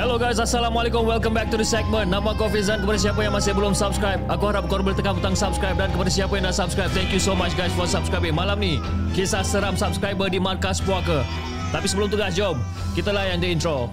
[0.00, 1.04] Hello guys, Assalamualaikum.
[1.04, 2.08] Welcome back to the segment.
[2.08, 2.80] Nama aku Fizan.
[2.80, 5.76] Kepada siapa yang masih belum subscribe, aku harap korang boleh tekan butang subscribe.
[5.76, 8.32] Dan kepada siapa yang dah subscribe, thank you so much guys for subscribing.
[8.32, 8.80] Malam ni,
[9.12, 11.20] kisah seram subscriber di Markas Puaka.
[11.68, 12.56] Tapi sebelum tu guys, jom.
[12.96, 13.92] Kita layan the intro.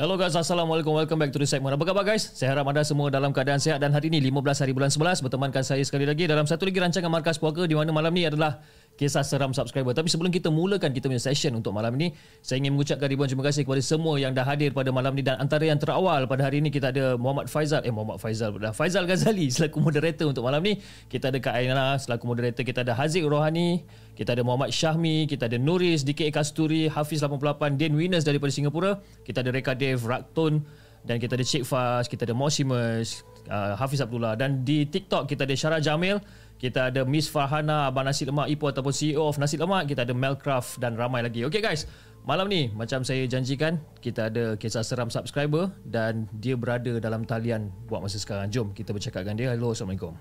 [0.00, 0.96] Hello guys, Assalamualaikum.
[0.96, 1.76] Welcome back to the segment.
[1.76, 2.32] Apa khabar guys?
[2.32, 5.60] Saya harap anda semua dalam keadaan sihat dan hari ini 15 hari bulan 11 bertemankan
[5.60, 8.64] saya sekali lagi dalam satu lagi rancangan Markas Puaka di mana malam ni adalah
[8.96, 9.92] kisah seram subscriber.
[9.92, 13.44] Tapi sebelum kita mulakan kita punya session untuk malam ini, saya ingin mengucapkan ribuan terima
[13.44, 16.64] kasih kepada semua yang dah hadir pada malam ni dan antara yang terawal pada hari
[16.64, 18.72] ini kita ada Muhammad Faizal, eh Muhammad Faizal pula.
[18.72, 20.80] Faizal Ghazali selaku moderator untuk malam ni.
[21.12, 23.84] Kita ada Kak Aina selaku moderator, kita ada Haziq Rohani,
[24.18, 29.00] kita ada Muhammad Syahmi, kita ada Nuris, DK Kasturi, Hafiz 88, Dan Winners daripada Singapura,
[29.24, 30.60] kita ada Reka Dev, Rakton
[31.04, 35.48] dan kita ada Cik Faz, kita ada Mosimus, uh, Hafiz Abdullah dan di TikTok kita
[35.48, 36.20] ada Syara Jamil,
[36.60, 40.12] kita ada Miss Farhana, Abang Nasi Lemak Ipoh ataupun CEO of Nasi Lemak, kita ada
[40.12, 41.40] Melcraft dan ramai lagi.
[41.48, 41.88] Okay guys,
[42.28, 47.72] malam ni macam saya janjikan, kita ada kisah seram subscriber dan dia berada dalam talian
[47.88, 48.52] buat masa sekarang.
[48.52, 49.48] Jom kita bercakap dengan dia.
[49.56, 50.12] Hello, Assalamualaikum.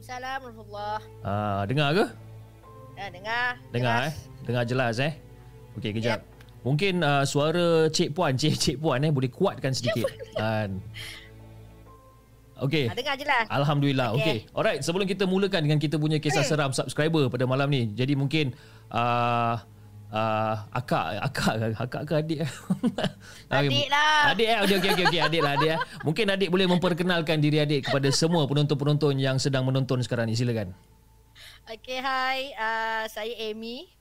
[0.00, 0.64] Assalamualaikum
[1.20, 2.27] Ah, dengar ke?
[2.98, 3.46] Ah, dengar.
[3.70, 4.10] Dengar jelas.
[4.10, 4.14] eh.
[4.42, 5.12] Dengar jelas eh.
[5.78, 6.20] Okey, kejap.
[6.66, 10.10] Mungkin uh, suara Cik Puan, Cik Cik Puan eh boleh kuatkan sedikit.
[10.34, 10.82] Kan.
[12.58, 12.90] Okey.
[12.90, 13.46] Ah, dengar jelas.
[13.46, 14.18] Alhamdulillah.
[14.18, 14.42] Okey.
[14.42, 14.50] Okay.
[14.50, 17.94] Alright, sebelum kita mulakan dengan kita punya kisah seram subscriber pada malam ni.
[17.94, 18.50] Jadi mungkin
[18.90, 19.54] uh,
[20.10, 22.38] uh, akak akak akak ke adik?
[23.54, 24.34] Adik lah.
[24.34, 24.58] Adik eh.
[24.66, 25.20] Okey okey okey okay.
[25.22, 25.80] adik lah adik eh.
[26.02, 30.34] Mungkin adik boleh memperkenalkan diri adik kepada semua penonton-penonton yang sedang menonton sekarang ni.
[30.34, 30.74] Silakan.
[31.68, 32.56] Okay, hai.
[32.56, 33.92] Uh, saya Amy.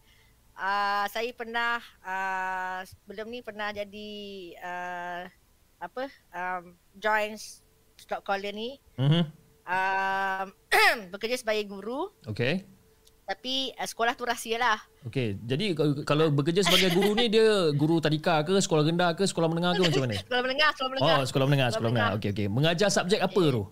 [0.58, 4.12] Uh, saya pernah uh, sebelum ni pernah jadi
[4.58, 5.22] uh,
[5.78, 6.04] apa
[6.34, 6.64] um,
[6.98, 7.38] join
[7.96, 9.22] slot caller ni Mhm.
[9.62, 10.48] um,
[11.14, 12.66] bekerja sebagai guru Okey.
[13.22, 18.02] tapi uh, sekolah tu rahsia lah Okey, jadi kalau- bekerja sebagai guru ni dia guru
[18.02, 20.18] tadika ke, sekolah rendah ke, sekolah menengah ke macam mana?
[20.26, 22.12] sekolah menengah sekolah menengah Oh, sekolah menengah, sekolah menengah.
[22.18, 22.48] Okey, okey.
[22.50, 23.70] Mengajar subjek apa tu?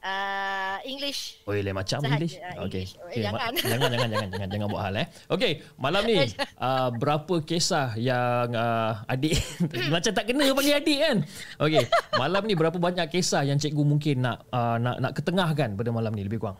[0.00, 2.34] Uh, English Oh, lain macam Sahaja, English.
[2.36, 2.84] ah, Okey.
[2.84, 2.92] English.
[2.98, 3.52] Okey, ma- Jangan.
[3.70, 5.06] jangan jangan jangan jangan jangan buat hal eh.
[5.28, 6.16] Okey, malam ni
[6.66, 9.34] uh, berapa kisah yang uh, adik
[9.94, 11.16] macam tak kena panggil adik kan?
[11.58, 15.90] Okey, malam ni berapa banyak kisah yang cikgu mungkin nak uh, nak nak ketengahkan pada
[15.90, 16.58] malam ni lebih kurang?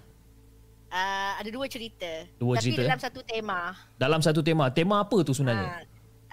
[0.90, 3.02] uh, ada dua cerita Dua tapi cerita, dalam eh?
[3.02, 3.58] satu tema
[3.94, 4.64] Dalam satu tema.
[4.68, 5.70] Tema apa tu sebenarnya?
[5.70, 5.82] uh,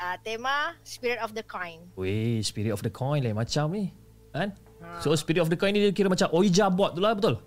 [0.01, 3.93] uh, tema spirit of the coin Weh, spirit of the coin lain macam ni.
[4.33, 4.51] Kan?
[4.81, 5.01] Ha.
[5.01, 7.37] So spirit of the coin ni dia kira macam Ouija board tu lah betul?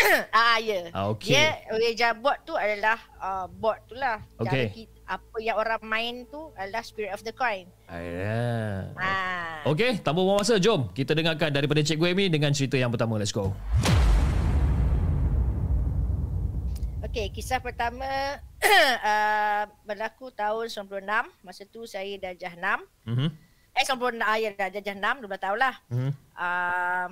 [0.32, 0.88] Ah ya.
[0.90, 1.34] Ah, okey.
[1.34, 4.22] Dia Ouija board tu adalah uh, board tu lah.
[4.40, 7.66] Cara kita, apa yang orang main tu adalah spirit of the coin.
[7.90, 8.94] Ayah.
[8.94, 9.66] Ah.
[9.66, 13.18] Okey, tanpa buang masa, jom kita dengarkan daripada Cikgu Amy dengan cerita yang pertama.
[13.18, 13.50] Let's go.
[17.10, 18.06] Okey, kisah pertama
[19.10, 21.02] uh, berlaku tahun 96.
[21.42, 23.10] Masa tu saya darjah 6.
[23.10, 23.49] Mhm.
[23.80, 25.74] Eh 96 ah, ya darjah 6, 12 tahun lah.
[25.88, 26.10] Mhm.
[26.34, 27.10] Um,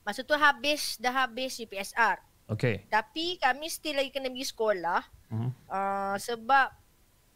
[0.00, 2.22] masa tu habis dah habis UPSR.
[2.48, 2.86] Okey.
[2.86, 5.50] Tapi kami still lagi kena pergi sekolah Mhm.
[5.68, 6.68] uh, sebab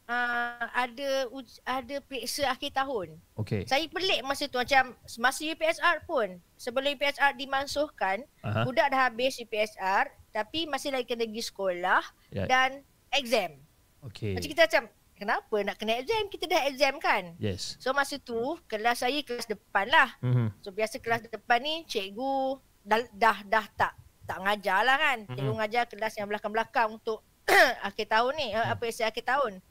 [0.06, 3.18] uh, ada uj- ada periksa akhir tahun.
[3.36, 3.66] Okey.
[3.66, 8.62] Saya pelik masa tu macam masa UPSR pun sebelum UPSR dimansuhkan Aha.
[8.62, 12.46] budak dah habis UPSR tapi masih lagi kena pergi sekolah Ya.
[12.46, 12.80] dan
[13.12, 13.60] exam.
[14.02, 14.32] Okey.
[14.32, 14.84] Macam kita macam
[15.22, 16.26] kenapa nak kena exam?
[16.26, 17.38] Kita dah exam kan?
[17.38, 17.78] Yes.
[17.78, 20.10] So masa tu kelas saya kelas depan lah.
[20.18, 20.58] Mhm.
[20.58, 23.94] So biasa kelas depan ni cikgu dah dah, dah tak
[24.26, 25.18] tak ngajar lah kan.
[25.30, 25.34] Mhm.
[25.38, 27.22] Cikgu ngajar kelas yang belakang-belakang untuk
[27.86, 29.62] akhir tahun ni, uh, apa isi akhir tahun.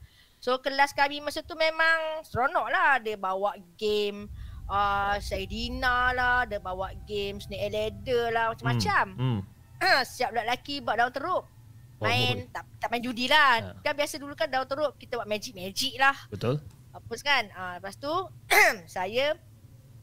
[0.42, 2.98] So kelas kami masa tu memang seronok lah.
[2.98, 4.32] Dia bawa game
[4.72, 9.06] uh, Saidina lah, dia bawa game Snake Ladder lah, macam-macam.
[9.20, 9.40] Hmm.
[10.16, 11.44] Siap lelaki buat daun teruk.
[12.02, 13.62] Oh, Main, tak, tak main judi lah.
[13.62, 13.78] Ha.
[13.78, 16.58] Kan biasa dulu kan daun teruk kita buat magic-magic lah Betul?
[16.90, 17.46] apa kan.
[17.54, 18.10] Ah lepas tu
[18.90, 19.38] saya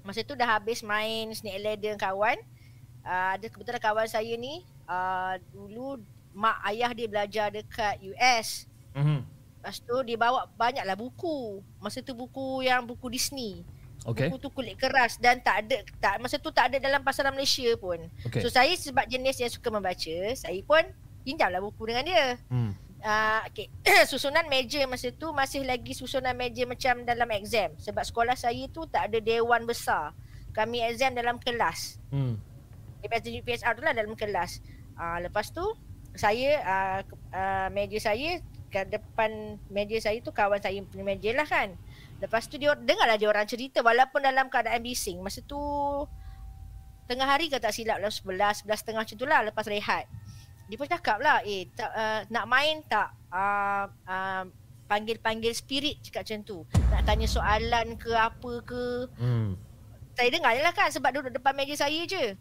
[0.07, 2.39] masa tu dah habis main Snake Ladder dengan kawan.
[3.03, 5.99] Ah ada kebetulan kawan saya ni ah dulu
[6.31, 8.63] mak ayah dia belajar dekat US.
[8.95, 9.27] Mhm.
[9.59, 11.59] Lepas tu dia bawa banyaklah buku.
[11.83, 13.67] Masa tu buku yang buku Disney.
[14.07, 14.31] Okay.
[14.31, 17.67] Buku tu kulit keras dan tak ada tak masa tu tak ada dalam pasaran Malaysia
[17.75, 17.99] pun.
[18.23, 18.39] Okay.
[18.39, 20.87] So saya sebab jenis yang suka membaca, saya pun
[21.23, 22.25] pinjamlah buku dengan dia.
[22.49, 22.73] Hmm.
[22.99, 23.71] Uh, okay.
[24.11, 27.71] susunan meja masa tu masih lagi susunan meja macam dalam exam.
[27.79, 30.11] Sebab sekolah saya tu tak ada dewan besar.
[30.51, 31.99] Kami exam dalam kelas.
[32.11, 32.39] Hmm.
[32.99, 34.59] DPS dan UPSR tu lah dalam kelas.
[34.99, 35.63] Uh, lepas tu
[36.19, 36.99] saya uh,
[37.31, 41.73] uh, meja saya kat depan meja saya tu kawan saya punya meja lah kan.
[42.19, 45.23] Lepas tu dia dengarlah dia orang cerita walaupun dalam keadaan bising.
[45.23, 45.57] Masa tu
[47.07, 50.05] tengah hari ke tak silap dalam 11, 11 tengah macam tu lah lepas rehat.
[50.69, 53.09] Dia pun cakap lah, eh tak, uh, nak main tak?
[53.33, 54.45] Uh, uh,
[54.85, 56.57] panggil-panggil spirit cakap macam tu.
[56.93, 59.09] Nak tanya soalan ke apa ke.
[59.17, 59.57] Hmm.
[60.13, 62.37] Saya dengar je lah kan sebab duduk depan meja saya je.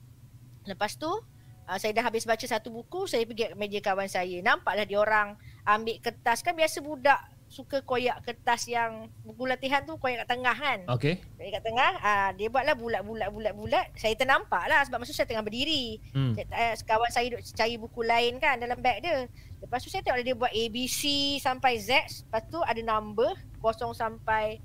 [0.68, 4.44] Lepas tu, uh, saya dah habis baca satu buku, saya pergi ke meja kawan saya.
[4.44, 6.44] Nampaklah dia orang ambil kertas.
[6.44, 10.78] Kan biasa budak suka koyak kertas yang buku latihan tu koyak kat tengah kan.
[11.00, 11.24] Okay.
[11.40, 13.86] Koyak kat tengah, uh, dia buatlah bulat-bulat bulat-bulat.
[13.96, 15.96] Saya ternampak lah sebab masa tu saya tengah berdiri.
[16.12, 16.36] Hmm.
[16.36, 19.24] Saya, uh, kawan saya duduk cari buku lain kan dalam beg dia.
[19.64, 21.02] Lepas tu saya tengok dia buat ABC
[21.40, 21.90] sampai Z.
[22.28, 23.32] Lepas tu ada number
[23.64, 24.60] kosong sampai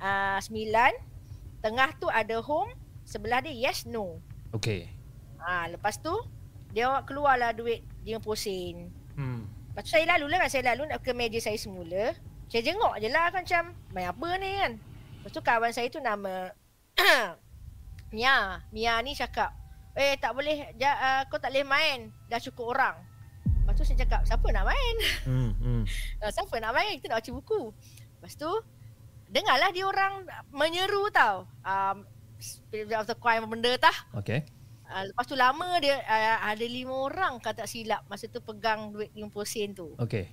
[0.00, 0.64] uh, 9.
[1.60, 2.72] Tengah tu ada home.
[3.04, 4.16] Sebelah dia yes, no.
[4.56, 4.88] Okay.
[5.44, 6.12] Ha, lepas tu
[6.72, 8.76] dia keluarlah duit 50 sen.
[9.14, 9.53] Hmm.
[9.74, 10.50] Lepas tu saya lalu lah kan.
[10.54, 12.14] Saya lalu nak ke meja saya semula.
[12.46, 14.72] Saya jenguk je lah kan macam main apa ni kan.
[15.18, 16.54] Lepas tu kawan saya tu nama
[18.14, 18.62] Mia.
[18.70, 19.50] Mia ni cakap,
[19.98, 22.14] eh tak boleh, ja, uh, kau tak boleh main.
[22.30, 23.02] Dah cukup orang.
[23.42, 24.96] Lepas tu saya cakap, siapa nak main?
[25.26, 25.50] Hmm.
[25.64, 25.82] Hmm.
[26.22, 27.02] Uh, siapa nak main?
[27.02, 27.74] Kita nak baca buku.
[28.14, 28.50] Lepas tu,
[29.26, 30.22] dengarlah dia orang
[30.54, 31.50] menyeru tau.
[31.66, 32.06] Um,
[32.38, 33.96] Spirit of the Choir benda tah.
[34.22, 34.46] Okay.
[34.94, 38.94] Uh, lepas tu lama dia uh, ada lima orang kata tak silap masa tu pegang
[38.94, 39.90] duit 50 sen tu.
[39.98, 40.30] Okay.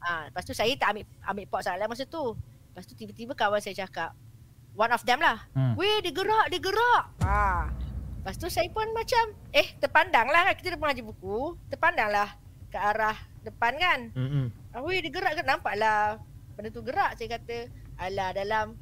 [0.00, 2.32] Ah, lepas tu saya tak ambil ambil pot salah masa tu.
[2.72, 4.16] Lepas tu tiba-tiba kawan saya cakap,
[4.72, 5.44] one of them lah.
[5.52, 5.76] Hmm.
[5.76, 7.04] Weh, dia gerak, dia gerak.
[7.20, 7.68] Ah.
[8.24, 10.56] Lepas tu saya pun macam, eh terpandang lah.
[10.56, 11.60] Kita depan ngaji buku.
[11.68, 12.28] Terpandang lah
[12.72, 14.00] ke arah depan kan.
[14.16, 14.48] Hmm.
[14.72, 15.42] Ah, weh, dia gerak ke?
[15.44, 16.16] Nampak lah.
[16.56, 17.20] Benda tu gerak.
[17.20, 17.68] Saya kata,
[18.00, 18.80] alah dalam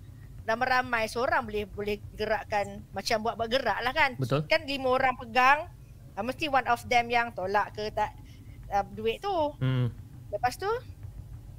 [0.48, 4.16] ramai-ramai seorang boleh boleh gerakkan macam buat-buat gerak lah kan.
[4.16, 4.48] Betul.
[4.48, 5.68] Kan lima orang pegang.
[6.16, 8.16] Ah, mesti one of them yang tolak ke tak
[8.72, 9.54] uh, duit tu.
[9.60, 9.92] Hmm.
[10.32, 10.66] Lepas tu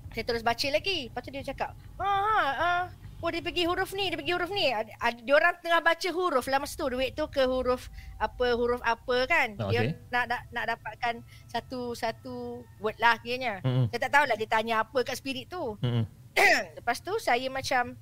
[0.09, 1.07] saya terus baca lagi.
[1.07, 2.81] Lepas tu dia cakap, "Ha ha, ah,
[3.21, 6.45] oh dia pergi huruf ni, dia pergi huruf ni." Ada, dia orang tengah baca huruf
[6.49, 9.53] lah masa tu duit tu ke huruf apa huruf apa kan.
[9.61, 13.61] Ah, Dia nak, nak nak dapatkan satu satu word lah kiranya.
[13.61, 13.85] Hmm.
[13.93, 15.77] Saya tak tahulah dia tanya apa kat spirit tu.
[15.79, 16.09] Hmm.
[16.81, 17.95] Lepas tu saya macam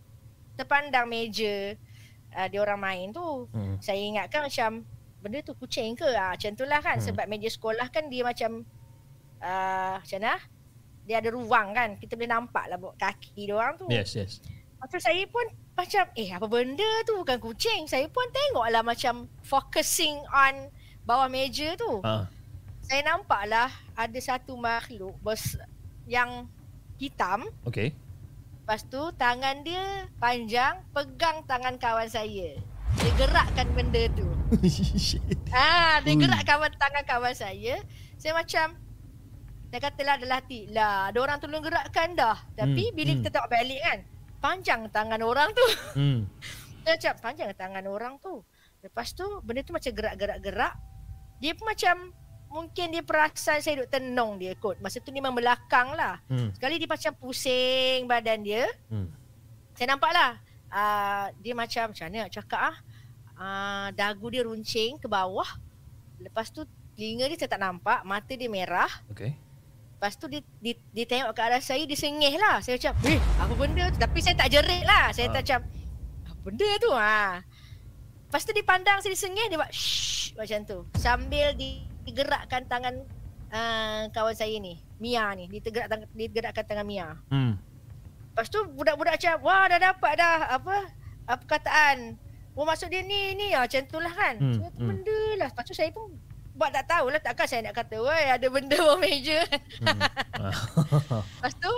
[0.58, 1.78] terpandang meja
[2.34, 3.46] uh, dia orang main tu.
[3.54, 3.78] Hmm.
[3.78, 4.70] Saya ingatkan macam
[5.22, 6.10] benda tu kucing ke?
[6.18, 7.06] Ah macam itulah kan Hmm.
[7.06, 8.66] sebab meja sekolah kan dia macam
[9.42, 10.36] uh, macam mana?
[11.08, 11.90] Dia ada ruang kan.
[11.96, 13.88] Kita boleh nampak lah kaki dia orang tu.
[13.88, 14.44] Yes, yes.
[14.78, 17.88] Lepas tu saya pun macam eh apa benda tu bukan kucing.
[17.88, 20.70] Saya pun tengoklah macam focusing on
[21.08, 22.04] bawah meja tu.
[22.04, 22.28] Ah.
[22.84, 25.56] Saya nampaklah ada satu makhluk bers
[26.08, 26.48] yang
[27.00, 27.48] hitam.
[27.68, 27.92] Okay.
[28.68, 32.60] Lepas tu tangan dia panjang pegang tangan kawan saya.
[33.00, 34.28] Dia gerakkan benda tu.
[35.56, 36.20] Ah, dia Ui.
[36.20, 37.80] gerakkan tangan kawan saya.
[38.20, 38.76] Saya macam
[39.72, 42.44] saya katalah dalam hati, lah ada orang tolong gerakkan dah.
[42.60, 43.20] Tapi Hmm, bila hmm.
[43.24, 44.00] kita tengok balik kan,
[44.44, 45.66] panjang tangan orang tu.
[46.04, 46.20] hmm.
[46.84, 48.44] Macam panjang tangan orang tu.
[48.84, 50.76] Lepas tu benda tu macam gerak-gerak-gerak.
[51.40, 51.96] Dia pun macam
[52.48, 54.80] mungkin dia perasan saya duduk tenung dia kot.
[54.80, 56.20] Masa tu memang belakang lah.
[56.28, 56.52] Hmm.
[56.56, 58.66] Sekali dia macam pusing badan dia.
[58.88, 59.12] Hmm.
[59.76, 60.32] Saya nampak lah.
[60.68, 62.76] Uh, dia macam macam mana nak cakap ah.
[63.38, 65.48] Uh, dagu dia runcing ke bawah.
[66.18, 66.66] Lepas tu
[66.98, 68.02] telinga dia saya tak nampak.
[68.02, 68.90] Mata dia merah.
[69.14, 69.38] Okay.
[69.98, 71.86] Lepas tu dia, dia, dia tengok ke arah saya.
[71.86, 72.62] Dia sengih lah.
[72.62, 74.00] Saya macam eh apa benda tu.
[74.02, 75.14] Tapi saya tak jerit lah.
[75.14, 75.34] Saya Ah.
[75.38, 75.60] tak macam
[76.26, 77.42] apa benda tu ha.
[78.28, 79.46] Lepas tu dia pandang saya dia sengih.
[79.48, 80.80] Dia buat shh macam tu.
[80.98, 82.96] Sambil di- digerakkan tangan
[83.50, 84.80] uh, kawan saya ni.
[84.98, 85.46] Mia ni.
[85.48, 87.20] Dia, tergerak, tang- dia gerakkan tangan Mia.
[87.28, 87.60] Hmm.
[88.32, 90.76] Lepas tu budak-budak macam wah dah dapat dah apa
[91.26, 92.16] apa perkataan.
[92.54, 94.36] Oh maksud dia ni ni ah macam tu lah kan.
[94.36, 94.88] Hmm, Hmm, hmm.
[94.88, 95.50] benda lah.
[95.52, 96.16] Lepas tu saya pun
[96.54, 99.42] buat tak tahulah takkan saya nak kata woi ada benda bawah meja.
[99.80, 100.00] Hmm.
[101.38, 101.74] Lepas tu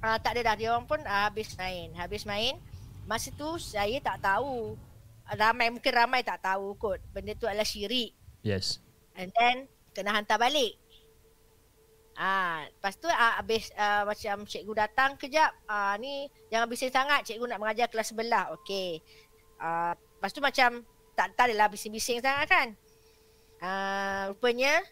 [0.00, 1.92] uh, tak ada dah dia orang pun uh, habis main.
[1.94, 2.56] Habis main
[3.04, 4.76] masa tu saya tak tahu.
[5.26, 8.12] Ramai mungkin ramai tak tahu kot benda tu adalah syirik.
[8.40, 8.83] yes.
[9.14, 10.74] And then kena hantar balik.
[12.14, 15.50] Ah, lepas tu ah, habis ah, macam cikgu datang kejap.
[15.66, 18.54] Ah, ni jangan bising sangat cikgu nak mengajar kelas sebelah.
[18.58, 19.02] Okey.
[19.58, 20.82] Ah, lepas tu macam
[21.14, 22.68] tak tak adalah bising-bising sangat kan.
[23.62, 24.82] Ah, rupanya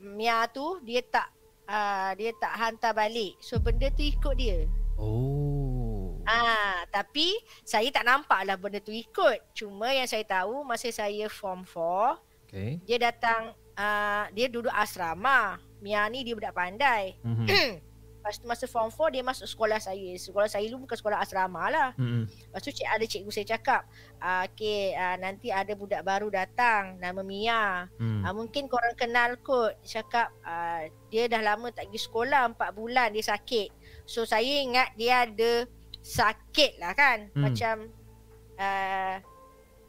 [0.00, 1.28] Mia tu dia tak
[1.68, 3.36] ah, dia tak hantar balik.
[3.40, 4.64] So benda tu ikut dia.
[4.96, 6.16] Oh.
[6.24, 7.34] Ah, tapi
[7.66, 9.52] saya tak nampak lah benda tu ikut.
[9.52, 12.76] Cuma yang saya tahu masa saya form 4, Okay.
[12.84, 15.60] dia datang uh, dia duduk asrama.
[15.82, 17.18] Mia ni dia budak pandai.
[17.26, 17.46] Mhm.
[18.22, 20.14] Lepas tu masa form 4 dia masuk sekolah saya.
[20.14, 21.90] Sekolah saya dulu bukan sekolah asrama lah.
[21.98, 22.30] Mhm.
[22.30, 23.82] Lepas tu cik, ada cikgu saya cakap,
[24.22, 27.90] uh, okay uh, nanti ada budak baru datang nama Mia.
[27.98, 28.22] Hmm.
[28.22, 29.74] Uh, mungkin korang kenal kot.
[29.82, 33.74] Cakap uh, dia dah lama tak pergi sekolah 4 bulan dia sakit.
[34.06, 35.66] So saya ingat dia ada
[35.98, 37.26] sakit lah kan.
[37.34, 37.42] Hmm.
[37.42, 37.74] Macam
[38.54, 39.14] uh,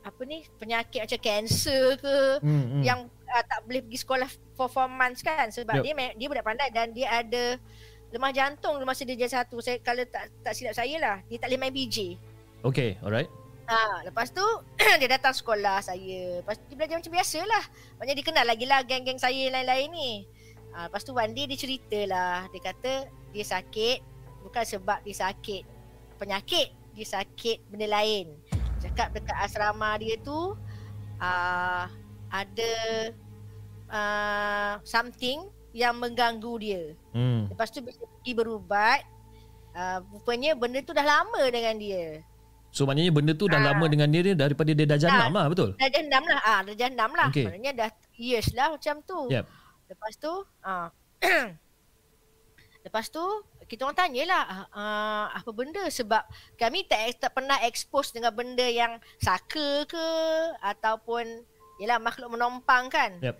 [0.03, 2.83] apa ni penyakit macam kanser ke Hmm, hmm.
[2.83, 5.83] yang uh, tak boleh pergi sekolah for 4 months kan sebab Yup.
[5.88, 7.57] dia dia budak pandai dan dia ada
[8.13, 9.57] lemah jantung masa dia jadi satu.
[9.57, 12.22] Saya kalau tak tak silap saya lah, dia tak boleh main BJ.
[12.62, 13.27] Okay, alright.
[13.65, 14.43] Ha, lepas tu
[15.01, 16.43] dia datang sekolah saya.
[16.45, 17.63] Lepas tu dia belajar macam biasa lah.
[17.98, 20.12] Maknanya dia kenal lagi lah geng-geng saya lain-lain ni.
[20.77, 22.45] Ha, lepas tu one day dia cerita lah.
[22.53, 22.93] Dia kata
[23.33, 23.98] dia sakit
[24.45, 25.63] bukan sebab dia sakit
[26.22, 26.69] penyakit.
[26.93, 28.38] Dia sakit benda lain.
[28.84, 30.60] Cakap dekat asrama dia tu
[31.18, 31.84] uh,
[32.28, 32.74] ada
[33.88, 36.84] uh, something yang mengganggu dia.
[37.16, 37.48] Hmm.
[37.48, 39.00] Lepas tu bila pergi berubat,
[39.74, 42.22] uh, rupanya benda tu dah lama dengan dia.
[42.74, 43.66] So maknanya benda tu dah Ah.
[43.72, 45.78] lama dengan dia, dia daripada dia dah janam lah, betul?
[45.78, 46.40] Darjah enam lah.
[46.42, 47.28] Ah, darjah enam lah.
[47.30, 47.46] Okey.
[47.46, 49.30] Maknanya dah years lah macam tu.
[49.30, 49.46] Yep.
[49.94, 50.34] Lepas tu,
[50.66, 50.90] ah.
[52.86, 53.22] Lepas tu,
[53.65, 56.24] kita orang tanyalah ah, apa benda sebab
[56.60, 60.08] kami tak, tak pernah expose dengan benda yang saka ke
[60.62, 61.46] ataupun
[61.82, 63.20] yalah makhluk menompang kan.
[63.20, 63.38] Yep.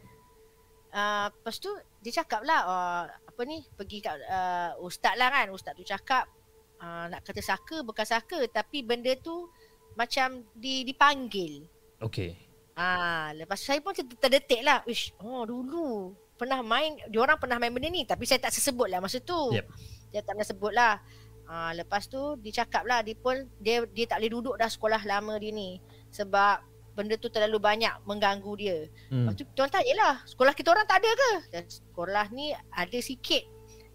[0.94, 1.74] Uh, lepas tu
[2.06, 6.30] dia cakap lah uh, apa ni pergi kat uh, ustaz lah kan ustaz tu cakap
[6.78, 9.50] uh, nak kata saka bukan saka tapi benda tu
[9.98, 11.66] macam di, dipanggil
[12.04, 12.36] Okay.
[12.76, 14.84] Ah, lepas tu saya pun ter- terdetik lah.
[14.84, 19.00] Ish, oh dulu pernah main, diorang pernah main benda ni tapi saya tak sesebut lah
[19.00, 19.56] masa tu.
[19.56, 19.66] Yep.
[20.14, 21.02] Dia tak pernah sebut lah.
[21.50, 25.02] Ah, lepas tu dia cakap lah dia pun dia dia tak boleh duduk dah sekolah
[25.04, 25.76] lama dia ni
[26.08, 28.78] sebab benda tu terlalu banyak mengganggu dia.
[29.10, 29.26] Hmm.
[29.28, 31.32] Lepas tu kita orang tanya lah, sekolah kita orang tak ada ke?
[31.50, 33.44] Dan sekolah ni ada sikit.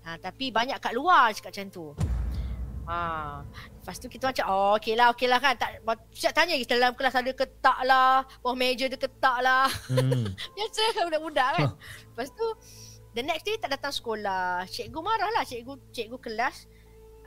[0.02, 1.87] Ha, tapi banyak kat luar cakap macam tu.
[2.88, 5.54] Ha, lepas tu kita macam, oh okey lah, okey lah kan.
[5.60, 5.84] Tak,
[6.16, 9.68] siap tanya kita dalam kelas ada ketak lah, bawah meja ada ketak lah.
[9.92, 10.32] Hmm.
[10.56, 11.68] Biasa kan budak-budak kan.
[11.76, 12.46] Lepas tu,
[13.14, 14.64] the next day tak datang sekolah.
[14.66, 16.68] Cikgu marah lah, cikgu, cikgu kelas.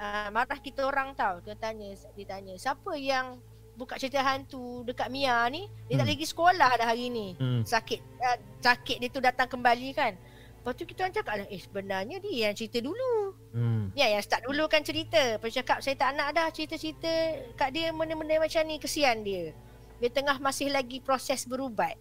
[0.02, 1.40] Uh, marah kita orang tau.
[1.46, 3.38] Dia tanya, dia tanya, siapa yang
[3.78, 5.70] buka cerita hantu dekat Mia ni?
[5.90, 6.14] Dia tak Hmm.
[6.14, 7.62] lagi sekolah dah hari ni Hmm.
[7.64, 10.14] sakit uh, sakit dia tu datang kembali kan.
[10.62, 13.34] Lepas tu kita orang cakap lah, eh sebenarnya dia yang cerita dulu.
[13.50, 13.90] Hmm.
[13.98, 15.42] Dia yang start dulu kan cerita.
[15.42, 17.10] Lepas cakap saya tak nak dah cerita-cerita
[17.58, 18.78] kat dia benda-benda macam ni.
[18.78, 19.58] Kesian dia.
[19.98, 21.98] Dia tengah masih lagi proses berubat.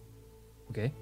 [0.69, 0.93] Okay.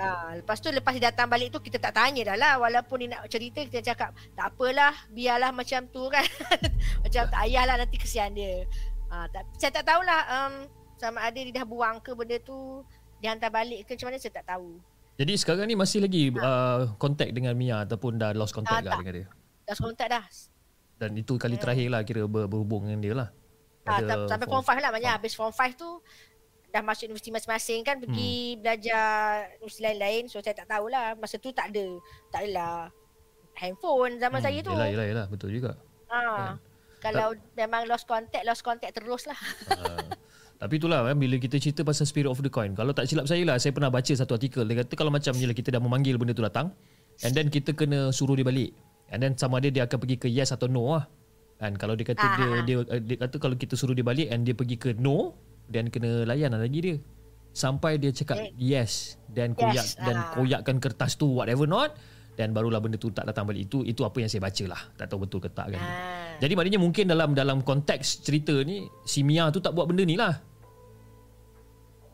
[0.00, 2.54] Ah, lepas tu lepas dia datang balik tu kita tak tanya dah lah.
[2.56, 6.24] Walaupun dia nak cerita kita cakap tak apalah biarlah macam tu kan.
[7.04, 8.64] Macam tak payahlah nanti kesian dia.
[9.12, 10.54] Ah, tak, saya tak tahulah um,
[10.96, 12.84] sama ada dia dah buang ke benda tu
[13.20, 14.80] dia hantar balik ke macam mana saya tak tahu.
[15.20, 18.96] Jadi sekarang ni masih lagi uh, contact dengan Mia ataupun dah lost contact tak.
[19.04, 19.26] dengan dia?
[19.70, 20.24] dah kontak dah.
[21.00, 23.28] Dan itu kali terakhir lah kira ber, berhubung dengan dia lah.
[23.88, 25.88] ah, tam- sampai form 5 lah maknanya habis form 5 tu
[26.70, 28.58] dah masuk universiti masing-masing kan pergi Hmm.
[28.62, 29.04] belajar
[29.58, 31.86] universiti lain-lain so saya tak tahulah masa tu tak ada
[32.30, 32.88] tak adalah
[33.54, 35.26] handphone zaman Hmm, saya tu Yelah, yelah, yelah.
[35.28, 35.76] Betul juga.
[36.08, 36.56] Ah,
[37.00, 39.36] kalau memang lost contact, lost contact terus lah.
[39.68, 40.08] Uh,
[40.60, 42.72] tapi itulah kan, bila kita cerita pasal spirit of the coin.
[42.76, 44.64] Kalau tak silap saya lah, saya pernah baca satu artikel.
[44.64, 46.72] Dia kata kalau macam ni lah kita dah memanggil benda tu datang.
[47.20, 48.72] And then kita kena suruh dia balik.
[49.12, 51.04] And then sama ada dia akan pergi ke yes atau no lah.
[51.60, 52.62] And kalau dia kata Ah, dia, ah, ah.
[52.64, 55.36] dia, uh, dia kata kalau kita suruh dia balik and dia pergi ke no,
[55.70, 56.96] dan kena layan lah lagi dia.
[57.48, 58.50] Sampai dia cakap Eh.
[58.56, 60.30] yes dan koyak Yes, dan ah.
[60.32, 61.94] koyakkan kertas tu whatever not
[62.32, 65.06] dan barulah benda tu tak datang balik itu itu apa yang saya baca lah tak
[65.06, 66.38] tahu betul ke tak kan Ah.
[66.38, 70.14] jadi maknanya mungkin dalam dalam konteks cerita ni si Mia tu tak buat benda ni
[70.14, 70.30] lah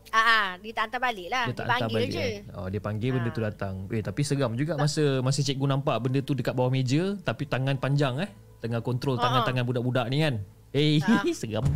[0.07, 1.43] Ah, ah, dia tak hantar balik lah.
[1.43, 2.23] dia Dia, tak hantar panggil balik je.
[2.23, 2.35] eh.
[2.55, 3.33] Oh dia panggil benda Ah.
[3.33, 3.75] tu datang.
[3.89, 7.75] Eh tapi seram juga masa masa cikgu nampak benda tu dekat bawah meja tapi tangan
[7.75, 8.29] panjang eh.
[8.57, 10.41] tengah kontrol tangan-tangan budak-budak ni kan.
[10.71, 11.21] Eh, Ha.
[11.35, 11.67] seram.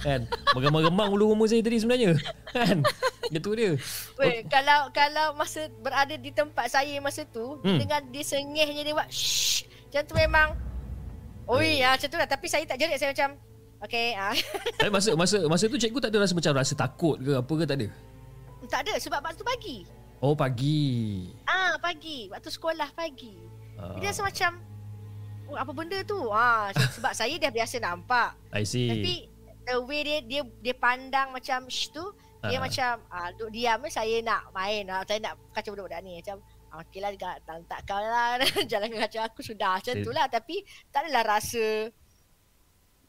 [0.00, 0.20] Kan?
[0.52, 2.14] Meremang-remang ulu rumah saya tadi sebenarnya.
[2.50, 2.82] Kan?
[3.28, 3.74] Itu dia.
[4.16, 7.76] Weh, kalau kalau masa berada di tempat saya masa tu, Hmm.
[7.76, 7.78] hmm.
[7.80, 9.66] dengan dia sengihnya dia buat shh.
[9.90, 10.48] Macam tu memang
[11.44, 12.24] Oi, ah, macam tu lah.
[12.24, 12.96] Tapi saya tak jerit.
[12.96, 13.36] Saya macam,
[13.84, 14.16] okay.
[14.16, 14.32] Ah.
[14.84, 17.64] Eh, masa masa masa tu cikgu tak ada rasa macam rasa takut ke apa ke
[17.68, 17.88] tak ada?
[18.64, 19.76] tak ada sebab waktu tu pagi.
[20.24, 21.28] Oh pagi.
[21.44, 22.32] Ah, pagi.
[22.32, 23.36] Waktu sekolah pagi.
[23.76, 24.56] Ah, Dia rasa macam,
[25.52, 26.16] oh, apa benda tu?
[26.32, 28.32] Ah, sebab saya dah biasa nampak.
[28.56, 28.88] I see.
[28.88, 29.14] Tapi
[29.64, 32.04] the way dia dia dia pandang macam shh tu,
[32.44, 32.62] dia Ah.
[32.62, 34.84] macam ah duduk diam eh, saya nak main.
[34.92, 36.38] Ah, saya nak kacau budak-budak ni macam
[36.74, 38.36] ah, okey lah tak tak, kau lah
[38.70, 41.88] jalan kacau aku sudah macam tu lah tapi tak adalah rasa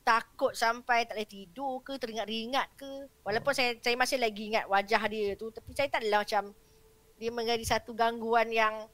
[0.06, 5.02] takut sampai tak boleh tidur ke teringat-ringat ke walaupun saya saya masih lagi ingat wajah
[5.10, 6.54] dia tu tapi saya tak adalah macam
[7.18, 8.86] dia menjadi satu gangguan yang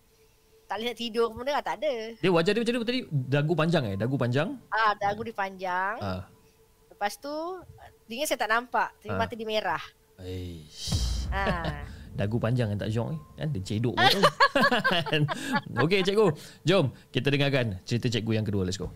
[0.71, 2.15] tak boleh nak tidur pun dah tak ada.
[2.15, 3.03] Dia wajah dia macam tadi?
[3.11, 3.95] Dagu panjang eh?
[3.99, 4.55] Dagu panjang?
[4.71, 5.95] Ah dagu dia panjang.
[5.99, 6.23] Ah.
[7.01, 7.33] Lepas tu
[8.05, 9.17] dia saya tak nampak tapi Ah.
[9.17, 9.81] mata dia merah.
[10.21, 11.25] Eish.
[11.33, 11.81] Ah.
[12.21, 13.19] Dagu panjang kan tak jong ni.
[13.41, 14.21] Kan dia cedok pun tu.
[15.81, 16.29] Okey cikgu.
[16.61, 18.69] Jom kita dengarkan cerita cikgu yang kedua.
[18.69, 18.93] Let's go.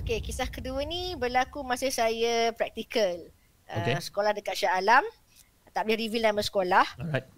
[0.00, 3.20] Okey, kisah kedua ni berlaku masa saya praktikal.
[3.68, 3.92] Okey.
[3.92, 5.04] Uh, sekolah dekat Shah Alam.
[5.76, 6.96] Tak boleh reveal nama sekolah.
[6.96, 7.28] Alright.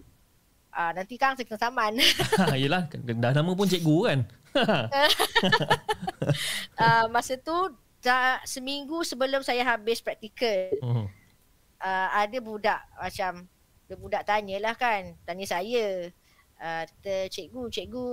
[0.71, 1.99] Uh, nanti kan saya kena saman.
[2.55, 4.19] Yelah, dah nama pun cikgu kan.
[6.79, 7.55] Uh, masa tu
[8.03, 10.75] dah seminggu sebelum saya habis praktikal.
[10.83, 11.07] Hmm.
[11.83, 13.43] Uh, ada budak macam
[13.83, 16.11] ada budak tanyalah kan, tanya saya.
[16.63, 18.07] Uh, kata cikgu, cikgu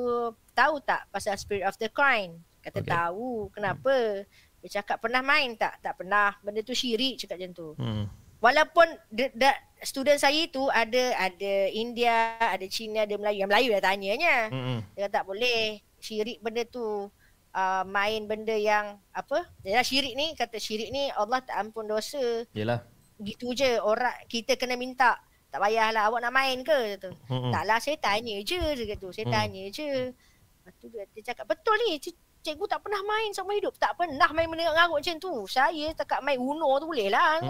[0.58, 2.34] tahu tak pasal spirit of the coin?
[2.60, 2.90] Kata okay.
[2.90, 3.48] tahu.
[3.54, 4.26] Kenapa?
[4.60, 5.80] Dia cakap pernah main tak?
[5.80, 6.36] Tak pernah.
[6.44, 7.68] Benda tu syirik cakap macam tu.
[7.80, 8.04] Hmm.
[8.40, 9.52] Walaupun de, de,
[9.84, 13.44] student saya tu ada ada India, ada Cina, ada Melayu.
[13.44, 14.36] Yang Melayu dah tanyanya.
[14.52, 14.80] Hmm.
[14.96, 15.80] Dia kata tak boleh.
[16.00, 17.08] Syirik benda tu.
[17.50, 19.42] Uh, main benda yang apa?
[19.66, 22.46] Yalah syirik ni kata syirik ni Allah tak ampun dosa.
[22.54, 22.86] Yelah.
[23.18, 25.18] Gitu je orang kita kena minta.
[25.50, 26.94] Tak payahlah awak nak main ke.
[27.26, 27.50] Hmm.
[27.50, 29.06] Taklah saya tanya je dia kata.
[29.10, 29.34] Saya Hmm.
[29.34, 30.14] tanya je.
[30.14, 32.14] Lepas tu dia, dia cakap betul ni cik,
[32.46, 33.74] cikgu tak pernah main seumur hidup.
[33.82, 35.34] Tak pernah main benda ngarut macam tu.
[35.50, 37.42] Saya takat main Uno tu boleh lah.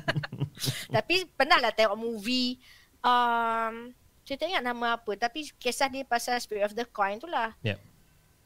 [0.94, 2.56] Tapi pernah lah tengok movie.
[3.02, 3.90] Um,
[4.26, 5.14] saya tak ingat nama apa.
[5.14, 7.54] Tapi kisah dia pasal Spirit of the Coin tu lah.
[7.62, 7.78] Yep.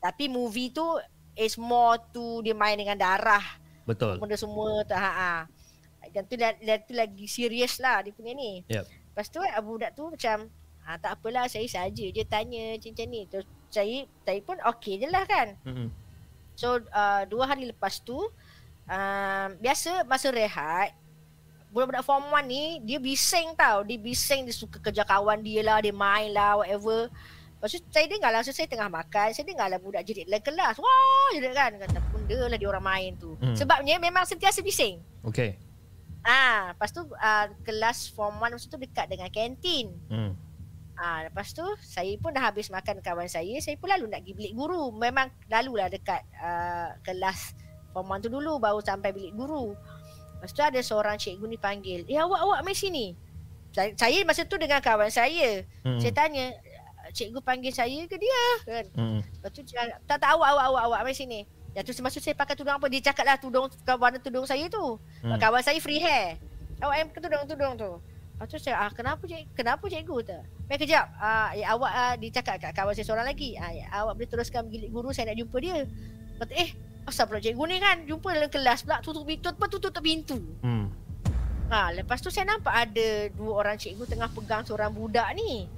[0.05, 0.85] Tapi movie tu
[1.33, 3.43] is more to dia main dengan darah.
[3.89, 4.21] Betul.
[4.21, 4.93] Benda semua tu.
[4.93, 5.33] Ha, ha.
[6.13, 8.61] Dan tu, dah- tu lagi serius lah dia punya ni.
[8.69, 8.85] Yep.
[8.85, 10.53] Lepas tu eh, budak tu macam
[10.85, 13.25] ha, tak apalah saya saja je tanya macam ni.
[13.25, 15.57] Terus saya, saya pun okey je lah kan.
[15.65, 15.89] Hmm.
[16.61, 18.21] So uh, dua hari lepas tu
[18.85, 20.93] uh, biasa masa rehat
[21.71, 23.87] budak-budak form 1 ni dia bising tau.
[23.87, 27.09] Dia bising dia suka kerja kawan dia lah, dia main lah whatever.
[27.61, 30.41] Lepas tu saya dengar lah, so saya tengah makan, saya dengar lah budak jerit dalam
[30.41, 30.81] kelas.
[30.81, 31.77] Wah, jerit kan.
[31.77, 33.37] Kata benda lah dia orang main tu.
[33.37, 33.53] Hmm.
[33.53, 34.97] Sebabnya memang sentiasa bising.
[35.29, 35.61] Okay.
[36.21, 39.93] Ah, lepas tu uh, kelas form 1 masa tu dekat dengan kantin.
[40.09, 40.33] Hmm.
[40.97, 44.37] Ah, lepas tu saya pun dah habis makan kawan saya, saya pun lalu nak pergi
[44.37, 44.93] bilik guru.
[44.97, 47.57] Memang lalulah dekat uh, kelas
[47.93, 49.77] form 1 tu dulu baru sampai bilik guru.
[50.41, 53.13] Lepas tu ada seorang cikgu ni panggil, "Eh awak awak mai sini."
[53.77, 55.69] Saya, saya masa tu dengan kawan saya.
[55.85, 56.01] Hmm.
[56.01, 56.49] Saya tanya,
[57.13, 58.87] "Cikgu panggil saya ke dia?" kan.
[58.97, 59.21] Hmm.
[59.21, 61.45] Lepas tu dia tak tak awak awak awak awak mai sini.
[61.77, 64.97] Yang tu semasa saya pakai tudung apa dia cakap lah tudung warna tudung saya tu.
[65.21, 65.37] Hmm.
[65.37, 66.41] Kawan saya free hair.
[66.81, 67.93] Awak yang pakai tudung tudung tu.
[68.01, 70.41] Lepas tu saya ah kenapa cik kenapa cikgu tu?
[70.65, 71.13] Mai kejap.
[71.21, 73.53] Ah ya, awak ah, dia cakap kat kawan saya seorang lagi.
[73.61, 75.85] Ah ya, awak boleh teruskan bilik guru saya nak jumpa dia.
[75.85, 76.73] Lepas tu eh
[77.09, 80.39] asal pula cikgu ni kan jumpa dalam kelas pula tutup pintu apa tutup pintu.
[80.61, 80.93] Hmm.
[81.71, 85.71] Ha, lepas tu saya nampak ada dua orang cikgu tengah pegang seorang budak ni.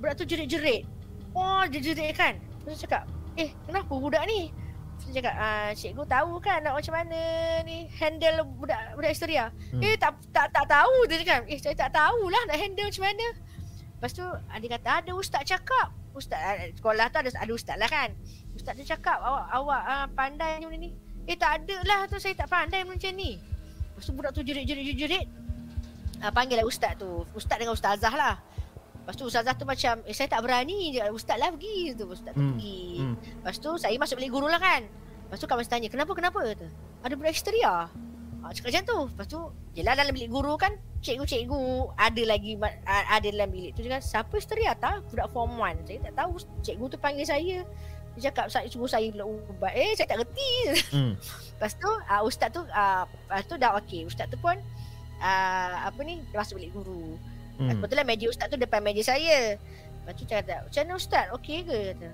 [0.00, 0.88] Budak tu jerit-jerit.
[1.36, 2.40] Oh, dia jerit kan.
[2.64, 3.04] Lepas tu cakap,
[3.36, 4.48] eh kenapa budak ni?
[5.04, 7.20] Saya cakap, ah, cikgu tahu kan nak macam mana
[7.68, 9.52] ni handle budak budak histeria.
[9.68, 9.84] Hmm.
[9.84, 11.44] Eh tak tak tak tahu dia cakap.
[11.44, 13.26] Eh saya tak tahulah nak handle macam mana.
[14.00, 15.92] Lepas tu dia kata ada ustaz cakap.
[16.16, 18.16] Ustaz ah, sekolah tu ada ada ustaz lah kan.
[18.54, 20.90] Ustaz tu cakap awak awak ah, pandai macam ni.
[21.26, 23.36] Eh tak ada lah tu saya tak pandai macam ni.
[23.36, 25.26] Lepas tu budak tu jerit-jerit-jerit.
[26.22, 27.26] Ah, panggil lah ustaz tu.
[27.34, 28.34] Ustaz dengan ustazah lah.
[29.04, 31.02] Lepas tu ustazah tu macam, eh saya tak berani je.
[31.12, 32.08] Ustaz lah pergi tu.
[32.08, 32.56] Ustaz tu Hmm.
[32.56, 32.80] pergi.
[32.96, 33.14] Hmm.
[33.20, 34.88] Lepas tu saya masuk bilik guru lah kan.
[35.28, 36.40] Lepas tu kawan saya tanya, kenapa kenapa?
[36.40, 36.68] Kata,
[37.04, 37.88] ada budak histeria.
[38.40, 38.98] Ha, cakap macam tu.
[39.12, 39.40] Lepas tu,
[39.72, 41.60] yelah dalam bilik guru kan, cikgu-cikgu
[41.96, 43.84] ada lagi ada dalam bilik tu.
[43.84, 45.04] Dia kata, siapa histeria tak?
[45.12, 45.84] Budak form 1.
[45.84, 46.32] Saya tak tahu.
[46.60, 47.58] Cikgu tu panggil saya.
[48.14, 49.74] Dia cakap, saya suruh saya pula ubat.
[49.74, 50.52] Eh, saya tak reti.
[50.94, 51.14] Hmm.
[51.54, 54.06] Lepas tu uh, ustaz tu uh, lepas tu dah okey.
[54.06, 54.54] Ustaz tu pun
[55.22, 57.18] uh, apa ni dia masuk bilik guru.
[57.58, 57.70] Hmm.
[57.70, 57.78] Hmm.
[57.78, 59.58] Kebetulan meja ustaz tu depan meja saya.
[59.58, 61.26] Lepas tu saya kata, "Macam mana ustaz?
[61.34, 62.10] Okey ke?" kata.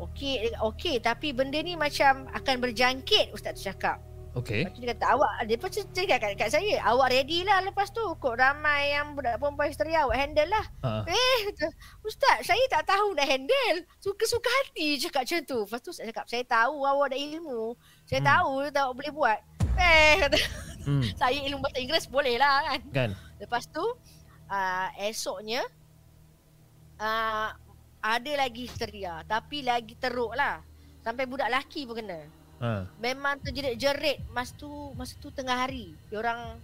[0.00, 4.00] Okey, okey tapi benda ni macam akan berjangkit Ustaz tu cakap.
[4.30, 4.62] Okey.
[4.62, 7.90] Lepas tu dia kata awak dia pun cakap kat, kat saya, awak ready lah lepas
[7.90, 10.64] tu kok ramai yang budak perempuan histeria awak handle lah.
[10.86, 10.90] Ha.
[11.10, 11.40] Eh,
[12.06, 13.78] Ustaz, saya tak tahu nak handle.
[13.98, 15.58] Suka-suka hati cakap macam tu.
[15.66, 17.74] Lepas tu saya cakap, saya tahu awak ada ilmu.
[18.06, 18.30] Saya Hmm.
[18.30, 19.38] tahu awak boleh buat.
[19.74, 20.38] Eh, kata,
[20.86, 21.02] Hmm.
[21.20, 22.80] saya ilmu bahasa Inggeris boleh lah kan.
[22.94, 23.10] Kan?
[23.42, 23.82] Lepas tu,
[24.46, 25.66] uh, esoknya,
[27.02, 27.50] uh,
[28.00, 29.26] ada lagi histeria.
[29.26, 30.62] Tapi lagi teruk lah.
[31.02, 32.20] Sampai budak lelaki pun kena.
[32.60, 32.84] Ha.
[33.00, 35.96] Memang terjerit-jerit masa tu masa tu tengah hari.
[36.12, 36.60] Diorang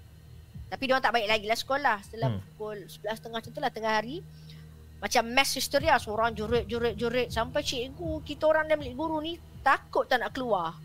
[0.68, 1.96] tapi diorang tak baik lagi lah sekolah.
[2.04, 2.40] Setelah hmm.
[2.56, 4.20] pukul 11.30 macam tu lah tengah hari.
[4.96, 10.20] Macam mass hysteria seorang jerit-jerit-jerit sampai cikgu kita orang dan milik guru ni takut tak
[10.20, 10.76] nak keluar.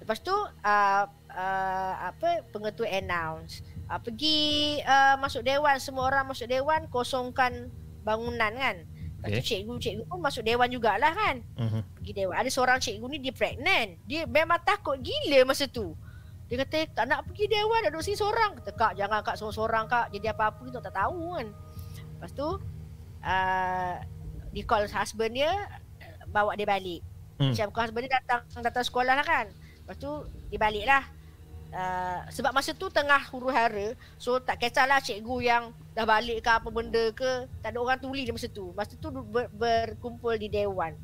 [0.00, 6.48] Lepas tu uh, uh, apa pengetua announce uh, pergi uh, masuk dewan semua orang masuk
[6.48, 7.68] dewan kosongkan
[8.06, 8.76] bangunan kan.
[9.20, 11.80] Lepas tu cikgu-cikgu pun masuk dewan jugalah kan Mhm.
[12.00, 12.34] pergi dewan.
[12.40, 13.90] Ada seorang cikgu ni dia pregnant.
[14.08, 15.92] Dia memang takut gila masa tu.
[16.48, 18.56] Dia kata tak nak pergi dewan nak duduk sini seorang.
[18.58, 20.06] Kata kak jangan kak seorang-seorang kak.
[20.10, 21.46] Jadi apa-apa kita tak tahu kan.
[22.16, 22.48] Lepas tu
[23.20, 23.94] uh,
[24.50, 25.52] dia call husband dia
[26.32, 27.04] bawa dia balik.
[27.36, 27.52] Hmm.
[27.52, 29.46] Macam husband dia datang datang sekolah lah kan.
[29.52, 30.10] Lepas tu
[30.48, 31.04] dia balik lah.
[31.70, 36.50] Uh, sebab masa tu tengah huru hara So tak kisahlah cikgu yang dah balik ke
[36.50, 40.50] apa benda ke Tak ada orang tuli dia masa tu Masa tu ber, berkumpul di
[40.50, 40.98] dewan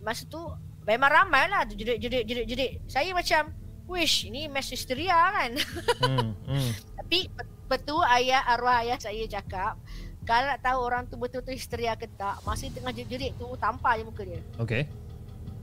[0.00, 0.40] Masa tu
[0.88, 3.52] memang ramai lah jerit jerit jerit jerit Saya macam
[3.84, 5.52] Wish ini mass hysteria kan
[6.00, 6.32] Hmm.
[6.48, 6.70] Hmm.
[6.96, 7.28] Tapi
[7.68, 9.76] betul ayah arwah ayah saya cakap
[10.24, 14.08] Kalau nak tahu orang tu betul-betul histeria ke tak Masih tengah jerit tu tampar je
[14.08, 14.88] muka dia Okey.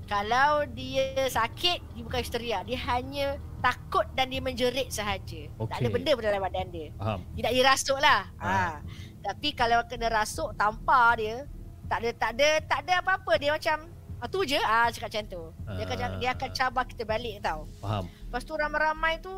[0.06, 3.28] Kalau dia sakit Dia bukan histeria Dia hanya
[3.60, 5.94] takut dan dia menjerit sahaja Tak ada Okey.
[5.94, 7.20] benda pun dalam badan dia Faham.
[7.32, 8.46] Tidak dirasuk lah Ah.
[8.46, 8.84] ha.
[9.24, 11.48] Tapi kalau kena rasuk Tampar dia
[11.86, 13.78] Tak ada tak ada tak ada apa-apa Dia macam
[14.18, 16.12] ah, Tu je ah cakap macam tu Dia akan Ah.
[16.18, 18.04] dia akan cabar kita balik tau Faham.
[18.06, 19.32] Lepas tu ramai-ramai tu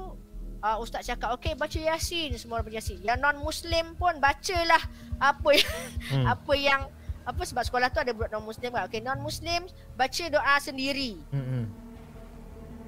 [0.59, 4.81] uh, Ustaz cakap Okay baca Yasin Semua orang baca Yasin Yang non-Muslim pun Bacalah
[5.17, 5.73] Apa yang
[6.05, 6.25] Hmm.
[6.27, 6.81] Apa yang
[7.25, 11.65] Apa sebab sekolah tu ada budak non-Muslim kan Okay non-Muslim Baca doa sendiri Hmm.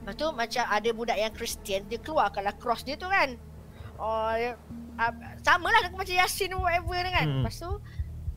[0.01, 3.35] Lepas tu macam ada budak yang Kristian Dia keluarkanlah cross dia tu kan
[3.97, 4.53] Oh, dia,
[4.95, 7.41] uh, sama lah dengan macam Yasin whatever kan Hmm.
[7.41, 7.71] Lepas tu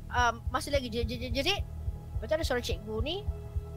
[0.08, 1.60] um, Masih lagi jerit-jerit
[2.16, 3.16] Lepas tu ada seorang cikgu ni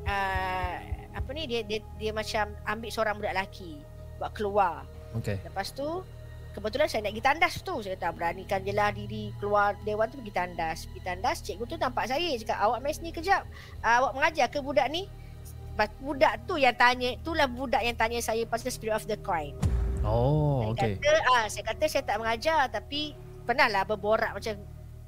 [0.08, 0.76] uh,
[1.12, 3.84] Apa ni dia, dia dia macam ambil seorang budak lelaki
[4.18, 5.38] Buat keluar Okey.
[5.44, 5.86] Lepas tu
[6.54, 7.76] Kebetulan saya nak pergi tandas tu.
[7.82, 10.86] Saya kata beranikan je lah diri Keluar dewan tu pergi tandas.
[10.86, 12.30] Pergi tandas Cikgu tu nampak saya.
[12.38, 13.42] Cakap awak main sini kejap.
[13.82, 15.10] Uh, Awak mengajar ke budak ni?
[16.06, 19.58] Budak tu yang tanya Itulah budak yang tanya saya Pasal spirit of the coin
[20.06, 21.02] Oh, Saya okey.
[21.02, 23.18] kata ah, Saya kata saya tak mengajar Tapi
[23.50, 24.54] Pernah lah berborak macam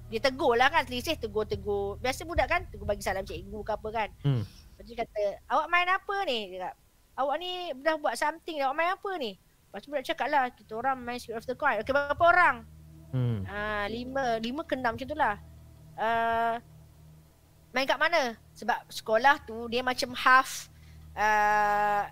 [0.09, 2.01] Dia tegur lah kan Selisih tegur-tegur.
[2.01, 4.09] Biasa budak kan Tegur bagi salam cikgu ke apa kan.
[4.25, 4.41] Hmm.
[4.41, 5.21] Lepas dia kata
[5.53, 6.39] Awak main apa ni?
[6.49, 6.77] Dia kata
[7.15, 7.51] Awak ni
[7.85, 9.31] dah buat something Awak main apa ni
[9.75, 11.83] Lepas tu budak cakap lah Kita orang main Spirit of the Coin.
[11.83, 12.63] Okay berapa orang?
[13.11, 13.43] Hmm.
[13.43, 15.35] Ah, Lima Lima ke enam macam tu lah.
[15.99, 16.55] Uh,
[17.75, 18.39] Main kat mana?
[18.55, 20.71] Sebab sekolah tu Dia macam half
[21.11, 22.07] uh,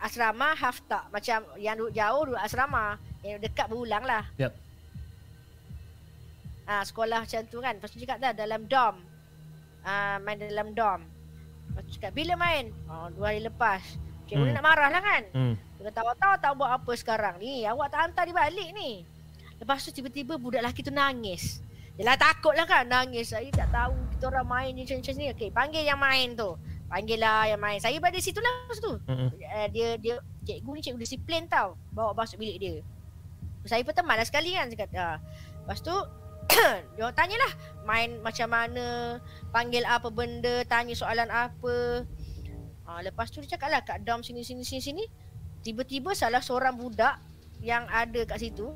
[0.00, 1.12] Asrama half tak.
[1.12, 2.96] Macam yang duduk jauh duduk asrama.
[3.20, 4.24] Yang dekat berulang lah.
[4.40, 4.52] Yep.
[6.64, 7.76] Ah, sekolah macam tu kan.
[7.76, 8.96] Lepas tu cakap dah dalam dom
[9.84, 11.04] ah, Main dalam dom
[11.68, 12.72] Lepas tu cakap bila main?
[12.88, 13.84] Oh, Dua hari lepas.
[14.24, 14.54] Cikgu Hmm.
[14.56, 15.22] nak marah lah kan?
[15.36, 15.54] Hmm.
[15.82, 17.66] Dia kata awak tahu tak buat apa sekarang ni?
[17.66, 19.02] Awak tak hantar dia balik ni.
[19.58, 21.58] Lepas tu tiba-tiba budak lelaki tu nangis.
[21.98, 23.34] Yelah takut lah kan nangis.
[23.34, 25.26] Saya tak tahu kita orang main je macam-macam ni.
[25.34, 26.54] Okay panggil yang main tu.
[26.86, 27.82] Panggil lah yang main.
[27.82, 28.94] Saya berada situ lah masa tu.
[29.10, 29.34] Hmm.
[29.34, 31.74] uh, Dia dia cikgu ni cikgu disiplin tau.
[31.90, 32.74] Bawa masuk bilik dia.
[33.66, 35.18] Saya pun teman lah sekali kan Cakap, ah.
[35.62, 35.94] Lepas tu
[36.98, 37.52] Dia orang tanyalah
[37.86, 39.18] Main macam mana
[39.54, 42.02] Panggil apa benda Tanya soalan apa.
[42.90, 45.04] Ha, Lepas tu dia cakap lah Kat dom sini sini sini sini
[45.62, 47.18] Tiba-tiba salah seorang budak
[47.62, 48.66] Yang ada kat situ.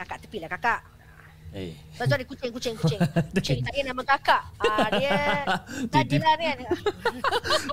[0.00, 0.97] Kakak tepi lah kakak
[1.48, 3.00] Eh, Lepas tu ada kucing kucing kucing
[3.34, 5.16] Kucing saya nama kakak ah, Dia
[5.88, 6.58] Sajalah ni kan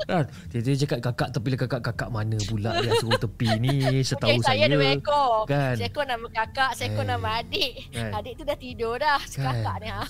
[0.07, 0.25] Kan?
[0.47, 3.75] Dia, dia cakap kakak tapi lah kakak kakak mana pula dia suruh tepi ni
[4.07, 4.65] setahu Kucing saya.
[4.65, 5.75] saya dua ekor Kan?
[5.75, 7.07] Seekor nama kakak Seekor Eh.
[7.11, 8.11] nama adik Kan?
[8.15, 10.01] Adik tu dah tidur dah Kakak ni ha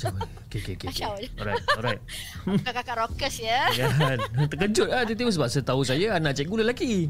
[0.45, 1.25] okay, okay, okay, Kacau okay.
[1.25, 1.28] je.
[1.41, 2.01] Alright, alright.
[2.69, 4.17] Kakak-kakak rockers ya Kan?
[4.45, 7.10] Terkejut lah dia tengok sebab setahu saya anak cikgu lelaki.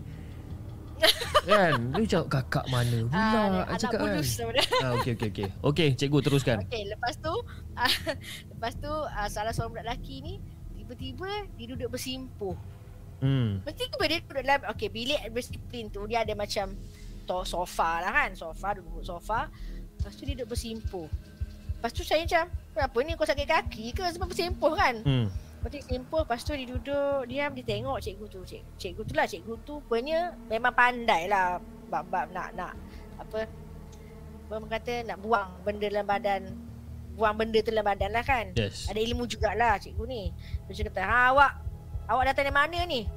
[1.49, 1.73] kan?
[1.93, 4.13] Dia cakap kakak mana pula uh, Anak cakap kan.
[4.17, 5.47] bulus nama dia Ah, okey okey okey.
[5.61, 6.57] Okey, cikgu teruskan.
[6.65, 7.33] Okey, lepas tu
[7.81, 7.93] ah,
[8.49, 10.33] lepas tu ah, salah seorang budak lelaki ni
[10.73, 12.55] tiba-tiba dia duduk bersimpuh.
[13.19, 13.63] Hmm.
[13.63, 16.73] Tiba-tiba dia duduk dalam okey bilik berdisiplin tu dia ada macam
[17.25, 19.49] to sofa lah kan, sofa duduk sofa.
[20.01, 21.09] Lepas tu dia duduk bersimpuh.
[21.75, 24.95] Lepas tu saya macam, kenapa ni kau sakit kaki ke sebab bersimpuh kan?
[25.05, 25.27] Hmm.
[25.65, 28.45] Berarti simple Lepas tu dia duduk Diam dia tengok cikgu tu.
[28.45, 31.57] Cik, Cikgu tu lah Cikgu tu punya Memang pandai lah.
[31.89, 32.77] Bab-bab nak nak
[33.17, 33.49] Apa
[34.45, 36.41] Memang kata nak buang benda dalam badan.
[37.17, 38.53] Buang benda tu dalam badan lah kan?
[38.53, 38.85] Yes.
[38.85, 40.29] Ada ilmu jugalah cikgu ni.
[40.69, 41.57] Dia kata ha awak
[42.13, 43.09] Awak datang dari mana ni?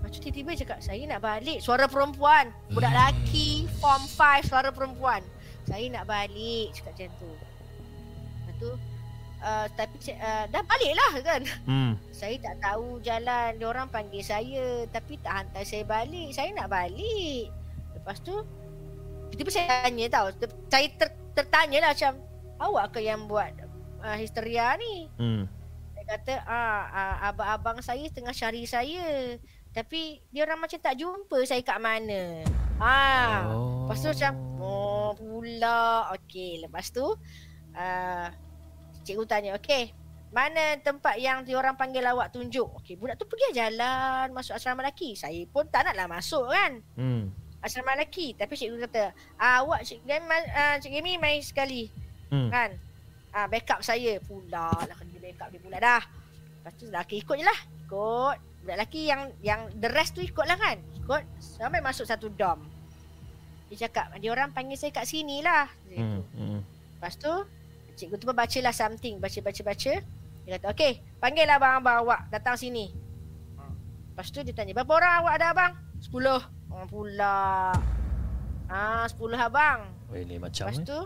[0.00, 2.56] Lepas tu tiba-tiba cakap Saya nak balik Suara perempuan.
[2.72, 5.20] Budak lelaki Form 5 Suara perempuan.
[5.68, 7.30] Saya nak balik Cakap macam tu.
[7.36, 8.70] Lepas tu
[9.42, 11.92] uh, Tapi uh, Dah balik lah kan Hmm.
[12.14, 13.58] saya tak tahu jalan.
[13.58, 16.32] Dia orang panggil saya tapi tak hantar saya balik.
[16.32, 17.52] Saya nak balik.
[17.92, 18.32] Lepas tu
[19.34, 20.26] tiba-tiba saya tanya tau.
[20.32, 22.12] Ter- Saya ter, tertanya lah macam
[22.56, 23.52] awak ke yang buat
[24.00, 25.10] uh, histeria ni?
[25.20, 25.44] Hmm.
[25.92, 29.36] Dia kata ah, ah abang-abang saya tengah cari saya.
[29.76, 32.46] Tapi dia orang macam tak jumpa saya kat mana.
[32.80, 33.52] Ah.
[33.52, 33.84] Oh.
[33.84, 37.04] Lepas tu macam Oh pula Okay lepas tu
[37.76, 38.28] uh,
[39.06, 39.94] Cikgu tanya Okay
[40.34, 42.66] Mana tempat yang diorang panggil awak tunjuk?
[42.82, 45.14] Okay budak tu pergi jalan Masuk asrama lelaki.
[45.14, 46.82] Saya pun tak naklah masuk kan.
[46.98, 47.30] Hmm.
[47.62, 48.34] Asrama lelaki.
[48.34, 51.88] Tapi cikgu kata ah, Awak Cik Gemi, uh, Cik Gemi main sekali.
[52.28, 52.50] Hmm.
[52.50, 52.74] Kan?
[53.30, 56.02] Ah, Backup saya Pula lah Kena backup dia pula dah.
[56.02, 57.60] Lepas tu okay, ikut je lah.
[57.86, 58.36] Ikut.
[58.66, 60.82] Budak lelaki yang yang The rest tu ikut lah kan.
[60.98, 61.22] Ikut.
[61.38, 62.66] Sampai masuk satu dom.
[63.70, 65.70] Dia cakap Dia orang panggil saya kat sini lah.
[65.94, 66.26] Hmm.
[66.34, 66.60] Hmm.
[66.98, 67.30] Lepas tu
[67.96, 69.92] Cikgu tu pun bacalah something Baca-baca-baca
[70.44, 72.92] Dia kata okay Panggil lah abang-abang awak Datang sini
[74.12, 75.72] Lepas tu dia tanya Berapa orang awak ada abang?
[75.98, 77.72] Sepuluh Orang pula
[78.66, 80.84] Ah, sepuluh abang Weh, ni macam Lepas eh.
[80.84, 81.00] tu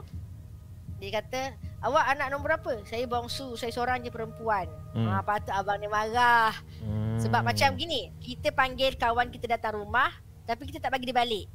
[0.98, 1.40] Dia kata
[1.80, 2.72] Awak anak nombor berapa?
[2.84, 5.06] Saya bongsu Saya seorang je perempuan Hmm.
[5.06, 6.50] ah, Patut abang ni marah
[6.82, 7.14] Hmm.
[7.16, 10.10] Sebab macam gini Kita panggil kawan kita datang rumah
[10.42, 11.46] Tapi kita tak bagi dia balik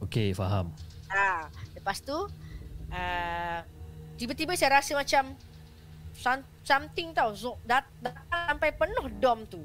[0.00, 0.72] Okey, faham.
[1.12, 1.44] Ha,
[1.76, 2.16] lepas tu
[2.88, 3.58] uh,
[4.20, 5.32] tiba-tiba saya rasa macam
[6.12, 9.64] some- something tau zo- dat, datang sampai penuh dom tu.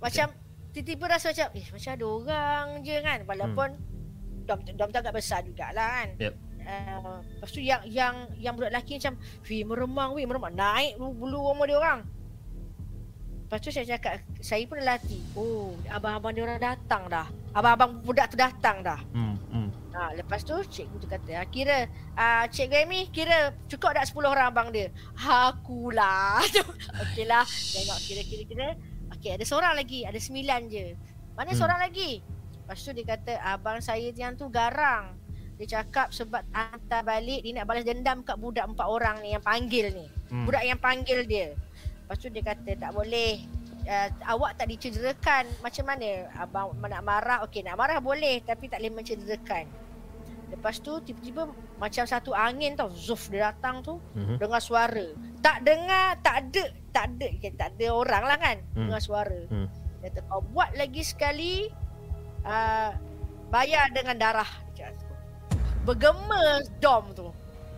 [0.00, 0.32] Macam
[0.72, 3.68] tiba-tiba rasa macam eh macam ada orang je kan walaupun
[4.48, 6.08] dom dom tu agak besar jugalah kan.
[6.16, 6.34] Yep.
[6.66, 9.14] Uh, lepas tu yang yang yang budak lelaki macam
[9.46, 12.00] Wih meremang weh meremang Naik bulu, bulu rumah dia orang
[13.46, 18.28] Lepas tu saya cakap Saya pun latih Oh abang-abang dia orang datang dah Abang-abang budak
[18.28, 19.38] tu datang dah Hmm.
[19.48, 19.68] Hmm.
[19.96, 24.28] Ha, lepas tu cikgu tu kata, "Ah, kira uh, Cikgu Amy kira cukup tak 10
[24.28, 24.92] orang abang dia?
[25.16, 26.44] Akulah.
[27.00, 28.68] Okeylah, tengok kira-kira kira.
[29.16, 30.92] Okey, ada seorang lagi, ada sembilan je.
[31.32, 31.56] Mana Hmm.
[31.56, 32.20] seorang lagi?
[32.52, 35.16] Lepas tu dia kata, abang saya yang tu garang.
[35.56, 39.40] Dia cakap sebab hantar balik dia nak balas dendam kat budak empat orang ni yang
[39.40, 40.04] panggil ni.
[40.28, 40.44] Hmm.
[40.44, 41.56] Budak yang panggil dia.
[42.06, 43.42] Lepas tu dia kata tak boleh.
[43.82, 48.82] Uh, awak tak dicederakan Macam mana Abang nak marah Okey nak marah boleh Tapi tak
[48.82, 49.62] boleh mencederakan
[50.50, 51.46] Lepas tu tiba-tiba
[51.78, 54.42] Macam satu angin tau Zuf dia datang tu Mhm.
[54.42, 55.06] Dengar suara
[55.38, 58.90] Tak dengar Tak ada Tak ada okay, Tak ada orang lah kan Hmm.
[58.90, 59.70] Dengar suara Hmm.
[60.02, 61.70] Dia kata kau buat lagi sekali
[62.42, 62.90] uh,
[63.46, 64.50] Bayar dengan darah.
[65.86, 67.30] Bergema dom tu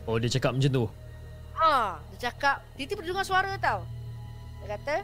[0.08, 0.84] Oh, dia cakap macam tu.
[1.52, 3.84] Ha, dia cakap, tiba-tiba dia dengar suara tau.
[4.68, 4.96] Dia kata,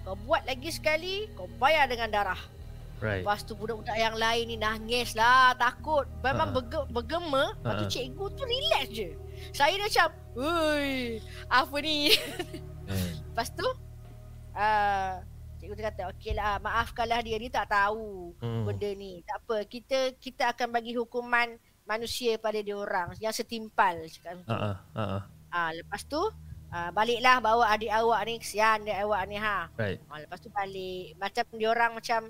[0.00, 2.40] kau buat lagi sekali, kau bayar dengan darah.
[3.04, 3.20] Right.
[3.20, 6.08] Lepas tu budak-budak yang lain ni nangis lah, takut.
[6.24, 6.54] Memang Ha.
[6.56, 7.92] berge, bergema, lepas tu Ha.
[7.92, 9.10] cikgu tu relax je.
[9.52, 11.20] Saya dah macam, Ui,
[11.52, 12.16] apa ni?
[12.88, 13.10] Eh.
[13.28, 13.68] Lepas tu,
[14.56, 15.12] uh,
[15.60, 18.64] cikgu tu kata, okey lah, maafkanlah dia, dia tak tahu Hmm.
[18.64, 19.20] benda ni.
[19.28, 24.40] Tak apa, kita kita akan bagi hukuman manusia pada dia orang yang setimpal cakap.
[24.48, 25.20] Ha ah.
[25.52, 26.16] Ah lepas tu
[26.72, 29.68] ah, baliklah bawa adik awak ni kesian adik awak ni ha.
[29.76, 30.00] Right.
[30.08, 32.20] Ah, lepas tu balik macam dia orang macam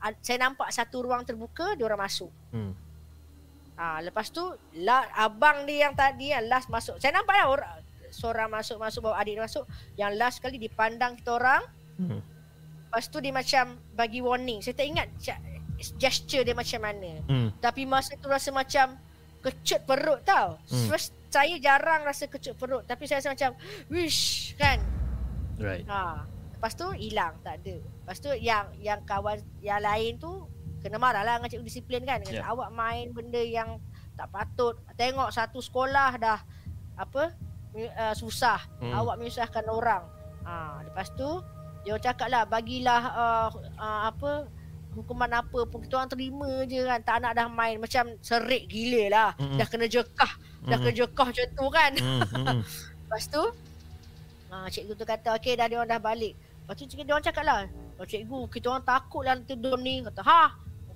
[0.00, 2.32] ad- saya nampak satu ruang terbuka dia orang masuk.
[2.50, 2.72] Hmm.
[3.76, 4.40] Ah lepas tu
[4.80, 6.96] la, abang dia yang tadi yang last masuk.
[6.96, 7.72] Saya nampak lah orang
[8.08, 9.64] seorang masuk masuk bawa adik dia masuk.
[10.00, 11.62] Yang last sekali dipandang kita orang.
[12.00, 12.20] Hmm.
[12.88, 14.64] Lepas tu dia macam bagi warning.
[14.64, 15.08] Saya tak ingat
[16.00, 17.20] gesture dia macam mana.
[17.28, 17.48] Hmm.
[17.60, 18.96] Tapi masa tu rasa macam
[19.44, 20.56] kecut perut tau.
[20.72, 20.86] Hmm.
[20.88, 23.50] First saya jarang rasa kecut perut tapi saya rasa macam
[23.92, 24.80] wish kan.
[25.60, 25.84] Right.
[25.84, 26.24] Ha.
[26.56, 27.76] Lepas tu hilang tak ada.
[27.76, 30.48] Lepas tu yang yang kawan yang lain tu
[30.80, 32.24] kena marah lah dengan cikgu disiplin kan.
[32.24, 32.48] Dengan Ya.
[32.48, 33.76] awak main benda yang
[34.16, 34.80] tak patut.
[34.96, 36.40] Tengok satu sekolah dah
[36.96, 37.36] apa
[37.76, 38.60] uh, susah.
[38.80, 38.96] Hmm.
[38.96, 40.04] Awak menyusahkan orang.
[40.48, 40.80] Ha.
[40.88, 41.28] Lepas tu
[41.84, 44.48] dia cakap lah bagilah uh, uh, apa
[44.96, 47.00] hukuman apa pun kita orang terima je kan.
[47.04, 49.30] Tak nak dah main macam serik gila lah.
[49.36, 49.60] Mm-mm.
[49.60, 50.32] dah kena jekah.
[50.64, 51.92] Dah kena jekah macam tu kan.
[52.00, 52.20] Hmm.
[52.24, 52.58] Hmm.
[53.06, 53.42] lepas tu
[54.50, 56.34] uh, cikgu tu kata okey dah dia orang dah balik.
[56.34, 57.58] Lepas tu cikgu dia orang cakap lah
[58.00, 60.00] oh, cikgu kita orang takut lah nanti dom ni.
[60.00, 60.42] Kata ha?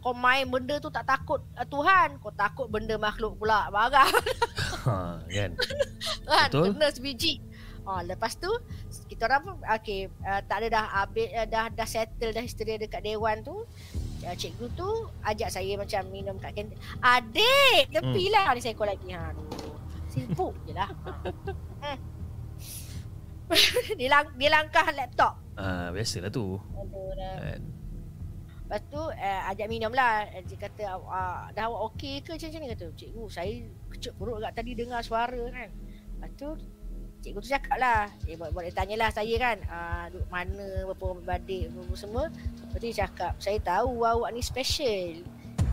[0.01, 2.17] Kau main benda tu tak takut uh, Tuhan?
[2.25, 3.69] Kau takut benda makhluk pula.
[3.69, 4.09] Marah.
[4.81, 5.53] Ha, kan.
[6.25, 6.73] kan Betul.
[6.73, 7.37] kena sebiji
[7.89, 8.51] Ah, lepas tu
[9.09, 12.77] kita orang pun okey uh, tak ada dah habis uh, dah dah settle dah history
[12.77, 13.65] dekat dewan tu.
[14.21, 14.89] Uh, cikgu tu
[15.25, 16.77] ajak saya macam minum kat kantin.
[17.01, 18.55] Adik, tepilah hmm.
[18.57, 19.09] ni saya call lagi.
[19.17, 19.33] Ha.
[20.13, 20.91] Sibuk je lah.
[21.81, 21.97] Ha.
[23.99, 25.35] dia, lang- dia langkah laptop.
[25.57, 26.57] Ah, biasalah tu.
[26.57, 27.37] Aduh, dah.
[27.43, 27.63] Kan?
[28.71, 30.31] Lepas tu uh, ajak minum lah.
[30.47, 32.87] Dia kata uh, dah awak okey ke macam-macam ni kata.
[32.95, 33.53] Cikgu saya
[33.91, 35.69] kecuk perut kat tadi dengar suara kan.
[36.21, 36.49] Lepas tu
[37.21, 38.09] cikgu tu cakap lah.
[38.25, 39.57] Eh buat, buat dia tanyalah saya kan.
[39.69, 42.25] Uh, duduk mana berapa badik berapa semua.
[42.33, 45.25] Lepas tu dia cakap saya tahu awak ni special.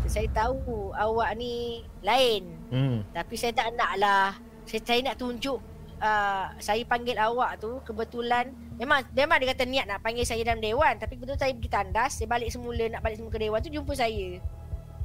[0.07, 2.47] Saya tahu awak ni lain.
[2.71, 3.03] Hmm.
[3.11, 4.35] Tapi saya tak nak lah.
[4.67, 5.59] Saya, saya nak tunjuk
[6.01, 10.61] uh, saya panggil awak tu kebetulan memang memang dia kata niat nak panggil saya dalam
[10.61, 13.71] dewan tapi betul saya pergi tandas saya balik semula nak balik semula ke dewan tu
[13.73, 14.37] jumpa saya.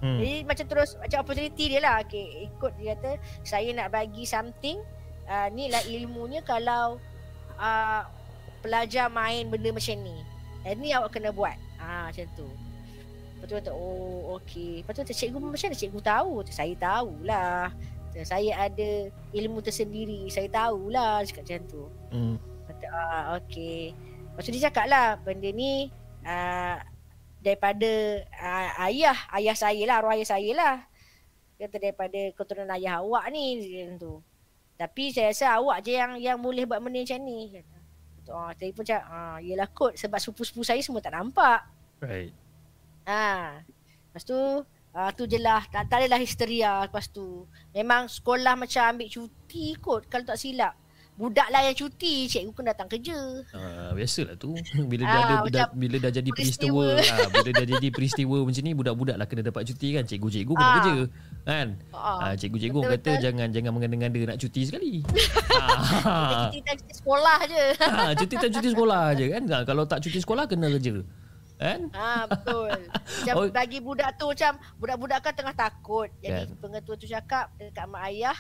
[0.03, 0.19] Hmm.
[0.19, 2.03] Jadi macam terus macam opportunity dia lah.
[2.03, 3.11] Okay, ikut dia kata
[3.47, 4.83] saya nak bagi something
[5.33, 7.01] uh, ni lah ilmunya kalau
[7.57, 8.03] uh,
[8.61, 10.17] pelajar main benda macam ni.
[10.63, 11.57] Eh, ni awak kena buat.
[11.81, 12.47] Ah macam tu.
[13.35, 14.85] Lepas tu kata oh okey.
[14.85, 16.33] Lepas tu kata cikgu macam mana cikgu tahu?
[16.47, 17.75] Saya tahulah.
[18.23, 18.91] Saya ada
[19.35, 20.29] ilmu tersendiri.
[20.31, 21.83] Saya tahulah cakap macam tu.
[22.15, 22.37] Hmm.
[22.71, 23.97] Kata ah okey.
[24.31, 25.91] Lepas tu dia cakap lah benda ni
[26.23, 26.79] uh,
[27.43, 30.75] daripada uh, ayah ayah saya lah arwah ayah saya lah.
[31.59, 34.15] Kata daripada keturunan ayah awak ni macam tu.
[34.83, 37.55] Tapi saya rasa awak je yang yang boleh buat benda macam ni.
[37.55, 37.79] Kata.
[38.35, 41.63] Ah, saya pun cakap, ah, yelah kot sebab sepupu-sepupu saya semua tak nampak.
[42.03, 42.35] Right.
[43.07, 43.63] Ha.
[44.11, 44.39] Lepas tu,
[44.91, 45.63] ah, tu je lah.
[45.71, 47.47] Tak, tak adalah histeria lepas tu.
[47.71, 50.75] Memang sekolah macam ambil cuti kot kalau tak silap.
[51.13, 53.15] Budak lah yang cuti, cikgu pun datang kerja.
[53.53, 54.57] Ah, biasalah tu.
[54.89, 57.15] Bila dah Ah, ada dah, bila dah jadi peristiwa, peristiwa.
[57.15, 60.09] ah, bila dah jadi peristiwa macam ni budak-budak lah kena dapat cuti kan.
[60.09, 60.75] Cikgu-cikgu kena Ah.
[60.81, 60.95] kerja.
[61.45, 61.69] Kan?
[61.93, 62.17] Ah.
[62.17, 63.23] Ah, cikgu-cikgu Betul, kata betul.
[63.23, 64.93] jangan jangan mengada-ngada nak cuti sekali.
[65.61, 66.49] ah.
[66.49, 67.65] Cuti time cuti sekolah je.
[67.77, 69.43] ha, cuti tak cuti sekolah je kan.
[69.47, 70.97] Ha, kalau tak cuti sekolah kena kerja.
[71.61, 71.81] Kan?
[71.95, 72.73] Ha betul.
[72.91, 73.47] Macam oh.
[73.47, 76.11] bagi budak tu macam budak-budak kan tengah takut.
[76.19, 76.59] Jadi Kan.
[76.59, 78.35] pengetua tu cakap dekat mak ayah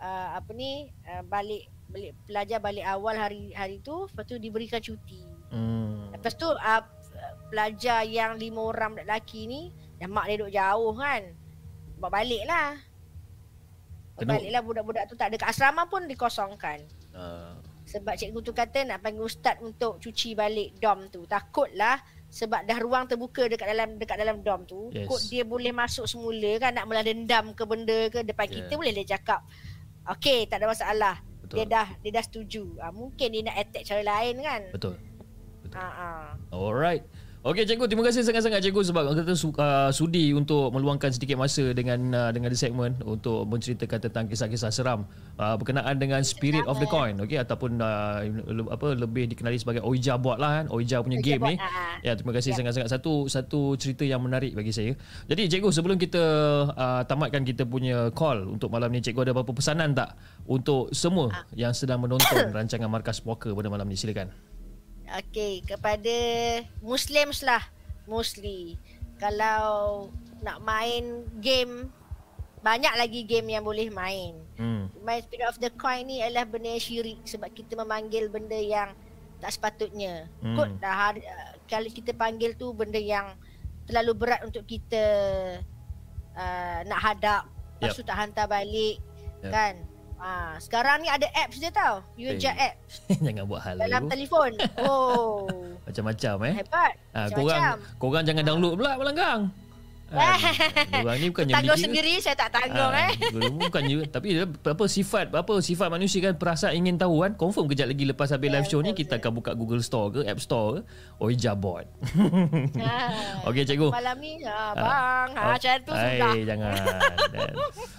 [0.00, 4.80] uh, apa ni uh, balik balik pelajar balik awal hari hari tu lepas tu diberikan
[4.80, 5.20] cuti.
[5.52, 6.08] Hmm.
[6.10, 6.82] Lepas tu uh,
[7.52, 9.68] pelajar yang lima orang lelaki ni
[10.00, 11.22] yang mak dia duduk jauh kan.
[12.00, 12.74] Bawa balik lah.
[14.16, 16.80] Kena- balik lah budak-budak tu tak ada kat asrama pun dikosongkan.
[17.12, 21.28] Ah, Sebab cikgu tu kata nak panggil ustaz untuk cuci balik dom tu.
[21.28, 22.00] Takutlah
[22.32, 24.88] sebab dah ruang terbuka dekat dalam dekat dalam dom tu.
[24.88, 25.04] Yes.
[25.04, 28.64] Kot dia boleh masuk semula kan nak melah dendam ke benda ke depan Yeah.
[28.64, 29.44] kita boleh dia cakap.
[30.08, 31.16] Okey, tak ada masalah.
[31.52, 31.58] Betul.
[31.60, 32.64] Dia dah dia dah setuju.
[32.80, 34.62] Ha, mungkin dia nak attack cara lain kan.
[34.72, 34.96] Betul.
[35.60, 35.76] Betul.
[35.76, 36.26] Ha ah.
[36.48, 37.04] Alright.
[37.42, 41.98] Okey cikgu, terima kasih sangat-sangat cikgu sebab kata uh, sudi untuk meluangkan sedikit masa dengan
[42.14, 45.10] uh, dengan the segmen untuk menceritakan tentang kisah-kisah seram
[45.42, 49.82] uh, berkenaan dengan Spirit of the Coin, okey ataupun uh, le- apa lebih dikenali sebagai
[49.82, 51.54] Oija Bot lah kan, Oija punya Oija game ni.
[51.58, 51.98] ah.
[51.98, 52.62] Ya, terima kasih Ya.
[52.62, 54.94] sangat-sangat satu satu cerita yang menarik bagi saya.
[55.26, 56.22] Jadi cikgu sebelum kita
[56.70, 60.14] uh, tamatkan kita punya call untuk malam ni cikgu ada apa pesanan tak
[60.46, 61.42] untuk semua Ah.
[61.58, 64.30] yang sedang menonton rancangan Markas Poker pada malam ni silakan.
[65.12, 66.16] Okey, kepada
[66.80, 67.60] Muslims lah.
[68.08, 68.80] Mostly.
[69.20, 70.08] Kalau
[70.40, 71.92] nak main game,
[72.62, 74.38] banyak lagi game yang boleh main.
[74.56, 74.88] Hmm.
[75.02, 78.94] Main Spirit of the Coin ni adalah benda yang syirik sebab kita memanggil benda yang
[79.42, 80.30] tak sepatutnya.
[80.40, 80.54] Hmm.
[80.54, 81.18] Kot dah
[81.66, 83.34] kalau kita panggil tu benda yang
[83.90, 85.02] terlalu berat untuk kita
[86.38, 87.44] uh, nak hadap.
[87.78, 87.98] Lepas Yep.
[87.98, 89.02] tu tak hantar balik.
[89.42, 89.50] Yep.
[89.50, 89.74] Kan?
[90.22, 91.98] Ah, sekarang ni ada apps dia tau.
[92.14, 92.70] Yuja Eh.
[92.70, 94.54] apps Jangan buat hal dalam telefon.
[94.80, 95.50] Oh.
[95.82, 96.54] Macam-macam eh.
[96.62, 96.92] Hebat.
[97.10, 97.42] Ha, Macam-macam.
[97.42, 99.40] korang korang jangan download pula Melanggang.
[100.12, 103.12] Korang ni bukannya Tanggung mikir- sendiri saya tak tanggung Ah, eh.
[103.50, 108.04] Bukannya tapi apa sifat apa sifat manusia kan perasaan ingin tahu kan confirm kejap lagi
[108.04, 110.80] lepas habis Ya, live show ni kita akan buka Google Store ke App Store ke
[111.18, 111.88] Oija bot.
[112.76, 112.94] Ha.
[113.46, 113.88] Okey cikgu.
[113.88, 115.28] Malam ni ha, bang.
[115.32, 116.32] Ha, macam tu Hai, sudah.
[116.44, 116.74] jangan.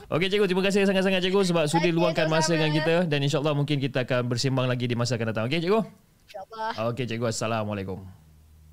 [0.09, 3.77] Okey cikgu terima kasih sangat-sangat cikgu sebab sudi luangkan masa dengan kita dan insyaallah mungkin
[3.77, 5.45] kita akan bersembang lagi di masa akan datang.
[5.45, 5.81] Okey cikgu.
[6.23, 6.71] InsyaAllah.
[6.87, 7.97] Okey cikgu assalamualaikum.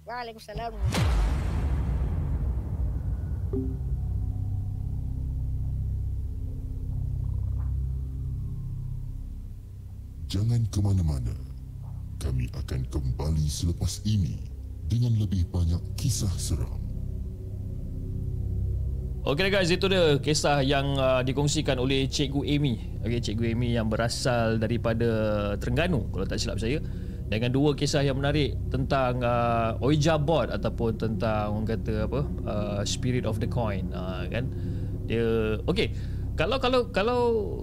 [0.04, 0.72] Waalaikumsalam.
[10.30, 11.34] Jangan ke mana-mana.
[12.22, 14.38] Kami akan kembali selepas ini
[14.86, 16.78] dengan lebih banyak kisah seram.
[19.26, 23.02] Okey guys, itu dia kisah yang uh, dikongsikan oleh Cikgu Amy.
[23.02, 25.10] Okey, Cikgu Amy yang berasal daripada
[25.58, 26.78] Terengganu kalau tak silap saya.
[27.30, 32.80] Dengan dua kisah yang menarik tentang uh, Oija Bot ataupun tentang orang kata apa uh,
[32.82, 34.50] Spirit of the Coin uh, kan.
[35.06, 35.94] Dia okey.
[36.40, 37.18] Kalau kalau kalau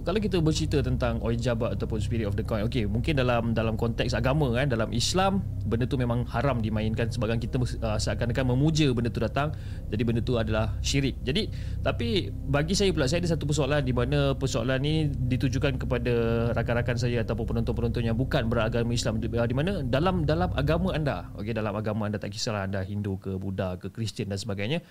[0.06, 4.14] kalau kita bercerita tentang oijab ataupun spirit of the coin okey mungkin dalam dalam konteks
[4.14, 9.10] agama kan dalam Islam benda tu memang haram dimainkan sebabkan kita uh, seakan-akan memuja benda
[9.10, 9.50] tu datang
[9.90, 11.18] jadi benda tu adalah syirik.
[11.26, 11.50] Jadi
[11.82, 16.14] tapi bagi saya pula saya ada satu persoalan di mana persoalan ni ditujukan kepada
[16.54, 21.26] rakan-rakan saya ataupun penonton-penonton yang bukan beragama Islam uh, di mana dalam dalam agama anda
[21.34, 24.86] okey dalam agama anda tak kisahlah anda Hindu ke Buddha ke Kristian dan sebagainya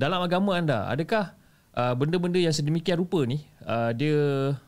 [0.00, 1.36] dalam agama anda adakah
[1.78, 4.18] uh, benda-benda yang sedemikian rupa ni uh, dia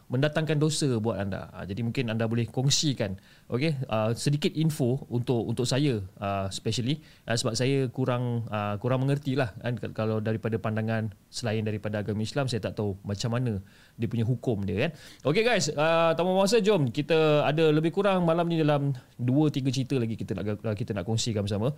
[0.07, 1.51] mendatangkan dosa buat anda.
[1.51, 3.19] Uh, jadi mungkin anda boleh kongsikan
[3.51, 9.03] okey uh, sedikit info untuk untuk saya uh, especially uh, sebab saya kurang uh, kurang
[9.03, 13.59] mengerti lah kan kalau daripada pandangan selain daripada agama Islam saya tak tahu macam mana
[13.99, 14.91] dia punya hukum dia kan.
[15.27, 19.75] Okey guys, uh, tanpa masa jom kita ada lebih kurang malam ni dalam 2 3
[19.75, 21.75] cerita lagi kita nak kita nak kongsikan bersama.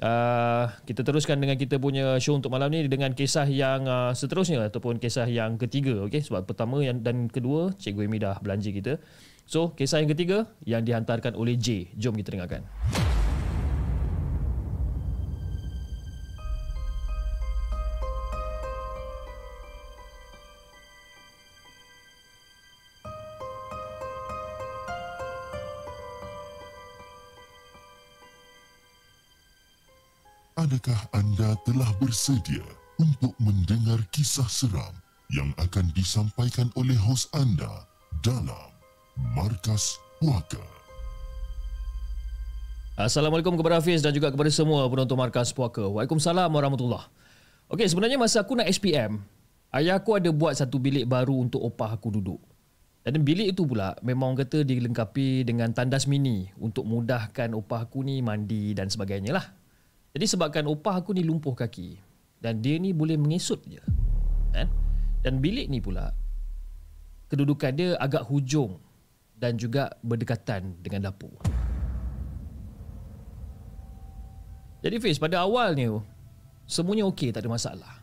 [0.00, 4.64] Uh, kita teruskan dengan kita punya show untuk malam ni dengan kisah yang uh, seterusnya
[4.72, 6.24] ataupun kisah yang ketiga okey?
[6.24, 8.96] Sebab pertama yang dan kedua cikgu Amy dah belanja kita.
[9.44, 11.92] So kisah yang ketiga yang dihantarkan oleh J.
[12.00, 12.64] Jom kita dengarkan
[30.70, 32.62] Adakah anda telah bersedia
[33.02, 34.94] untuk mendengar kisah seram
[35.34, 37.90] yang akan disampaikan oleh hos anda
[38.22, 38.70] dalam
[39.34, 40.62] Markas Puaka?
[42.94, 45.90] Assalamualaikum kepada Hafiz dan juga kepada semua penonton Markas Puaka.
[45.90, 47.10] Waalaikumsalam warahmatullahi
[47.74, 49.18] Okey, sebenarnya masa aku nak SPM,
[49.74, 52.38] ayah aku ada buat satu bilik baru untuk opah aku duduk.
[53.02, 58.22] Dan bilik itu pula memang kata dilengkapi dengan tandas mini untuk mudahkan opah aku ni
[58.22, 59.59] mandi dan sebagainya lah.
[60.10, 61.98] Jadi sebabkan opah aku ni lumpuh kaki
[62.42, 63.82] dan dia ni boleh mengesut je.
[64.50, 64.66] Kan?
[65.22, 66.10] Dan bilik ni pula
[67.30, 68.82] kedudukan dia agak hujung
[69.38, 71.38] dan juga berdekatan dengan dapur.
[74.80, 76.02] Jadi Fiz, pada awalnya
[76.66, 77.94] semuanya okey, tak ada masalah.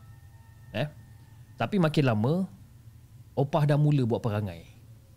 [0.72, 0.88] Eh?
[1.60, 2.46] Tapi makin lama
[3.36, 4.64] opah dah mula buat perangai.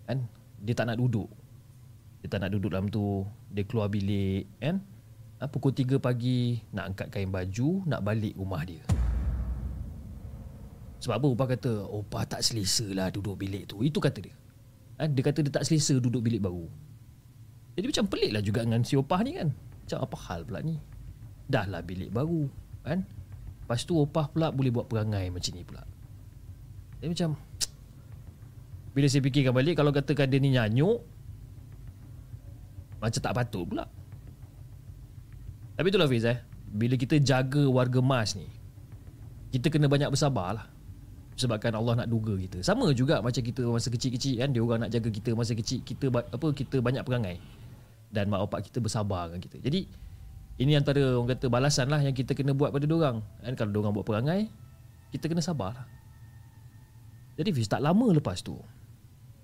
[0.09, 0.27] Kan?
[0.59, 1.29] Dia tak nak duduk.
[2.21, 4.77] Dia tak nak duduk dalam tu, dia keluar bilik, kan?
[5.41, 8.85] Ha, pukul 3 pagi nak angkat kain baju nak balik rumah dia.
[11.01, 11.27] Sebab apa?
[11.33, 13.81] Upah kata Upah tak selesa lah duduk bilik tu.
[13.81, 14.37] Itu kata dia.
[15.01, 16.69] Ha, dia kata dia tak selesa duduk bilik baru.
[17.73, 19.49] Jadi macam pelik lah juga dengan si Opah ni kan.
[19.49, 20.77] Macam apa hal pula ni?
[21.49, 22.45] Dah lah bilik baru
[22.85, 23.01] kan?
[23.65, 25.81] Lepas tu Opah pula boleh buat perangai macam ni pula.
[27.01, 27.29] Jadi macam
[28.91, 30.99] bila saya fikirkan balik kalau katakan dia ni nyanyuk
[32.99, 33.87] macam tak patut pula
[35.81, 36.37] tapi itulah Fiz eh.
[36.69, 38.45] Bila kita jaga warga Mars ni
[39.49, 40.69] Kita kena banyak bersabar lah.
[41.33, 42.61] Sebabkan Allah nak duga kita.
[42.61, 46.13] Sama juga macam kita masa kecil-kecil kan Dia orang nak jaga kita masa kecil Kita
[46.13, 47.41] apa kita banyak perangai.
[48.13, 49.57] Dan mak bapak kita bersabar dengan kita.
[49.57, 49.89] Jadi
[50.61, 53.25] Ini antara orang kata balasan lah Yang kita kena buat pada orang.
[53.41, 53.53] Kan?
[53.57, 54.53] Kalau orang buat perangai
[55.09, 55.85] Kita kena sabar lah.
[57.41, 58.53] Jadi Fiz tak lama lepas tu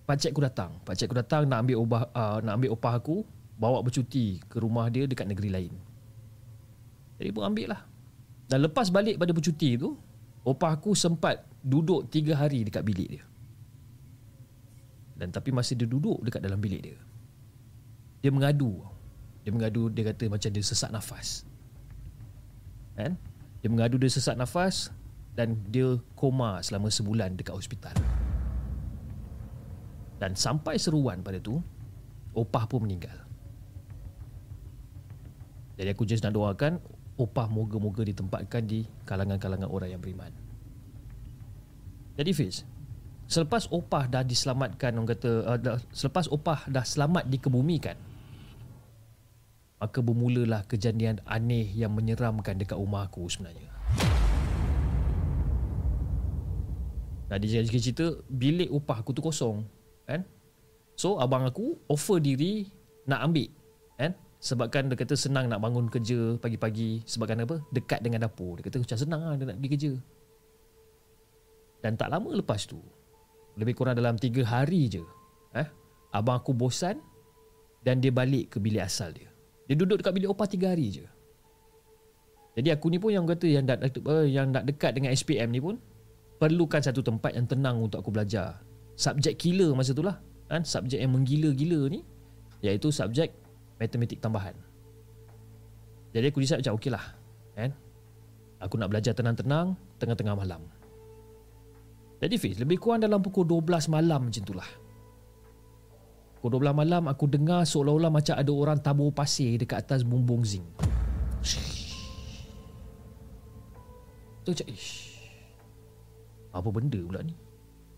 [0.05, 0.77] Pakcik aku datang.
[0.85, 3.25] Pakcik aku datang nak ambil obah, uh, nak ambil opah aku
[3.57, 5.86] Bawa bercuti ke rumah dia dekat negeri lain
[7.17, 7.81] jadi pun ambil lah.
[8.47, 9.97] Dan lepas balik pada bercuti tu
[10.47, 13.23] Opah aku sempat duduk 3 hari dekat bilik dia.
[15.19, 16.97] Dan tapi masa dia duduk dekat dalam bilik dia
[18.23, 18.79] Dia mengadu.
[19.43, 21.43] Dia mengadu dia kata macam dia sesak nafas.
[22.95, 23.19] Kan?
[23.59, 24.93] Dia mengadu dia sesak nafas
[25.35, 27.97] Dan dia koma selama sebulan dekat hospital.
[30.23, 31.59] Dan sampai seruan pada tu
[32.31, 33.27] Opah pun meninggal.
[35.75, 36.79] Jadi aku just nak doakan
[37.17, 40.29] upah moga-moga ditempatkan di kalangan-kalangan orang yang beriman.
[42.17, 42.65] Jadi Fiz,
[43.25, 47.97] selepas opah dah diselamatkan orang kata uh, dah, selepas opah dah selamat dikebumikan
[49.77, 53.69] maka bermulalah kejadian aneh yang menyeramkan dekat rumah aku sebenarnya.
[57.27, 59.67] Nah, dia cerita bilik upah aku tu kosong,
[60.07, 60.25] kan?
[60.97, 62.71] So abang aku offer diri
[63.05, 63.53] nak ambil,
[63.99, 64.17] kan?
[64.37, 67.01] Sebabkan dia kata senang nak bangun kerja pagi-pagi.
[67.09, 67.57] Sebabkan apa?
[67.73, 68.61] Dekat dengan dapur.
[68.61, 69.93] Dia kata macam senang lah dia nak pergi kerja.
[71.81, 72.81] Dan tak lama lepas tu
[73.57, 75.03] Lebih kurang dalam 3 hari je
[75.53, 75.67] eh,
[76.09, 76.97] Abang aku bosan
[77.85, 79.29] Dan dia balik ke bilik asal dia.
[79.69, 81.05] Dia duduk dekat bilik opah 3 hari je.
[82.57, 85.61] Jadi aku ni pun yang kata Yang nak, eh, yang nak dekat dengan SPM ni
[85.61, 85.77] pun
[86.37, 88.61] Perlukan satu tempat yang tenang untuk aku belajar.
[88.93, 90.21] Subjek killer masa tu lah.
[90.49, 90.61] Kan?
[90.61, 92.01] Subjek yang menggila-gila ni
[92.61, 93.33] Iaitu subjek
[93.77, 94.53] matematik tambahan.
[96.13, 97.05] Jadi aku decide macam okey lah.
[97.53, 97.71] Kan?
[98.57, 100.61] Aku nak belajar tenang-tenang tengah-tengah malam.
[102.17, 104.69] Jadi Fiz, lebih kurang dalam pukul 12 malam macam itulah.
[106.41, 110.65] Pukul 12 malam aku dengar seolah-olah macam ada orang tabur pasir dekat atas bumbung zinc.
[114.41, 115.19] Tu macam, ish.
[116.55, 117.35] Apa benda pula ni?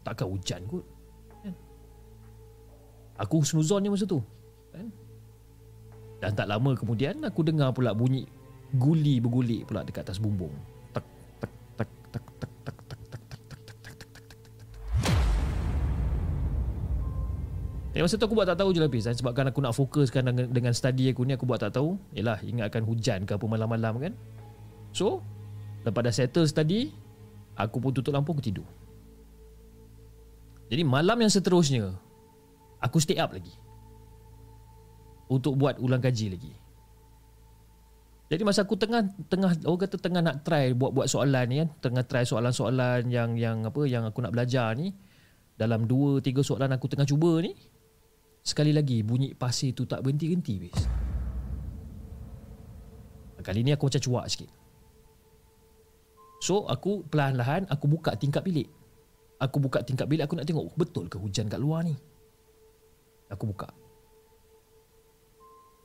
[0.04, 0.84] Takkan hujan kot.
[1.46, 1.56] Kan?
[3.22, 4.20] Aku snuzon je masa tu.
[4.76, 4.92] Kan?
[6.20, 8.28] Dan tak lama kemudian aku dengar pula bunyi
[8.76, 10.54] guli bergulik pula dekat atas bumbung.
[10.92, 11.04] Tak
[11.40, 14.24] tak tak tak tak tak tak tak tak tak tak tak tak tak
[17.90, 19.18] Eh, masa tu aku buat tak tahu je lah Fiz kan?
[19.18, 22.86] Sebabkan aku nak fokuskan dengan, dengan study aku ni Aku buat tak tahu Yelah ingatkan
[22.86, 24.14] hujan ke apa malam-malam kan
[24.94, 25.26] So
[25.84, 26.94] Lepas dah settle study
[27.58, 28.64] Aku pun tutup lampu aku tidur
[30.72, 31.92] Jadi malam yang seterusnya
[32.80, 33.52] Aku stay up lagi
[35.30, 36.54] Untuk buat ulang kaji lagi
[38.30, 41.70] jadi masa aku tengah tengah orang kata tengah nak try buat buat soalan ni kan,
[41.82, 44.94] tengah try soalan-soalan yang yang apa yang aku nak belajar ni
[45.58, 47.58] dalam 2 3 soalan aku tengah cuba ni
[48.46, 50.80] sekali lagi bunyi pasir tu tak berhenti-henti bis.
[53.42, 54.52] Kali ni aku macam cuak sikit.
[56.46, 58.70] So aku perlahan-lahan aku buka tingkap bilik.
[59.42, 61.98] Aku buka tingkap bilik aku nak tengok betul ke hujan kat luar ni.
[63.34, 63.74] Aku buka.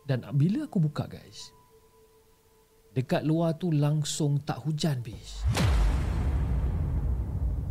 [0.05, 1.55] Dan bila aku buka guys,
[2.94, 5.42] Dekat luar tu langsung tak hujan bis.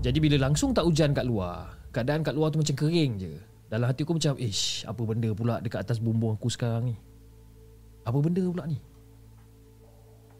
[0.03, 3.33] Jadi bila langsung tak hujan kat luar, keadaan kat luar tu macam kering je.
[3.71, 6.95] Dalam hati aku macam, ish, apa benda pula dekat atas bumbung aku sekarang ni?
[8.03, 8.75] Apa benda pula ni?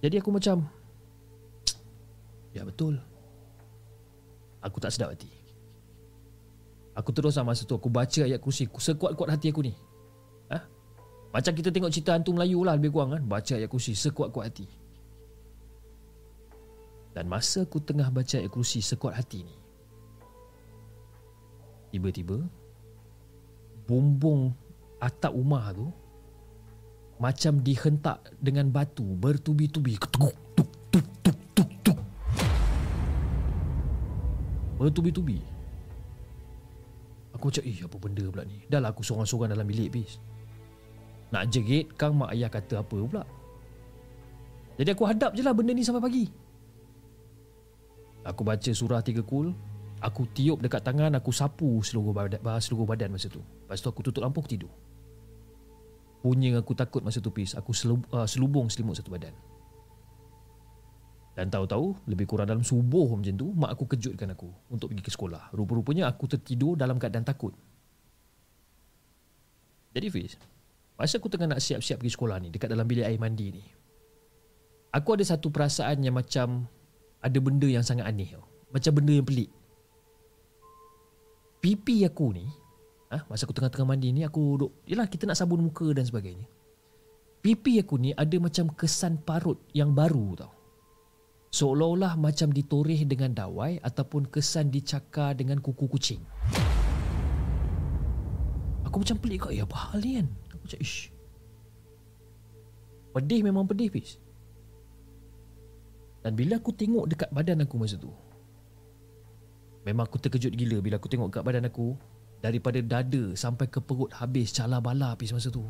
[0.03, 0.67] Jadi aku macam,
[2.51, 2.99] ya betul.
[4.59, 5.31] Aku tak sedap hati.
[6.91, 9.71] Aku terus sama masa tu, aku baca ayat kursi, sekuat-kuat hati aku ni.
[11.33, 13.25] Macam kita tengok cerita hantu Melayu lah lebih kurang kan.
[13.25, 14.69] Baca ayat kursi sekuat-kuat hati.
[17.17, 19.55] Dan masa aku tengah baca ayat kursi sekuat hati ni.
[21.89, 22.37] Tiba-tiba.
[23.89, 24.53] Bumbung
[25.01, 25.89] atap rumah tu.
[27.17, 29.97] Macam dihentak dengan batu bertubi-tubi.
[29.97, 31.99] Ketuk, tuk, tuk, tuk, tuk, tuk.
[34.77, 35.41] Bertubi-tubi.
[37.33, 38.61] Aku macam, eh apa benda pula ni?
[38.69, 40.21] Dah lah aku sorang-sorang dalam bilik, bis.
[41.33, 43.25] Nak jerit kang mak ayah kata apa pula?
[44.77, 46.25] Jadi aku hadap je lah benda ni sampai pagi.
[48.23, 49.51] Aku baca surah tiga kul
[49.99, 53.41] Aku tiup dekat tangan Aku sapu seluruh badan, seluruh badan masa tu.
[53.41, 54.71] Lepas tu aku tutup lampu aku tidur.
[56.21, 57.57] Punya aku takut masa tu pis.
[57.57, 59.33] Aku uh, selubung selimut satu badan.
[61.33, 65.09] Dan tahu-tahu Lebih kurang dalam subuh macam tu Mak aku kejutkan aku Untuk pergi ke
[65.09, 65.49] sekolah.
[65.57, 67.57] Rupa-rupanya aku tertidur dalam keadaan takut.
[69.97, 70.37] Jadi Fiz
[70.93, 73.63] Masa aku tengah nak siap-siap pergi sekolah ni Dekat dalam bilik air mandi ni
[74.93, 76.69] Aku ada satu perasaan yang macam
[77.17, 78.45] Ada benda yang sangat aneh tau.
[78.69, 79.49] Macam benda yang pelik.
[81.65, 82.45] Pipi aku ni
[83.09, 86.45] ha, Masa aku tengah-tengah mandi ni Aku duduk Yelah kita nak sabun muka dan sebagainya.
[87.41, 90.53] Pipi aku ni ada macam kesan parut yang baru tau.
[91.53, 96.21] Seolah-olah macam ditoreh dengan dawai Ataupun kesan dicakar dengan kuku kucing.
[98.85, 100.29] Aku macam pelik kau Ya apa hal ni kan
[100.63, 101.13] macam ish.
[103.13, 104.17] Pedih memang pedih Fiz.
[106.25, 108.07] Dan bila aku tengok dekat badan aku masa tu
[109.83, 111.99] Memang aku terkejut gila bila aku tengok dekat badan aku
[112.39, 115.63] Daripada dada sampai ke perut habis cala bala Fiz masa tu.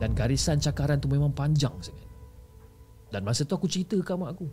[0.00, 2.08] Dan garisan cakaran tu memang panjang sangat.
[3.12, 4.48] Dan masa tu aku cerita ke mak aku.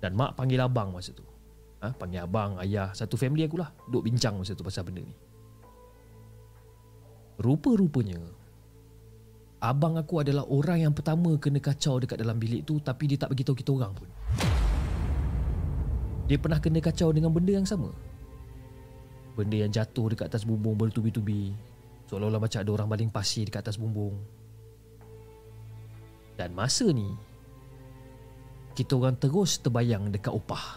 [0.00, 1.22] Dan mak panggil abang masa tu.
[1.84, 1.92] Ha?
[1.92, 3.68] Panggil abang, ayah, satu family aku lah.
[3.92, 5.12] Duk bincang masa tu pasal benda ni
[7.38, 8.44] Rupa-rupanya
[9.64, 13.32] Abang aku adalah orang yang pertama kena kacau dekat dalam bilik tu tapi dia tak
[13.32, 14.08] bagi tahu kita orang pun.
[16.28, 17.88] Dia pernah kena kacau dengan benda yang sama.
[19.32, 21.56] Benda yang jatuh dekat atas bumbung bertubi-tubi.
[22.12, 24.12] Seolah-olah macam ada orang baling pasir dekat atas bumbung.
[26.36, 27.08] Dan masa ni
[28.76, 30.76] kita orang terus terbayang dekat opah.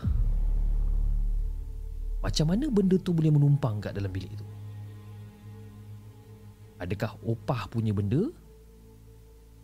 [2.23, 4.47] Macam mana benda tu boleh menumpang kat dalam bilik tu?
[6.77, 8.29] Adakah opah punya benda?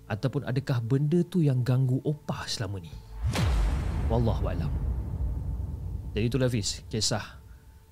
[0.10, 2.92] Ataupun adakah benda tu yang ganggu opah selama ni?
[4.12, 4.70] Wallahualam
[6.12, 7.40] Jadi itulah Hafiz Kisah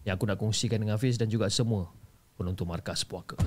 [0.03, 1.87] yang aku nak kongsikan dengan Hafiz Dan juga semua
[2.41, 3.37] penonton markas puaka.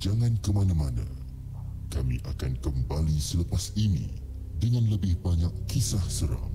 [0.00, 1.04] Jangan ke mana-mana.
[1.92, 4.21] Kami akan kembali selepas ini
[4.62, 6.54] dengan lebih banyak kisah seram.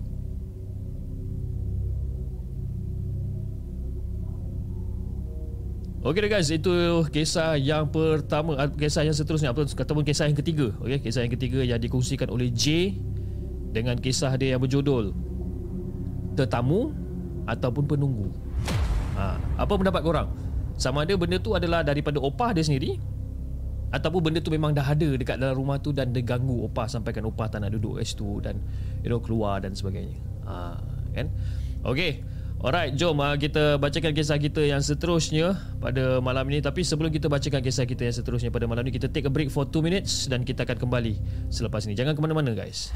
[6.08, 6.72] Okey guys, itu
[7.12, 10.72] kisah yang pertama, ah, kisah yang seterusnya apa ataupun kisah yang ketiga.
[10.80, 12.95] Okey, kisah yang ketiga yang dikongsikan oleh J
[13.76, 15.12] dengan kisah dia yang berjudul
[16.39, 16.95] Tetamu
[17.43, 18.32] ataupun Penunggu.
[19.20, 20.30] Ha, apa pendapat korang?
[20.80, 23.01] Sama ada benda tu adalah daripada opah dia sendiri
[23.88, 27.23] ataupun benda tu memang dah ada dekat dalam rumah tu dan dia ganggu opah sampaikan
[27.27, 28.59] opah tak nak duduk kat situ dan
[29.03, 30.17] you know keluar dan sebagainya.
[30.47, 30.75] Ha,
[31.15, 31.27] kan?
[31.88, 32.23] Okey.
[32.57, 36.57] Alright, jom uh, kita bacakan kisah kita yang seterusnya pada malam ini.
[36.57, 39.53] Tapi sebelum kita bacakan kisah kita yang seterusnya pada malam ini, kita take a break
[39.53, 41.21] for 2 minutes dan kita akan kembali
[41.53, 41.93] selepas ini.
[41.93, 42.89] Jangan ke mana-mana guys.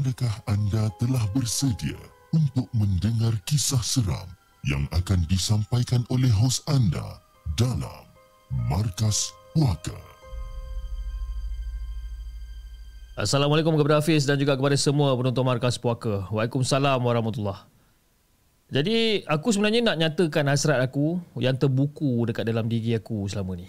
[0.00, 2.00] Adakah anda telah bersedia
[2.32, 4.24] untuk mendengar kisah seram
[4.64, 7.20] yang akan disampaikan oleh hos anda
[7.60, 8.08] dalam
[8.72, 9.92] Markas Puaka?
[13.12, 16.24] Assalamualaikum kepada Hafiz dan juga kepada semua penonton Markas Puaka.
[16.32, 17.60] Waalaikumsalam warahmatullahi
[18.72, 23.68] Jadi aku sebenarnya nak nyatakan hasrat aku yang terbuku dekat dalam diri aku selama ni.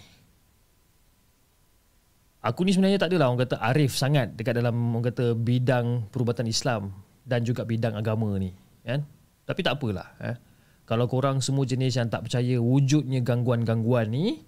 [2.42, 6.50] Aku ni sebenarnya tak adalah orang kata arif sangat dekat dalam orang kata bidang perubatan
[6.50, 6.90] Islam
[7.22, 8.50] dan juga bidang agama ni,
[8.82, 9.06] kan?
[9.46, 10.34] Tapi tak apalah, eh.
[10.82, 14.42] Kalau korang semua jenis yang tak percaya wujudnya gangguan-gangguan ni,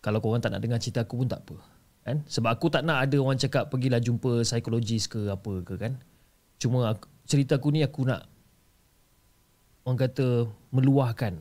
[0.00, 1.60] kalau korang tak nak dengar cerita aku pun tak apa.
[2.06, 2.22] Kan?
[2.24, 5.98] Sebab aku tak nak ada orang cakap pergilah jumpa psikologis ke apa ke kan.
[6.56, 8.24] Cuma aku, cerita aku ni aku nak
[9.82, 11.34] orang kata meluahkan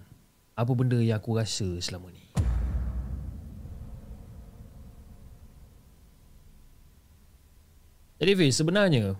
[0.57, 2.24] apa benda yang aku rasa selama ni.
[8.25, 9.13] Jadi Fiz, sebenarnya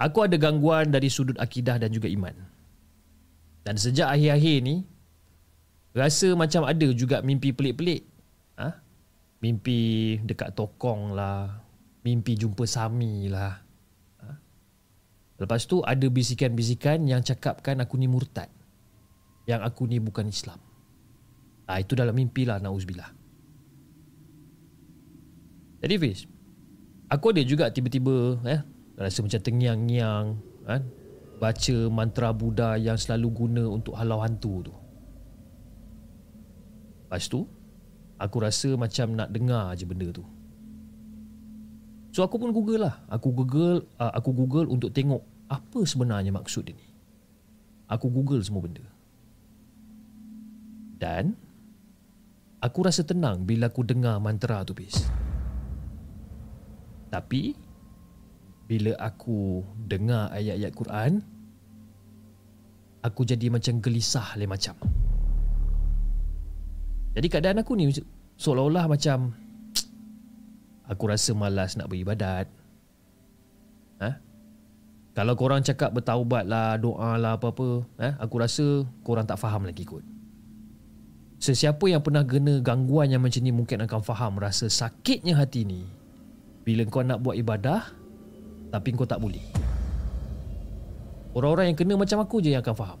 [0.00, 2.32] aku ada gangguan dari sudut akidah dan juga iman.
[3.68, 4.80] Dan sejak akhir-akhir ni
[5.92, 8.08] rasa macam ada juga mimpi pelik-pelik.
[8.56, 8.80] Ha?
[9.44, 11.52] Mimpi dekat tokong lah,
[12.00, 13.60] mimpi jumpa Sami lah.
[14.24, 14.28] Ha?
[15.44, 18.48] Lepas tu ada bisikan-bisikan yang cakapkan aku ni murtad.
[19.44, 20.56] Yang aku ni bukan Islam.
[21.68, 23.12] Ha, itu dalam mimpi lah, na'uzubillah.
[25.84, 26.24] Jadi Fiz,
[27.06, 28.60] aku ada juga tiba-tiba eh
[28.96, 30.26] rasa macam tengiang-ngiang
[30.66, 30.82] kan
[31.36, 34.74] baca mantra Buddha yang selalu guna untuk halau hantu tu.
[37.06, 37.44] Lepas tu
[38.16, 40.24] aku rasa macam nak dengar aje benda tu.
[42.16, 43.04] So aku pun Google lah.
[43.12, 45.20] Aku Google uh, aku Google untuk tengok
[45.52, 46.88] apa sebenarnya maksud dia ni.
[47.86, 48.82] Aku Google semua benda.
[50.96, 51.36] Dan
[52.58, 55.04] aku rasa tenang bila aku dengar mantra tu bis.
[57.10, 57.54] Tapi
[58.66, 61.22] bila aku dengar ayat-ayat Quran
[63.06, 64.74] aku jadi macam gelisah lain macam.
[67.14, 67.94] Jadi keadaan aku ni
[68.36, 69.30] seolah-olah macam
[70.90, 72.50] aku rasa malas nak beribadat.
[74.02, 74.10] Ha?
[75.16, 79.88] Kalau korang cakap bertaubat lah, doa lah apa-apa, eh, aku rasa korang tak faham lagi
[79.88, 80.04] kot.
[81.40, 85.84] Sesiapa yang pernah kena gangguan yang macam ni mungkin akan faham rasa sakitnya hati ni
[86.66, 87.94] bila kau nak buat ibadah
[88.74, 89.40] tapi kau tak boleh.
[91.30, 93.00] Orang-orang yang kena macam aku je yang akan faham.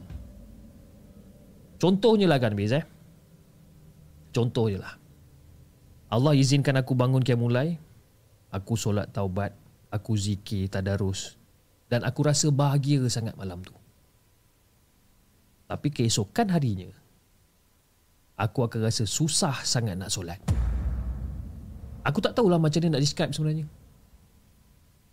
[1.82, 2.84] Contohnya lah kan Biz eh.
[4.30, 4.94] Contohnya lah.
[6.06, 7.74] Allah izinkan aku bangun kiam mulai.
[8.54, 9.50] Aku solat taubat.
[9.90, 11.34] Aku zikir tadarus.
[11.90, 13.74] Dan aku rasa bahagia sangat malam tu.
[15.66, 16.86] Tapi keesokan harinya,
[18.38, 20.38] aku akan rasa susah sangat nak solat.
[22.06, 23.66] Aku tak tahulah macam mana nak describe sebenarnya.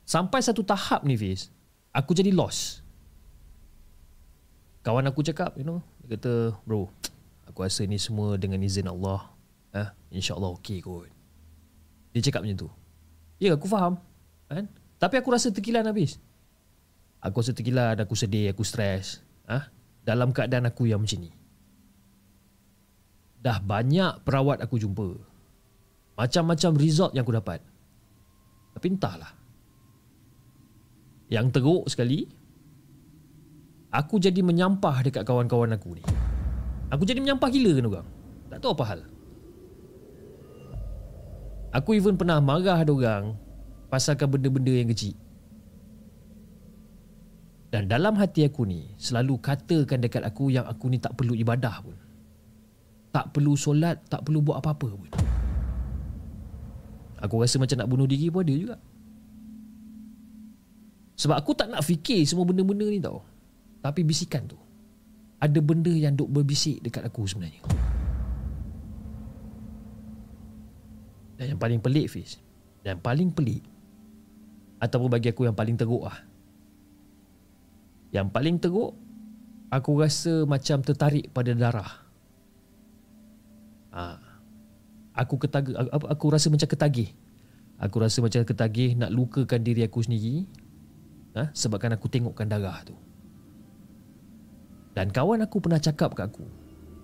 [0.06, 1.50] Sampai satu tahap ni Fiz,
[1.90, 2.86] aku jadi lost.
[4.86, 6.92] Kawan aku cakap, you know, dia kata, bro,
[7.50, 9.26] aku rasa ni semua dengan izin Allah.
[9.74, 9.90] Eh,
[10.22, 11.10] InsyaAllah okey kot.
[12.14, 12.70] Dia cakap macam tu.
[13.42, 13.98] Ya, aku faham.
[14.46, 14.70] Kan?
[15.02, 16.22] Tapi aku rasa terkilan habis.
[17.24, 19.24] Aku rasa terkilan, aku sedih, aku stres.
[19.50, 19.72] Ah,
[20.06, 21.32] Dalam keadaan aku yang macam ni.
[23.42, 25.33] Dah banyak perawat aku jumpa.
[26.14, 27.60] Macam-macam result yang aku dapat.
[28.78, 29.34] Tapi entahlah.
[31.30, 32.30] Yang teruk sekali
[33.94, 36.04] Aku jadi menyampah dekat kawan-kawan aku ni.
[36.90, 38.08] Aku jadi menyampah gila kan orang?
[38.50, 39.00] Tak tahu apa hal.
[41.74, 43.34] Aku even pernah marah ada orang
[43.90, 45.14] Pasalkan benda-benda yang kecil.
[47.70, 51.82] Dan dalam hati aku ni Selalu katakan dekat aku Yang aku ni tak perlu ibadah
[51.82, 51.98] pun.
[53.10, 55.23] Tak perlu solat Tak perlu buat apa-apa pun
[57.24, 58.76] Aku rasa macam nak bunuh diri pun ada juga
[61.14, 63.22] sebab aku tak nak fikir semua benda-benda ni tau.
[63.84, 64.58] Tapi bisikan tu.
[65.44, 67.62] Ada benda yang duk berbisik dekat aku sebenarnya.
[71.36, 72.40] Dan yang paling pelik Fiz.
[72.82, 73.62] Dan paling pelik.
[74.80, 76.18] Ataupun bagi aku yang paling teruk lah.
[78.16, 78.92] Yang paling teruk.
[79.74, 81.92] Aku rasa macam tertarik pada darah.
[83.94, 84.04] Ha.
[85.14, 87.14] Aku ketagih, aku, aku rasa macam ketagih.
[87.84, 90.48] Aku rasa macam ketagih nak lukakan diri aku sendiri
[91.36, 91.52] ha?
[91.52, 92.96] Sebabkan aku tengokkan darah tu
[94.96, 96.46] Dan kawan aku pernah cakap kat aku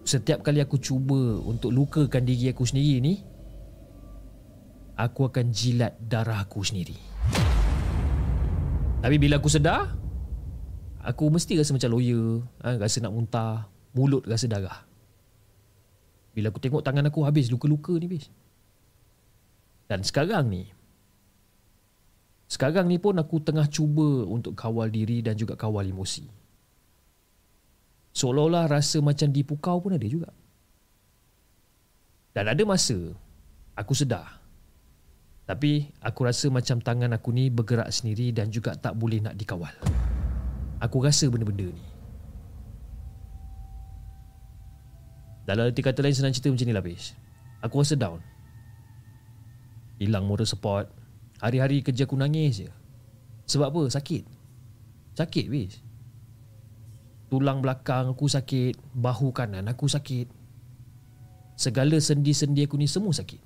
[0.05, 3.13] Setiap kali aku cuba untuk lukakan diri aku sendiri ni
[4.95, 6.95] Aku akan jilat darah aku sendiri
[9.03, 9.99] Tapi bila aku sedar
[11.03, 12.79] Aku mesti rasa macam lawyer ha?
[12.79, 14.88] Rasa nak muntah Mulut rasa darah
[16.33, 18.29] Bila aku tengok tangan aku habis luka-luka ni bis
[19.89, 20.69] Dan sekarang ni
[22.49, 26.25] sekarang ni pun aku tengah cuba untuk kawal diri dan juga kawal emosi.
[28.17, 30.33] Seolah-olah rasa macam dipukau pun ada juga.
[32.33, 32.97] Dan ada masa
[33.77, 34.41] aku sedar.
[35.45, 39.73] Tapi aku rasa macam tangan aku ni bergerak sendiri dan juga tak boleh nak dikawal.
[40.81, 41.85] Aku rasa benda-benda ni.
[45.49, 47.17] Dalam arti kata lain senang cerita macam ni lah Bish.
[47.65, 48.21] Aku rasa down.
[49.97, 50.93] Hilang moral support.
[51.41, 52.69] Hari-hari kerja aku nangis je.
[53.49, 53.81] Sebab apa?
[53.89, 54.29] Sakit.
[55.17, 55.81] Sakit, bis.
[57.33, 58.77] Tulang belakang aku sakit.
[58.93, 60.29] Bahu kanan aku sakit.
[61.57, 63.41] Segala sendi-sendi aku ni semua sakit.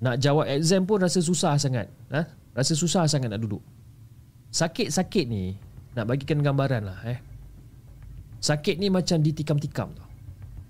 [0.00, 1.92] Nak jawab exam pun rasa susah sangat.
[2.08, 2.24] Ha?
[2.56, 3.60] Rasa susah sangat nak duduk.
[4.48, 5.60] Sakit-sakit ni,
[5.92, 6.98] nak bagikan gambaran lah.
[7.04, 7.33] Eh.
[8.44, 10.08] Sakit ni macam ditikam-tikam tau.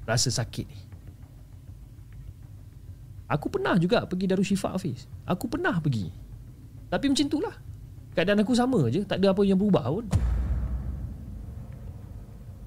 [0.06, 0.78] Rasa sakit ni.
[3.26, 5.10] Aku pernah juga pergi Darushifa Hafiz.
[5.26, 6.06] Aku pernah pergi.
[6.86, 7.58] Tapi macam tu lah.
[8.14, 9.02] Keadaan aku sama je.
[9.02, 10.06] Tak ada apa yang berubah pun.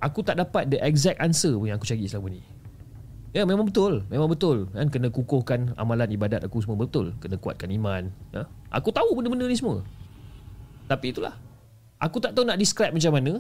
[0.03, 2.43] Aku tak dapat the exact answer pun yang aku cari selama ni.
[3.31, 4.03] Ya memang betul.
[4.11, 4.67] Memang betul.
[4.75, 6.75] Kan Kena kukuhkan amalan ibadat aku semua.
[6.75, 7.15] Betul.
[7.23, 8.11] Kena kuatkan iman.
[8.35, 8.43] Ya?
[8.75, 9.87] Aku tahu benda-benda ni semua.
[10.91, 11.39] Tapi itulah.
[11.95, 13.39] Aku tak tahu nak describe macam mana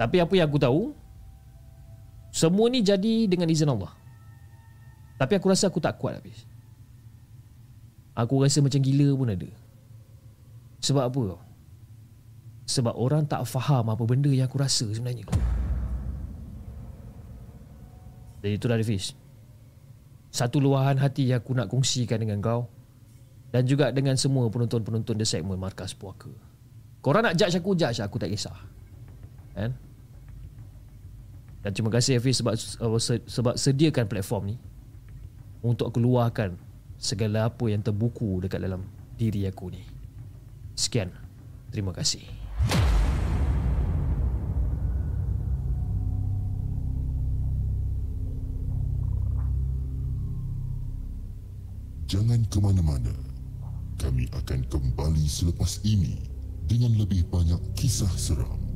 [0.00, 0.96] Tapi apa yang aku tahu
[2.32, 4.00] Semua ni jadi dengan izin Allah
[5.20, 6.48] tapi aku rasa aku tak kuat habis.
[8.16, 9.50] Aku rasa macam gila pun ada.
[10.80, 11.36] Sebab apa?
[12.64, 15.28] Sebab orang tak faham apa benda yang aku rasa sebenarnya.
[18.40, 19.12] Jadi itulah Hafiz.
[20.32, 22.72] Satu luahan hati yang aku nak kongsikan dengan kau
[23.52, 26.32] dan juga dengan semua penonton-penonton The Segment Markas Puaka.
[27.04, 28.56] Korang nak judge aku, judge aku tak kisah.
[29.52, 29.76] Kan?
[31.60, 32.56] Dan terima kasih Hafiz sebab,
[33.28, 34.56] sebab sediakan platform ni
[35.60, 36.56] untuk keluarkan
[36.96, 38.84] segala apa yang terbuku dekat dalam
[39.20, 39.84] diri aku ni.
[40.72, 41.12] Sekian.
[41.68, 42.24] Terima kasih.
[52.10, 53.14] Jangan ke mana-mana.
[54.00, 56.18] Kami akan kembali selepas ini
[56.66, 58.69] dengan lebih banyak kisah seram.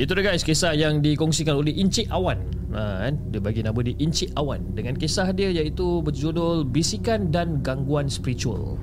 [0.00, 2.40] Itu dia guys kisah yang dikongsikan oleh Encik Awan.
[2.72, 3.20] Ha, kan?
[3.28, 8.80] Dia bagi nama dia Encik Awan dengan kisah dia iaitu berjudul Bisikan dan Gangguan Spiritual.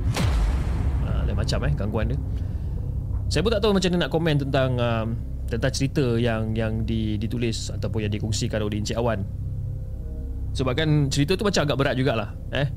[1.02, 2.20] Ha, lain macam eh gangguan dia.
[3.34, 5.08] Saya pun tak tahu macam mana nak komen tentang um,
[5.50, 9.26] tentang cerita yang yang di, ditulis ataupun yang dikongsikan oleh Encik Awan.
[10.54, 12.70] Sebabkan cerita tu macam agak berat jugalah eh.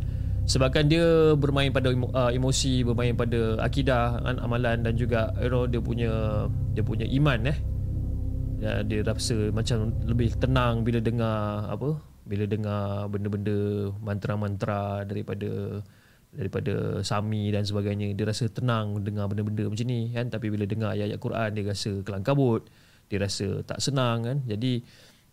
[0.49, 5.69] Sebabkan dia bermain pada uh, emosi, bermain pada akidah, kan, amalan dan juga you know,
[5.69, 6.11] dia punya
[6.73, 7.59] dia punya iman eh
[8.61, 11.97] ya, dia rasa macam lebih tenang bila dengar apa
[12.29, 15.83] bila dengar benda-benda mantra-mantra daripada
[16.31, 18.15] daripada sami dan sebagainya.
[18.15, 20.31] Dia rasa tenang dengar benda-benda macam ni kan?
[20.31, 22.71] Tapi bila dengar ayat-ayat Quran dia rasa kelang kabut.
[23.11, 24.39] Dia rasa tak senang kan?
[24.47, 24.87] Jadi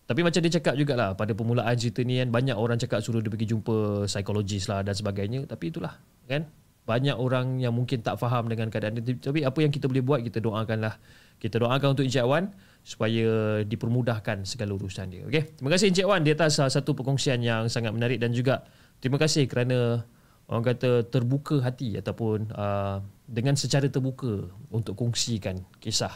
[0.08, 3.28] tapi macam dia cakap jugalah pada permulaan cerita ni kan banyak orang cakap suruh dia
[3.28, 5.46] pergi jumpa psikologis lah dan sebagainya.
[5.46, 5.94] Tapi itulah
[6.26, 6.50] kan?
[6.88, 9.14] Banyak orang yang mungkin tak faham dengan keadaan dia.
[9.20, 10.98] Tapi apa yang kita boleh buat kita doakanlah.
[11.38, 12.50] Kita doakan untuk Encik Wan
[12.88, 15.28] supaya dipermudahkan segala urusan dia.
[15.28, 15.60] Okey.
[15.60, 18.64] Terima kasih Encik Wan di atas uh, satu perkongsian yang sangat menarik dan juga
[19.04, 20.08] terima kasih kerana
[20.48, 26.16] orang kata terbuka hati ataupun uh, dengan secara terbuka untuk kongsikan kisah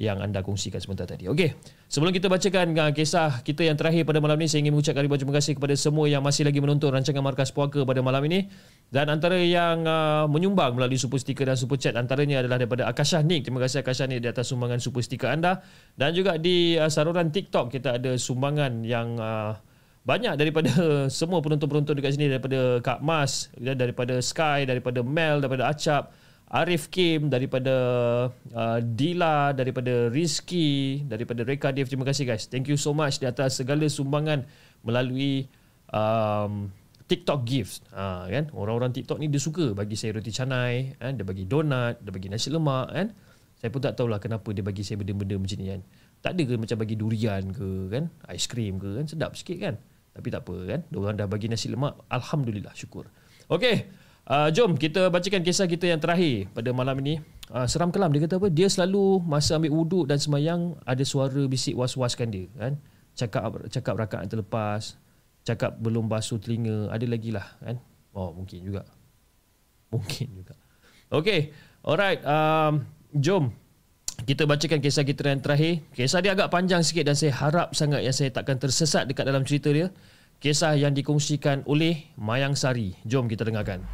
[0.00, 1.28] yang anda kongsikan sebentar tadi.
[1.28, 1.52] Okey.
[1.92, 5.20] Sebelum kita bacakan uh, kisah kita yang terakhir pada malam ini, saya ingin mengucapkan ribuan
[5.20, 8.48] terima kasih kepada semua yang masih lagi menonton rancangan Markas Puaka pada malam ini.
[8.88, 13.20] Dan antara yang uh, menyumbang melalui super sticker dan super chat antaranya adalah daripada Akashah
[13.20, 13.44] Nick.
[13.44, 15.60] Terima kasih Akashah Nick di atas sumbangan super sticker anda.
[15.92, 19.52] Dan juga di uh, saluran TikTok kita ada sumbangan yang uh,
[20.08, 20.72] banyak daripada
[21.12, 26.16] semua penonton-penonton dekat sini daripada Kak Mas, daripada Sky, daripada Mel, daripada Acap,
[26.50, 27.74] Arif Kim daripada
[28.34, 32.50] uh, Dila daripada Rizky daripada Reka Dev terima kasih guys.
[32.50, 34.42] Thank you so much di atas segala sumbangan
[34.82, 35.46] melalui
[35.94, 36.74] um,
[37.06, 37.86] TikTok gifts.
[37.94, 38.50] Ha, kan?
[38.50, 41.14] Orang-orang TikTok ni dia suka bagi saya roti canai kan?
[41.14, 43.14] Dia bagi donat dia bagi nasi lemak kan?
[43.62, 45.80] Saya pun tak tahulah kenapa dia bagi saya benda-benda macam ni kan?
[46.18, 48.04] Tak ada ke macam bagi durian ke kan?
[48.26, 49.06] Aiskrim ke kan?
[49.06, 49.78] Sedap sikit kan?
[50.18, 50.80] Tapi tak apa kan?
[50.98, 53.06] Orang dah bagi nasi lemak alhamdulillah syukur.
[53.46, 53.99] Okey
[54.30, 57.18] Uh, jom kita bacakan kisah kita yang terakhir pada malam ini.
[57.50, 58.46] Uh, seram kelam dia kata apa?
[58.46, 62.78] Dia selalu masa ambil wuduk dan semayang ada suara bisik was-waskan dia kan.
[63.18, 64.94] Cakap cakap rakaat terlepas,
[65.42, 67.82] cakap belum basuh telinga, ada lagi lah kan.
[68.14, 68.86] Oh mungkin juga.
[69.90, 70.54] Mungkin juga.
[71.10, 71.50] Okay.
[71.82, 72.22] Alright.
[72.22, 73.50] Um, jom
[74.22, 75.82] kita bacakan kisah kita yang terakhir.
[75.90, 79.42] Kisah dia agak panjang sikit dan saya harap sangat yang saya takkan tersesat dekat dalam
[79.42, 79.90] cerita dia.
[80.40, 82.96] Kisah yang dikongsikan oleh Mayang Sari.
[83.04, 83.84] Jom kita dengarkan.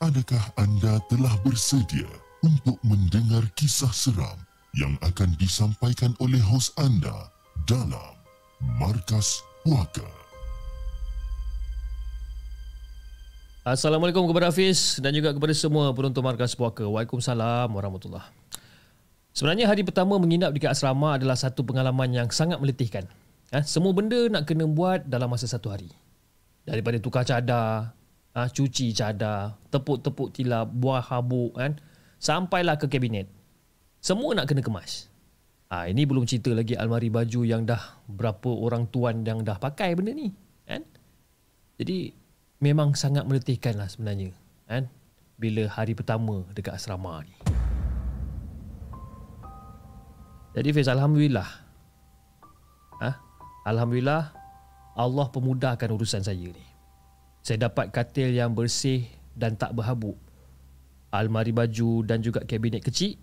[0.00, 2.08] Adakah anda telah bersedia
[2.40, 4.40] untuk mendengar kisah seram
[4.72, 7.28] yang akan disampaikan oleh hos anda
[7.68, 8.23] dalam
[8.62, 10.06] Markas Puaka.
[13.64, 16.84] Assalamualaikum kepada Hafiz dan juga kepada semua penonton Markas Puaka.
[16.86, 18.30] Waalaikumsalam warahmatullahi
[19.34, 23.10] Sebenarnya hari pertama menginap di asrama adalah satu pengalaman yang sangat meletihkan.
[23.50, 25.90] Ha, semua benda nak kena buat dalam masa satu hari.
[26.62, 27.90] Daripada tukar cadar,
[28.30, 31.74] ha, cuci cadar, tepuk-tepuk tilap, buah habuk, kan,
[32.22, 33.26] sampailah ke kabinet.
[33.98, 35.10] Semua nak kena kemas.
[35.72, 39.96] Ha, ini belum cerita lagi almari baju yang dah berapa orang tuan yang dah pakai
[39.96, 40.28] benda ni.
[40.68, 40.84] Kan?
[41.80, 42.12] Jadi
[42.60, 44.36] memang sangat meletihkan lah sebenarnya.
[44.68, 44.92] Kan?
[45.40, 47.34] Bila hari pertama dekat asrama ni.
[50.54, 51.48] Jadi Fiz, Alhamdulillah.
[53.02, 53.10] Ha?
[53.66, 54.30] Alhamdulillah
[54.94, 56.66] Allah pemudahkan urusan saya ni.
[57.42, 60.14] Saya dapat katil yang bersih dan tak berhabuk.
[61.10, 63.18] Almari baju dan juga kabinet kecil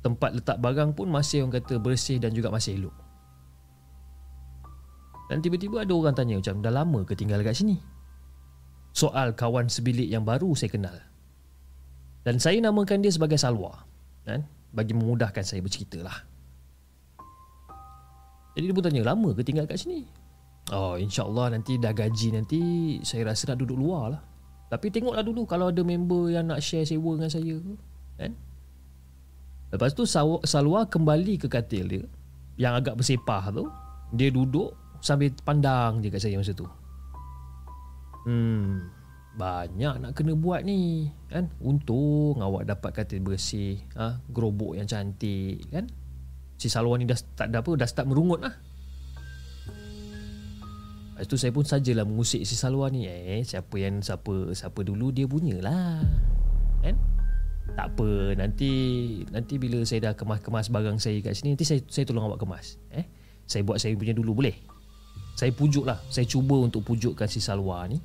[0.00, 2.96] tempat letak barang pun masih orang kata bersih dan juga masih elok.
[5.30, 7.78] Dan tiba-tiba ada orang tanya macam dah lama ke tinggal kat sini?
[8.90, 10.96] Soal kawan sebilik yang baru saya kenal.
[12.26, 13.86] Dan saya namakan dia sebagai Salwa.
[14.26, 14.42] Kan?
[14.74, 16.18] Bagi memudahkan saya bercerita lah.
[18.58, 20.10] Jadi dia pun tanya lama ke tinggal kat sini?
[20.74, 22.60] Oh insyaAllah nanti dah gaji nanti
[23.06, 24.22] saya rasa nak duduk luar lah.
[24.70, 27.56] Tapi tengoklah dulu kalau ada member yang nak share sewa dengan saya.
[28.18, 28.34] Kan?
[29.70, 32.04] Lepas tu Salwa kembali ke katil dia
[32.58, 33.64] yang agak bersepah tu
[34.10, 36.66] dia duduk sambil pandang je kat saya masa tu.
[38.26, 38.90] Hmm,
[39.38, 41.48] banyak nak kena buat ni kan.
[41.62, 44.20] Untung awak dapat katil bersih, ha?
[44.28, 45.88] gerobok yang cantik kan.
[46.60, 48.52] Si Salwan ni dah tak ada apa, dah start merungut lah.
[51.16, 53.08] Lepas tu saya pun sajalah mengusik si Salwan ni.
[53.08, 56.04] Eh, siapa yang siapa siapa dulu dia punya lah.
[56.84, 56.96] Kan?
[57.78, 58.70] Tak apa, nanti
[59.30, 62.76] nanti bila saya dah kemas-kemas barang saya kat sini, nanti saya saya tolong awak kemas.
[62.92, 63.06] Eh?
[63.46, 64.54] Saya buat saya punya dulu boleh?
[65.40, 67.96] Saya pujuk lah Saya cuba untuk pujukkan si Salwa ni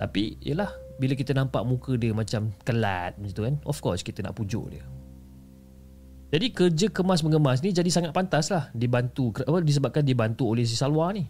[0.00, 4.24] Tapi Yelah Bila kita nampak muka dia macam Kelat macam tu kan Of course kita
[4.24, 4.84] nak pujuk dia
[6.32, 10.72] Jadi kerja kemas mengemas ni Jadi sangat pantas lah Dibantu apa, Disebabkan dibantu oleh si
[10.78, 11.28] Salwa ni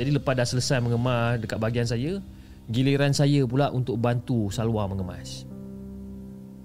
[0.00, 2.24] Jadi lepas dah selesai mengemas Dekat bahagian saya
[2.72, 5.44] Giliran saya pula Untuk bantu Salwa mengemas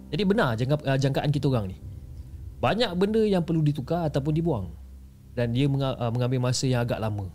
[0.09, 1.77] Jadi benar jangka, uh, jangkaan kita orang ni
[2.59, 4.73] Banyak benda yang perlu ditukar Ataupun dibuang
[5.37, 7.29] Dan dia uh, mengambil masa yang agak lama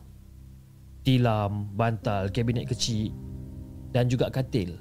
[1.04, 3.12] tilam, bantal, kabinet kecil
[3.92, 4.74] dan juga katil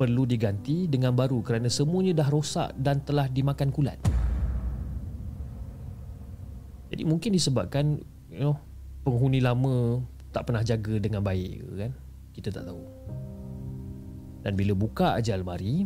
[0.00, 4.00] perlu diganti dengan baru kerana semuanya dah rosak dan telah dimakan kulat.
[6.90, 8.00] Jadi mungkin disebabkan
[8.32, 8.56] you know
[9.04, 10.00] penghuni lama
[10.32, 11.92] tak pernah jaga dengan baik kan?
[12.34, 12.82] Kita tak tahu.
[14.40, 15.84] Dan bila buka aja almari,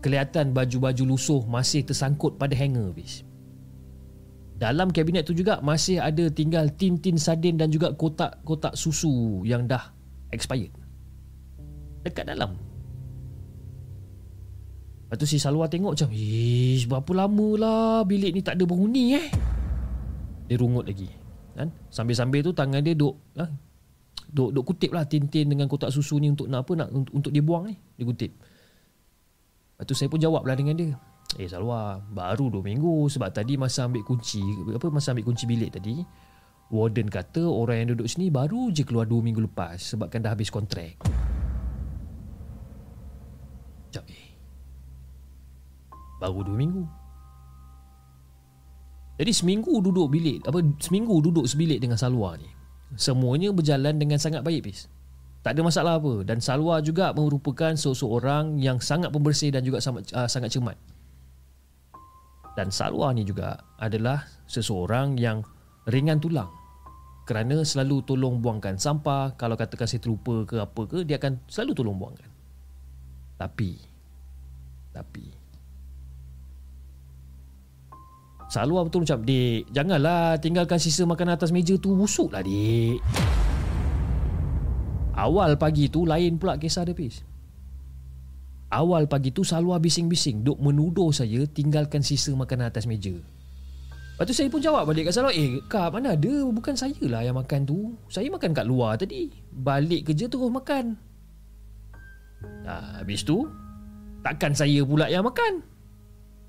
[0.00, 3.22] kelihatan baju-baju lusuh masih tersangkut pada hanger bis.
[4.60, 9.88] Dalam kabinet tu juga masih ada tinggal tin-tin sardin dan juga kotak-kotak susu yang dah
[10.36, 10.72] expired.
[12.04, 12.56] Dekat dalam.
[15.08, 19.16] Lepas tu si Salwa tengok macam, Ish, berapa lama lah bilik ni tak ada penghuni
[19.16, 19.26] eh.
[20.46, 21.08] Dia rungut lagi.
[21.56, 21.72] Kan?
[21.88, 23.48] Sambil-sambil tu tangan dia duk, ha?
[24.30, 27.30] duk, duk kutip lah tin-tin dengan kotak susu ni untuk nak apa nak untuk, untuk
[27.34, 27.74] dia buang ni.
[27.98, 28.30] Dia kutip.
[29.80, 30.92] Lepas tu saya pun jawab lah dengan dia.
[31.40, 35.72] Eh Salwa Baru 2 minggu Sebab tadi masa ambil kunci Apa masa ambil kunci bilik
[35.72, 36.02] tadi
[36.68, 40.50] Warden kata Orang yang duduk sini Baru je keluar 2 minggu lepas Sebabkan dah habis
[40.50, 41.00] kontrak.
[43.88, 44.26] Sekejap eh.
[46.20, 46.84] Baru 2 minggu.
[49.16, 52.52] Jadi seminggu duduk bilik apa Seminggu duduk sebilik dengan Salwa ni
[53.00, 54.99] Semuanya berjalan dengan sangat baik Pis
[55.40, 56.24] tak ada masalah apa.
[56.24, 60.76] Dan Salwa juga merupakan seseorang yang sangat pembersih dan juga sangat, uh, sangat cermat.
[62.58, 65.40] Dan Salwa ni juga adalah seseorang yang
[65.88, 66.52] ringan tulang.
[67.24, 71.72] Kerana selalu tolong buangkan sampah kalau katakan saya terlupa ke apa ke dia akan selalu
[71.78, 72.28] tolong buangkan.
[73.38, 73.90] Tapi
[74.90, 75.26] tapi
[78.50, 82.98] Salwa betul macam Dik Janganlah tinggalkan sisa makanan atas meja tu Busuk lah dik
[85.16, 87.22] Awal pagi tu Lain pula kisah dia Pis.
[88.70, 93.14] Awal pagi tu Salwa bising-bising Duk menuduh saya tinggalkan sisa makanan atas meja.
[93.14, 96.34] Lepas tu saya pun jawab balik kat Salwa Eh kak mana ada?
[96.46, 97.96] Bukan saya lah yang makan tu.
[98.06, 99.32] Saya makan kat luar tadi.
[99.50, 100.94] Balik kerja terus makan.
[102.62, 103.48] Nah, Habis tu
[104.20, 105.64] Takkan saya pula yang makan.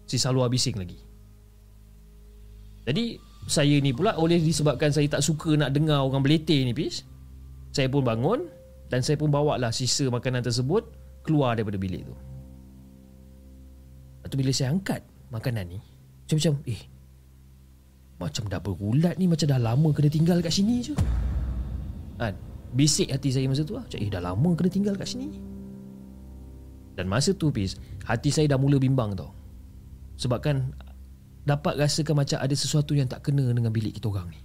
[0.05, 0.99] Si Salwa bising lagi.
[2.85, 3.17] Jadi
[3.49, 7.01] Saya ni pula oleh disebabkan saya tak suka nak dengar orang beletih ni Pis
[7.71, 8.51] Saya pun bangun
[8.91, 10.83] Dan saya pun bawa lah sisa makanan tersebut
[11.23, 12.15] keluar daripada bilik tu.
[14.19, 15.01] Lepas tu bila saya angkat
[15.31, 15.79] makanan ni,
[16.27, 16.81] macam-macam, eh,
[18.19, 20.93] macam dah berulat ni, macam dah lama kena tinggal kat sini je.
[22.19, 22.35] Kan?
[22.75, 23.87] Bisik hati saya masa tu lah.
[23.87, 25.39] Macam, eh, dah lama kena tinggal kat sini.
[26.99, 29.31] Dan masa tu, Pis, hati saya dah mula bimbang tau.
[30.19, 30.75] Sebab kan,
[31.47, 34.39] dapat rasakan macam ada sesuatu yang tak kena dengan bilik kita orang ni.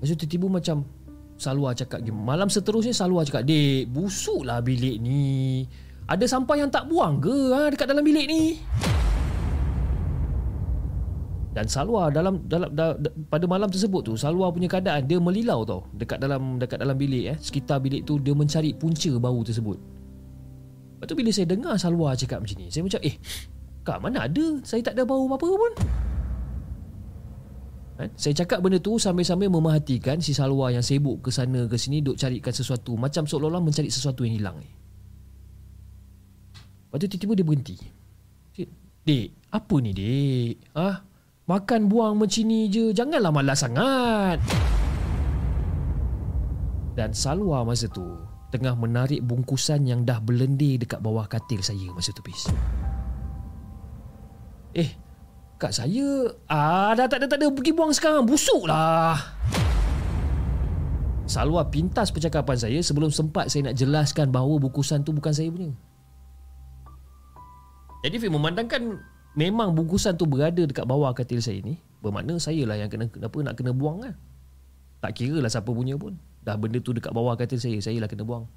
[0.00, 0.76] Masa tu tiba-tiba macam
[1.36, 5.64] Salwa cakap Malam seterusnya Salwa cakap Dek busuklah bilik ni
[6.08, 8.60] Ada sampah yang tak buang ke ha, Dekat dalam bilik ni
[11.50, 15.66] Dan Salwa dalam dalam da, da, pada malam tersebut tu Salwa punya keadaan dia melilau
[15.66, 19.74] tau dekat dalam dekat dalam bilik eh sekitar bilik tu dia mencari punca bau tersebut.
[19.74, 23.18] Lepas tu bila saya dengar Salwa cakap macam ni saya macam eh
[23.82, 25.72] kak mana ada saya tak ada bau apa-apa pun.
[28.00, 28.08] Kan?
[28.16, 32.16] Saya cakap benda tu sambil-sambil memerhatikan si Salwa yang sibuk ke sana ke sini duk
[32.16, 34.70] carikan sesuatu macam seolah-olah mencari sesuatu yang hilang ni.
[36.88, 37.76] Lepas tu tiba-tiba dia berhenti.
[39.00, 40.76] Dek, apa ni dek?
[40.76, 41.04] Ah,
[41.48, 44.40] makan buang macam ni je, janganlah malas sangat.
[46.96, 48.04] Dan Salwa masa tu
[48.50, 52.50] tengah menarik bungkusan yang dah berlendir dekat bawah katil saya masa tu pis.
[54.76, 54.90] Eh,
[55.60, 59.20] Kak saya Ah dah tak ada tak ada Pergi buang sekarang Busuk lah
[61.28, 65.76] Salwa pintas percakapan saya Sebelum sempat saya nak jelaskan Bahawa bukusan tu bukan saya punya
[68.00, 68.96] Jadi Fik memandangkan
[69.34, 73.38] memang bungkusan tu berada dekat bawah katil saya ni, bermakna saya lah yang kena apa
[73.42, 74.14] nak kena buang kan.
[75.00, 76.18] Tak kira lah siapa punya pun.
[76.42, 78.48] Dah benda tu dekat bawah katil saya, saya lah kena buang.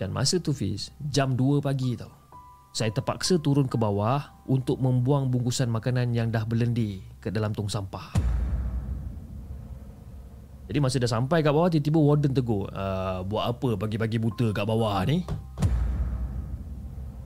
[0.00, 2.10] Dan masa tu Fiz, jam 2 pagi tau.
[2.72, 7.68] Saya terpaksa turun ke bawah untuk membuang bungkusan makanan yang dah berlendir ke dalam tong
[7.68, 8.16] sampah.
[10.72, 14.64] Jadi masa dah sampai kat bawah tiba-tiba warden tegur, uh, buat apa pagi-pagi buta kat
[14.64, 15.20] bawah ni?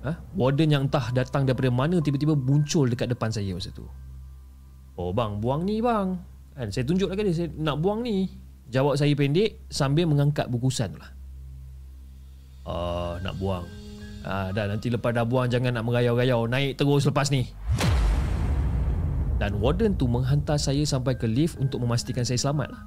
[0.02, 0.18] Ha?
[0.34, 3.86] Warden yang entah datang daripada mana tiba-tiba muncul dekat depan saya masa tu.
[4.98, 6.18] Oh bang, buang ni bang.
[6.58, 8.34] Kan saya tunjuk lagi dia saya nak buang ni.
[8.66, 11.10] Jawab saya pendek sambil mengangkat bungkusan tu lah.
[12.66, 13.62] Uh, nak buang.
[14.26, 16.50] Ah, dah nanti lepas dah buang jangan nak merayau-rayau.
[16.50, 17.46] Naik terus lepas ni.
[19.38, 22.82] Dan warden tu menghantar saya sampai ke lift untuk memastikan saya selamat lah.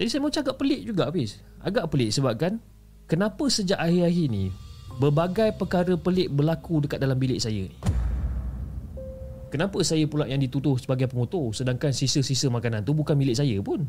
[0.00, 1.44] Jadi saya macam agak pelik juga habis.
[1.60, 2.56] Agak pelik sebab kan
[3.04, 4.48] kenapa sejak akhir-akhir ni
[4.96, 7.76] berbagai perkara pelik berlaku dekat dalam bilik saya ni.
[9.52, 13.84] Kenapa saya pula yang dituduh sebagai pengotor sedangkan sisa-sisa makanan tu bukan milik saya pun?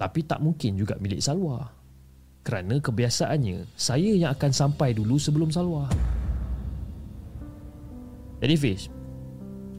[0.00, 1.81] Tapi tak mungkin juga milik Salwa.
[2.42, 5.86] Kerana kebiasaannya saya yang akan sampai dulu sebelum Salwa.
[8.42, 8.90] Jadi Fiz,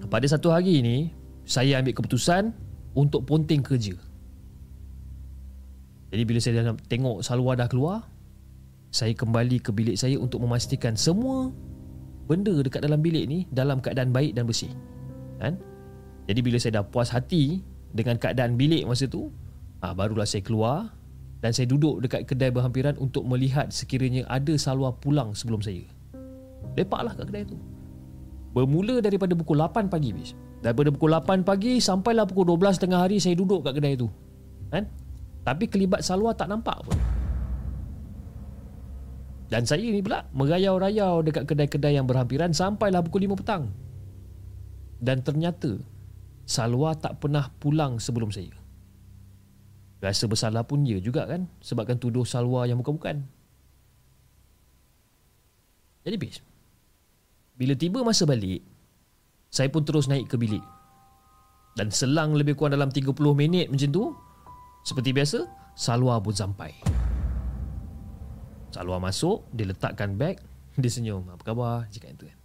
[0.08, 1.12] pada satu hari ini
[1.44, 2.56] saya ambil keputusan
[2.96, 4.00] untuk ponting kerja.
[6.16, 8.08] Jadi bila saya dah tengok Salwa dah keluar,
[8.94, 11.52] saya kembali ke bilik saya untuk memastikan semua
[12.30, 14.72] benda dekat dalam bilik ni dalam keadaan baik dan bersih.
[15.44, 15.60] Kan?
[16.32, 17.60] Jadi bila saya dah puas hati
[17.92, 19.28] dengan keadaan bilik masa tu,
[19.84, 20.94] ah barulah saya keluar
[21.44, 25.84] dan saya duduk dekat kedai berhampiran untuk melihat sekiranya ada Salwa pulang sebelum saya.
[26.80, 27.60] Lepaklah kat kedai tu.
[28.56, 30.32] Bermula daripada pukul 8 pagi bis.
[30.64, 34.08] Daripada pukul 8 pagi sampailah pukul 12 tengah hari saya duduk kat kedai tu.
[34.72, 34.88] Kan?
[35.44, 36.96] Tapi kelibat Salwa tak nampak pun.
[39.52, 43.68] Dan saya ni pula merayau-rayau dekat kedai-kedai yang berhampiran sampailah pukul 5 petang.
[45.04, 45.76] Dan ternyata
[46.48, 48.63] Salwa tak pernah pulang sebelum saya.
[50.04, 53.24] Rasa bersalah pun dia juga kan sebabkan tuduh Salwa yang bukan-bukan.
[56.04, 56.44] Jadi bis.
[57.56, 58.60] Bila tiba masa balik,
[59.48, 60.60] saya pun terus naik ke bilik.
[61.80, 64.04] Dan selang lebih kurang dalam 30 minit macam tu,
[64.84, 66.76] seperti biasa, Salwa pun sampai.
[68.76, 70.36] Salwa masuk, dia letakkan beg,
[70.84, 71.32] dia senyum.
[71.32, 71.88] Apa khabar?
[71.88, 72.40] Cakap itu kan.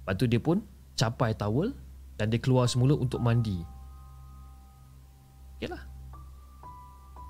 [0.00, 0.64] Lepas tu dia pun
[0.96, 1.76] capai towel
[2.16, 3.60] dan dia keluar semula untuk mandi.
[5.60, 5.91] Okeylah.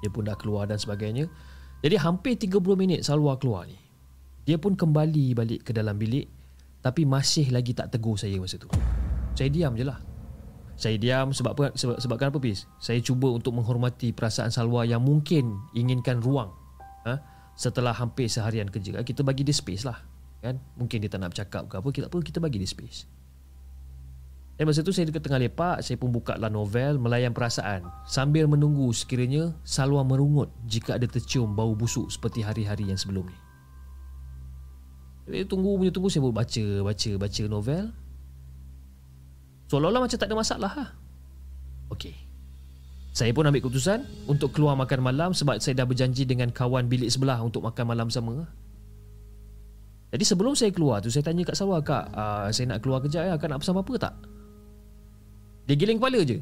[0.02, 1.30] Dia pun dah keluar dan sebagainya.
[1.80, 3.78] Jadi hampir 30 minit Salwa keluar ni.
[4.42, 6.26] Dia pun kembali balik ke dalam bilik
[6.82, 8.66] tapi masih lagi tak tegur saya masa tu.
[9.38, 10.02] Saya diam je lah.
[10.74, 12.66] Saya diam sebab apa, sebab, sebabkan apa Pis?
[12.82, 16.50] Saya cuba untuk menghormati perasaan Salwa yang mungkin inginkan ruang.
[17.06, 17.22] Ha?
[17.54, 18.98] Setelah hampir seharian kerja.
[19.06, 20.02] Kita bagi dia space lah.
[20.42, 20.58] Kan?
[20.74, 21.88] Mungkin dia tak nak bercakap ke apa.
[21.94, 23.06] Kita, apa, kita bagi dia space.
[24.60, 28.44] Dan masa tu saya dekat tengah lepak, saya pun buka lah novel Melayan Perasaan sambil
[28.44, 33.38] menunggu sekiranya Salwa merungut jika ada tercium bau busuk seperti hari-hari yang sebelum ni.
[35.26, 37.84] Jadi tunggu punya tunggu saya pun baca baca baca novel.
[39.72, 40.86] Seolah-olah macam tak ada masalah ha.
[41.88, 42.12] Okey.
[43.12, 47.08] Saya pun ambil keputusan untuk keluar makan malam sebab saya dah berjanji dengan kawan bilik
[47.12, 48.48] sebelah untuk makan malam sama.
[50.12, 53.24] Jadi sebelum saya keluar tu saya tanya kat Salwa, "Kak, uh, saya nak keluar kejap
[53.24, 54.14] ya, Kak nak pesan apa-apa tak?"
[55.66, 56.38] Dia giling kepala je.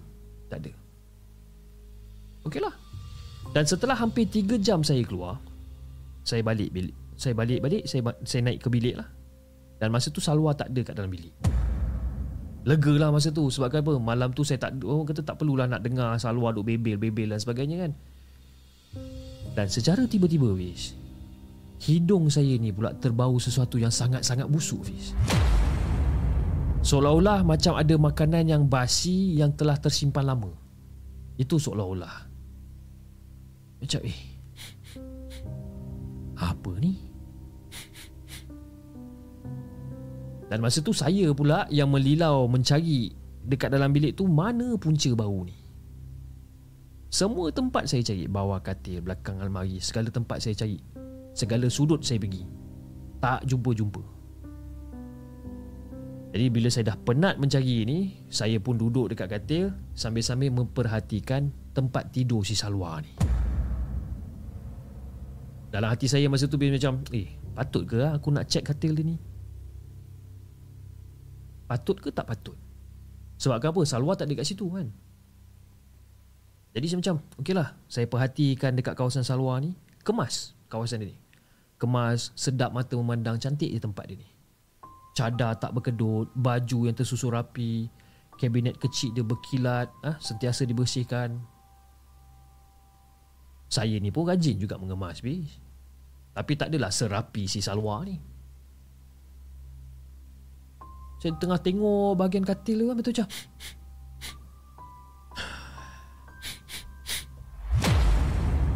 [0.48, 0.72] Tak ada.
[2.48, 2.74] Okeylah.
[3.50, 5.36] Dan setelah hampir 3 jam saya keluar,
[6.22, 6.96] saya balik bilik.
[7.20, 9.08] Saya balik-balik saya saya naik ke bilik lah.
[9.76, 11.32] Dan masa tu Salwa tak ada kat dalam bilik.
[12.64, 13.48] Lega lah masa tu.
[13.48, 13.92] Sebab apa?
[14.00, 17.76] Malam tu saya tak orang kata tak perlulah nak dengar Salwa duk bebel-bebel dan sebagainya
[17.88, 17.92] kan.
[19.52, 20.94] Dan secara tiba-tiba Fiz
[21.80, 25.16] hidung saya ni pula terbau sesuatu yang sangat-sangat busuk Fiz
[26.80, 30.52] seolah-olah macam ada makanan yang basi yang telah tersimpan lama
[31.36, 32.28] itu seolah-olah
[33.80, 34.20] macam eh
[36.40, 37.10] apa ni
[40.50, 43.14] Dan masa tu saya pula yang melilau mencari
[43.46, 45.54] dekat dalam bilik tu mana punca bau ni.
[47.06, 50.82] Semua tempat saya cari, bawah katil, belakang almari, segala tempat saya cari.
[51.38, 52.42] Segala sudut saya pergi.
[53.22, 54.19] Tak jumpa-jumpa.
[56.30, 62.14] Jadi bila saya dah penat mencari ni, saya pun duduk dekat katil sambil-sambil memperhatikan tempat
[62.14, 63.10] tidur si Salwa ni.
[65.74, 69.06] Dalam hati saya masa tu bila macam, eh patut ke aku nak check katil dia
[69.06, 69.18] ni?
[71.66, 72.54] Patut ke tak patut?
[73.38, 73.82] Sebab apa?
[73.86, 74.90] Salwa tak ada kat situ kan?
[76.70, 77.74] Jadi saya macam, okey lah.
[77.90, 79.74] Saya perhatikan dekat kawasan Salwa ni.
[80.06, 81.18] Kemas kawasan ni.
[81.80, 84.28] kemas, sedap mata memandang cantik je tempat dia ni.
[85.10, 87.90] Cadar tak berkedut, baju yang tersusun rapi,
[88.38, 91.36] kabinet kecil dia berkilat, ah sentiasa dibersihkan.
[93.70, 95.60] Saya ni pun rajin juga mengemas bis.
[96.34, 98.18] Tapi tak adalah serapi si Salwa ni.
[101.20, 103.28] Saya tengah tengok bahagian katil tu kan betul macam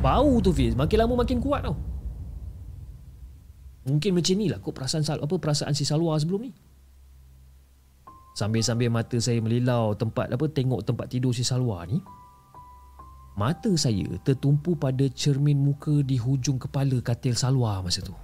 [0.05, 1.73] Bau tu Fiz Makin lama makin kuat tau
[3.85, 6.53] Mungkin macam ni lah Kok perasaan sal apa perasaan si Salwa sebelum ni
[8.35, 12.01] Sambil-sambil mata saya melilau tempat apa tengok tempat tidur si Salwa ni
[13.35, 18.15] Mata saya tertumpu pada cermin muka di hujung kepala katil Salwa masa tu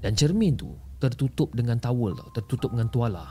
[0.00, 3.24] Dan cermin tu tertutup dengan towel tau, tertutup dengan tuala.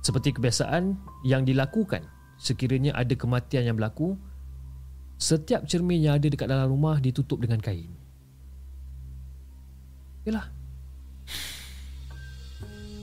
[0.00, 0.96] Seperti kebiasaan
[1.28, 2.04] yang dilakukan
[2.40, 4.16] sekiranya ada kematian yang berlaku,
[5.20, 7.92] setiap cermin yang ada dekat dalam rumah ditutup dengan kain.
[10.24, 10.48] Yalah.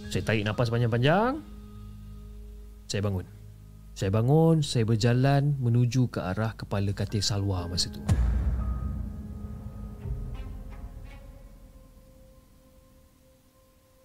[0.10, 1.38] Saya tarik nafas panjang-panjang.
[2.90, 3.26] Saya bangun.
[3.94, 8.02] Saya bangun, saya berjalan menuju ke arah kepala katil Salwa masa tu.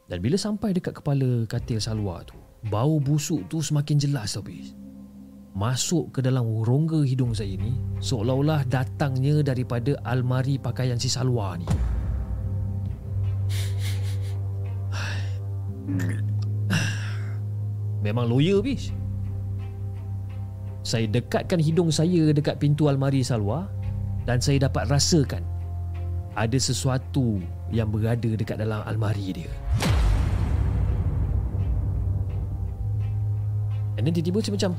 [0.08, 2.36] Dan bila sampai dekat kepala katil Salwa tu,
[2.68, 4.76] bau busuk tu semakin jelas tau bis.
[5.52, 11.68] Masuk ke dalam rongga hidung saya ni seolah-olah datangnya daripada almari pakaian si Salwa ni.
[18.00, 18.96] Memang lawyer bis.
[20.82, 23.68] Saya dekatkan hidung saya dekat pintu almari Salwa
[24.24, 25.44] dan saya dapat rasakan
[26.32, 27.38] ada sesuatu
[27.68, 29.52] yang berada dekat dalam almari dia.
[34.00, 34.72] And then tiba-tiba macam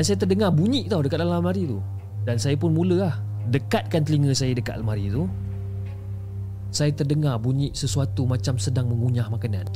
[0.00, 1.76] Dan saya terdengar bunyi tau dekat dalam almari tu.
[2.24, 3.14] Dan saya pun mula lah
[3.52, 5.28] Dekatkan telinga saya dekat almari tu.
[6.72, 9.68] Saya terdengar bunyi sesuatu macam sedang mengunyah makanan.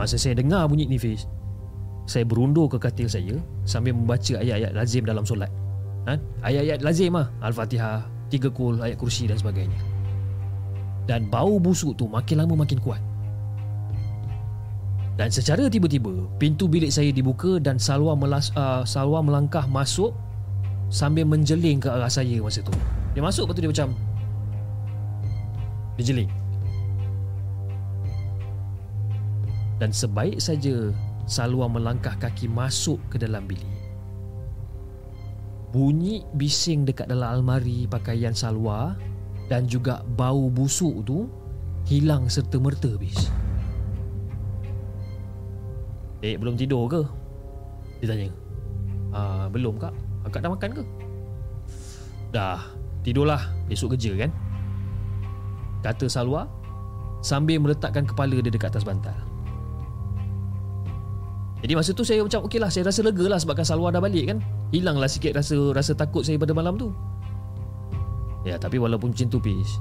[0.00, 1.28] Masa saya dengar bunyi ni Fiz
[2.08, 3.36] Saya berundur ke katil saya
[3.68, 5.52] Sambil membaca ayat-ayat lazim dalam solat.
[6.08, 6.16] Ha?
[6.40, 7.28] Ayat-ayat lazim lah.
[7.44, 9.89] Al-Fatihah tiga kul, ayat kursi dan sebagainya.
[11.10, 13.02] Dan bau busuk tu makin lama makin kuat.
[15.18, 20.14] Dan secara tiba-tiba, pintu bilik saya dibuka dan Salwa, melas, uh, Salwa melangkah masuk
[20.86, 22.70] sambil menjeling ke arah saya masa tu.
[23.18, 23.88] Dia masuk lepas tu dia macam
[25.98, 26.30] dia jeling.
[29.82, 30.94] Dan sebaik saja
[31.26, 33.66] Salwa melangkah kaki masuk ke dalam bilik
[35.70, 38.98] bunyi bising dekat dalam almari pakaian salwa
[39.50, 41.26] dan juga bau busuk tu
[41.90, 43.26] hilang serta merta bis.
[46.22, 47.02] Dek belum tidur ke?
[47.98, 48.28] Dia tanya.
[49.10, 49.90] Ah, belum kak.
[50.22, 50.82] Akak dah makan ke?
[52.30, 52.62] Dah.
[53.02, 53.42] Tidurlah.
[53.66, 54.30] Esok kerja kan?
[55.82, 56.46] Kata Salwa
[57.24, 59.16] sambil meletakkan kepala dia dekat atas bantal.
[61.60, 64.32] Jadi masa tu saya macam okey lah Saya rasa lega lah sebabkan Salwa dah balik
[64.32, 64.40] kan
[64.72, 66.88] Hilanglah sikit rasa rasa takut saya pada malam tu
[68.46, 69.80] Ya tapi walaupun macam tu Pis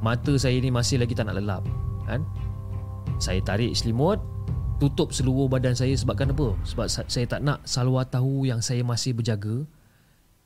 [0.00, 1.62] Mata saya ni masih lagi tak nak lelap
[2.06, 2.22] kan?
[3.18, 4.22] Saya tarik selimut
[4.80, 6.56] Tutup seluruh badan saya sebabkan apa?
[6.64, 9.66] Sebab saya tak nak Salwa tahu yang saya masih berjaga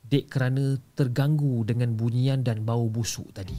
[0.05, 3.57] Dek kerana terganggu dengan bunyian dan bau busuk tadi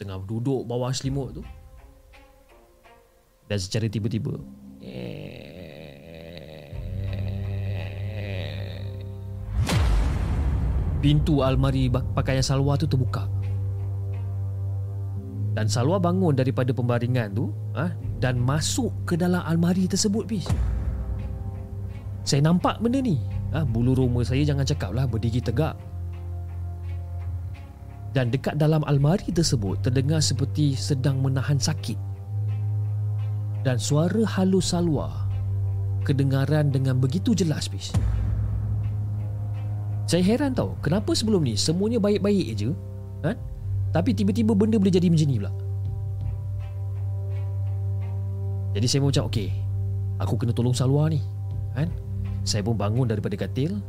[0.00, 1.44] Tengah duduk bawah selimut tu
[3.44, 4.40] dan secara tiba-tiba
[11.04, 13.28] Pintu almari pakaian Salwa tu terbuka
[15.52, 20.48] Dan Salwa bangun daripada pembaringan tu ha, Dan masuk ke dalam almari tersebut bis.
[22.24, 23.20] Saya nampak benda ni
[23.52, 25.76] ha, Bulu roma saya jangan cakap lah berdiri tegak
[28.16, 32.16] Dan dekat dalam almari tersebut Terdengar seperti sedang menahan sakit
[33.64, 35.24] dan suara halus salwa
[36.04, 37.96] kedengaran dengan begitu jelas bis.
[40.04, 42.76] Saya heran tau, kenapa sebelum ni semuanya baik-baik je,
[43.24, 43.40] kan?
[43.94, 45.52] Tapi tiba-tiba benda boleh jadi macam ni pula.
[48.74, 49.48] Jadi saya macam okey,
[50.20, 51.24] aku kena tolong Salwa ni,
[51.72, 51.88] kan?
[52.44, 53.80] Saya pun bangun daripada katil,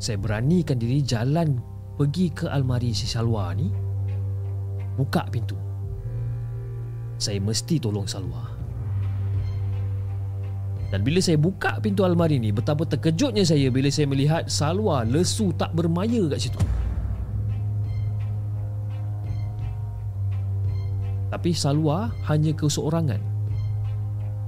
[0.00, 1.60] saya beranikan diri jalan
[2.00, 3.68] pergi ke almari si Salwa ni,
[4.96, 5.58] buka pintu.
[7.20, 8.51] Saya mesti tolong Salwa.
[10.92, 15.48] Dan bila saya buka pintu almari ni Betapa terkejutnya saya bila saya melihat Salwa lesu
[15.56, 16.60] tak bermaya kat situ
[21.32, 23.32] Tapi Salwa hanya keseorangan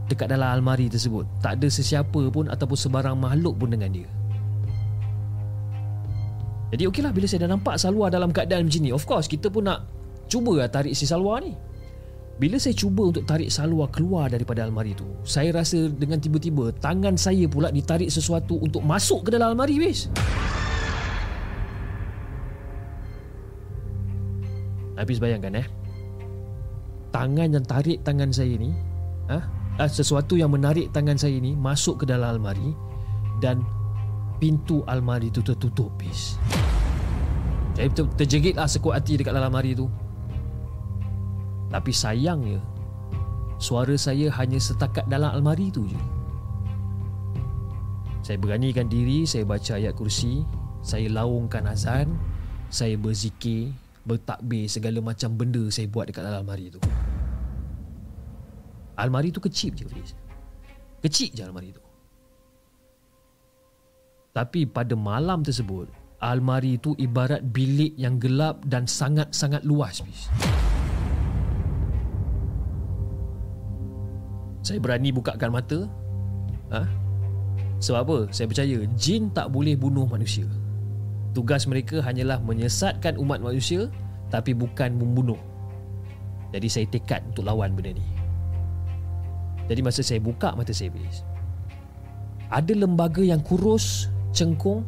[0.08, 1.24] dekat dalam almari tersebut.
[1.40, 4.08] Tak ada sesiapa pun ataupun sebarang makhluk pun dengan dia.
[6.74, 9.70] Jadi okeylah bila saya dah nampak Salwa dalam keadaan macam ni, of course kita pun
[9.70, 9.86] nak
[10.26, 11.54] cuba lah tarik si Salwa ni.
[12.35, 17.15] Bila saya cuba untuk tarik Salwa keluar daripada almari tu, saya rasa dengan tiba-tiba tangan
[17.15, 20.11] saya pula ditarik sesuatu untuk masuk ke dalam almari, wis.
[24.98, 25.66] Habis bayangkan eh.
[27.15, 28.74] Tangan yang tarik tangan saya ni,
[29.31, 29.47] ah,
[29.78, 29.86] ha?
[29.86, 32.74] sesuatu yang menarik tangan saya ini masuk ke dalam almari
[33.39, 33.62] dan
[34.43, 36.35] pintu almari itu tertutup bis.
[37.78, 39.86] Saya ter- terjegit lah sekuat hati dekat dalam almari itu.
[41.74, 42.62] Tapi sayangnya
[43.59, 45.98] suara saya hanya setakat dalam almari itu je.
[48.22, 50.46] Saya beranikan diri, saya baca ayat kursi,
[50.86, 52.14] saya laungkan azan,
[52.70, 53.74] saya berzikir,
[54.06, 56.78] bertakbir segala macam benda saya buat dekat dalam almari itu.
[58.94, 60.14] Almari tu kecil je Fiz.
[61.02, 61.82] Kecil je almari tu.
[64.30, 65.90] Tapi pada malam tersebut,
[66.22, 70.30] almari tu ibarat bilik yang gelap dan sangat-sangat luas Fiz.
[74.65, 75.85] Saya berani bukakan mata.
[76.73, 76.89] Ha?
[77.85, 78.19] Sebab apa?
[78.32, 80.49] Saya percaya jin tak boleh bunuh manusia.
[81.36, 83.93] Tugas mereka hanyalah menyesatkan umat manusia
[84.32, 85.36] tapi bukan membunuh.
[86.57, 88.07] Jadi saya tekad untuk lawan benda ni.
[89.69, 91.24] Jadi masa saya buka mata saya bis
[92.53, 94.85] Ada lembaga yang kurus, cengkung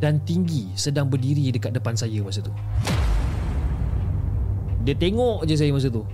[0.00, 2.52] dan tinggi sedang berdiri dekat depan saya masa tu.
[4.84, 6.04] Dia tengok je saya masa tu.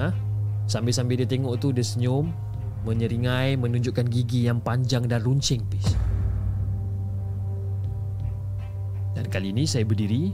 [0.00, 0.27] Ha?
[0.68, 2.28] Sambil-sambil dia tengok tu dia senyum,
[2.84, 5.96] menyeringai, menunjukkan gigi yang panjang dan runcing bis.
[9.16, 10.28] Dan kali ini saya berdiri,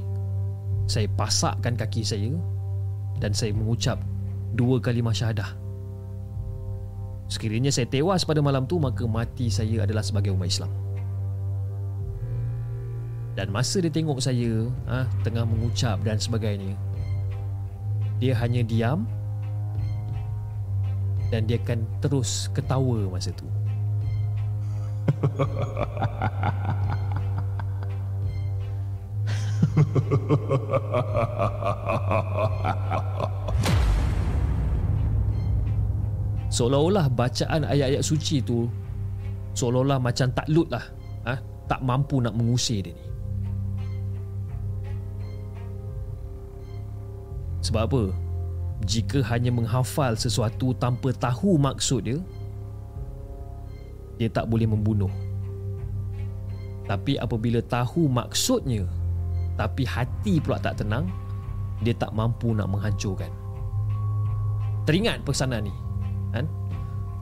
[0.90, 2.34] saya pasakkan kaki saya
[3.22, 4.02] dan saya mengucap
[4.58, 5.54] dua kalimah syahadah.
[7.30, 10.68] Sekiranya saya tewas pada malam tu maka mati saya adalah sebagai umat Islam.
[13.38, 16.74] Dan masa dia tengok saya ha, tengah mengucap dan sebagainya,
[18.18, 19.06] dia hanya diam
[21.32, 23.48] dan dia akan terus ketawa masa tu.
[36.54, 38.70] seolah-olah bacaan ayat-ayat suci tu
[39.58, 40.86] seolah-olah macam tak lut lah
[41.26, 41.34] ha?
[41.66, 43.04] tak mampu nak mengusir dia ni
[47.64, 48.02] sebab apa
[48.84, 52.18] jika hanya menghafal sesuatu tanpa tahu maksud dia
[54.14, 55.10] dia tak boleh membunuh.
[56.86, 58.86] Tapi apabila tahu maksudnya
[59.58, 61.08] tapi hati pula tak tenang
[61.82, 63.32] dia tak mampu nak menghancurkan.
[64.84, 65.74] Teringat pesanan ni
[66.30, 66.46] kan?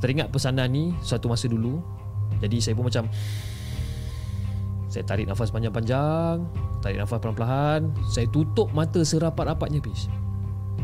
[0.03, 1.79] Teringat pesanan ni suatu masa dulu
[2.43, 3.07] jadi saya pun macam
[4.93, 6.43] saya tarik nafas panjang-panjang
[6.85, 10.11] tarik nafas perlahan-lahan saya tutup mata serapat-rapatnya bis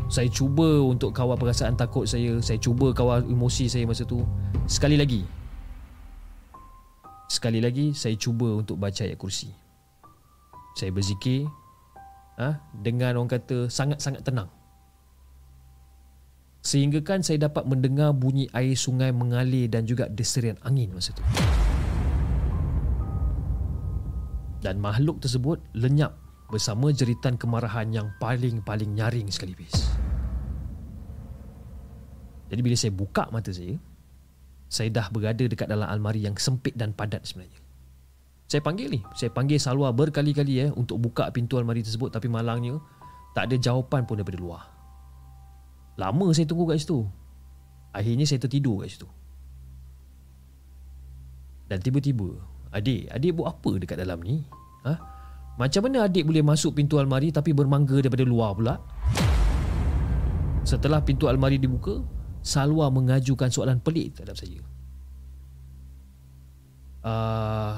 [0.09, 2.41] saya cuba untuk kawal perasaan takut saya.
[2.41, 4.25] Saya cuba kawal emosi saya masa tu.
[4.65, 5.21] Sekali lagi.
[7.29, 9.53] Sekali lagi saya cuba untuk baca ayat kursi.
[10.73, 11.45] Saya berzikir
[12.41, 14.49] ha, dengan orang kata sangat-sangat tenang.
[16.65, 21.21] Sehingga kan saya dapat mendengar bunyi air sungai mengalir dan juga deserian angin masa itu.
[24.65, 26.17] Dan makhluk tersebut lenyap
[26.49, 29.93] bersama jeritan kemarahan yang paling-paling nyaring sekali bis.
[32.49, 33.77] Jadi bila saya buka mata saya,
[34.65, 37.61] saya dah berada dekat dalam almari yang sempit dan padat sebenarnya.
[38.49, 42.81] Saya panggil ni, saya panggil Salwa berkali-kali eh untuk buka pintu almari tersebut tapi malangnya
[43.37, 44.63] tak ada jawapan pun daripada luar.
[46.01, 47.05] Lama saya tunggu kat situ.
[47.93, 49.05] Akhirnya saya tertidur kat situ.
[51.69, 52.33] Dan tiba-tiba,
[52.73, 54.41] adik, adik buat apa dekat dalam ni?
[54.89, 54.93] Ha?
[55.59, 58.79] Macam mana adik boleh masuk pintu almari tapi bermangga daripada luar pula?
[60.63, 61.99] Setelah pintu almari dibuka,
[62.39, 64.63] Salwa mengajukan soalan pelik terhadap saya.
[67.03, 67.75] Ah, uh,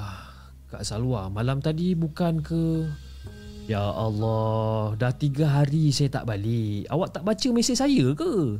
[0.70, 2.86] Kak Salwa, malam tadi bukan ke
[3.66, 6.86] Ya Allah, dah tiga hari saya tak balik.
[6.90, 8.58] Awak tak baca mesej saya ke?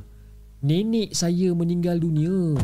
[0.63, 2.59] Nenek saya meninggal dunia.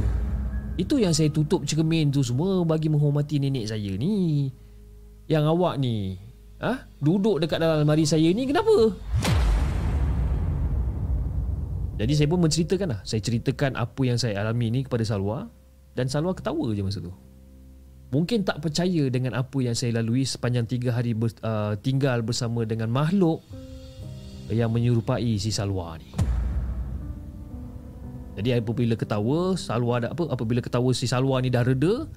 [0.79, 4.51] Itu yang saya tutup cermin tu semua bagi menghormati nenek saya ni.
[5.27, 6.15] Yang awak ni,
[6.63, 6.87] ha?
[6.99, 8.95] duduk dekat dalam almari saya ni kenapa?
[11.99, 13.01] Jadi saya pun menceritakan lah.
[13.03, 15.51] Saya ceritakan apa yang saya alami ni kepada Salwa.
[15.99, 17.11] Dan Salwa ketawa je masa tu
[18.09, 22.65] mungkin tak percaya dengan apa yang saya lalui sepanjang tiga hari ber, uh, tinggal bersama
[22.65, 23.45] dengan makhluk
[24.49, 26.09] yang menyerupai si Salwa ni.
[28.39, 30.25] Jadi apabila ketawa, Salwa ada apa?
[30.31, 32.09] Apabila ketawa si Salwa ni dah reda,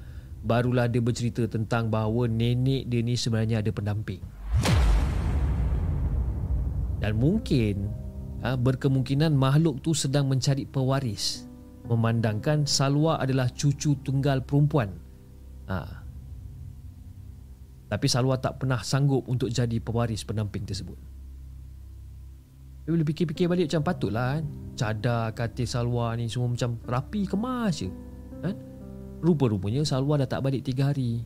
[0.41, 4.21] barulah dia bercerita tentang bahawa nenek dia ni sebenarnya ada pendamping.
[7.01, 7.89] Dan mungkin
[8.45, 11.49] ha, berkemungkinan makhluk tu sedang mencari pewaris
[11.89, 14.93] memandangkan Salwa adalah cucu tunggal perempuan.
[15.65, 15.77] Ha.
[17.89, 20.95] Tapi Salwa tak pernah sanggup untuk jadi pewaris pendamping tersebut.
[22.91, 24.43] Boleh fikir-fikir balik macam patutlah kan.
[24.75, 27.89] Cadar katil Salwa ni semua macam rapi kemas je.
[28.43, 28.70] Kan?
[29.21, 31.21] Rupa-rupanya Salwa dah tak balik 3 hari.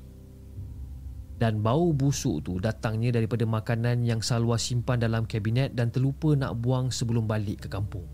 [1.36, 6.60] Dan bau busuk tu datangnya daripada makanan yang Salwa simpan dalam kabinet dan terlupa nak
[6.60, 8.08] buang sebelum balik ke kampung.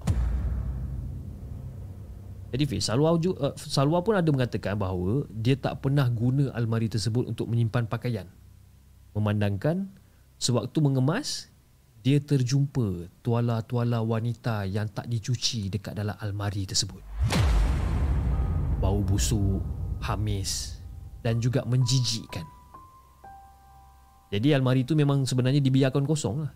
[2.52, 7.30] Jadi Fiz, Salwa, uh, Salwa pun ada mengatakan bahawa dia tak pernah guna almari tersebut
[7.30, 8.28] untuk menyimpan pakaian.
[9.16, 9.88] Memandangkan
[10.36, 11.48] sewaktu mengemas,
[12.02, 17.11] dia terjumpa tuala-tuala wanita yang tak dicuci dekat dalam almari tersebut.
[18.82, 19.62] Bau busuk,
[20.02, 20.82] hamis
[21.22, 22.44] dan juga menjijikkan.
[24.34, 26.52] Jadi almari itu memang sebenarnya dibiarkan kosong lah.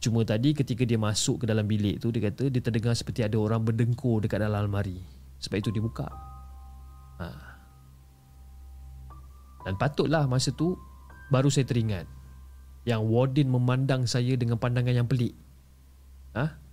[0.00, 3.36] Cuma tadi ketika dia masuk ke dalam bilik tu dia kata dia terdengar seperti ada
[3.36, 5.00] orang berdengkur dekat dalam almari.
[5.42, 6.08] Sebab itu dia buka.
[7.20, 7.28] Ha.
[9.64, 10.76] Dan patutlah masa tu
[11.32, 12.04] baru saya teringat
[12.84, 15.32] yang warden memandang saya dengan pandangan yang pelik.
[16.36, 16.63] Ha?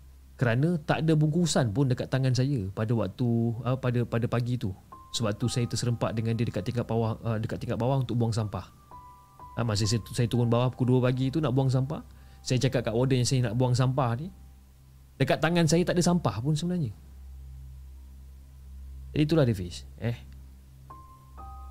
[0.41, 3.30] Kerana tak ada bungkusan pun dekat tangan saya pada waktu
[3.61, 4.73] uh, pada pada pagi tu.
[5.13, 8.34] Sebab tu saya terserempak dengan dia dekat tingkat bawah uh, dekat tingkat bawah untuk buang
[8.34, 8.65] sampah.
[9.59, 11.99] Ha, masa saya, saya turun bawah pukul 2 pagi tu nak buang sampah
[12.39, 14.31] Saya cakap kat warden yang saya nak buang sampah ni
[15.19, 16.95] Dekat tangan saya tak ada sampah pun sebenarnya
[19.11, 20.15] Jadi itulah dia Fiz eh.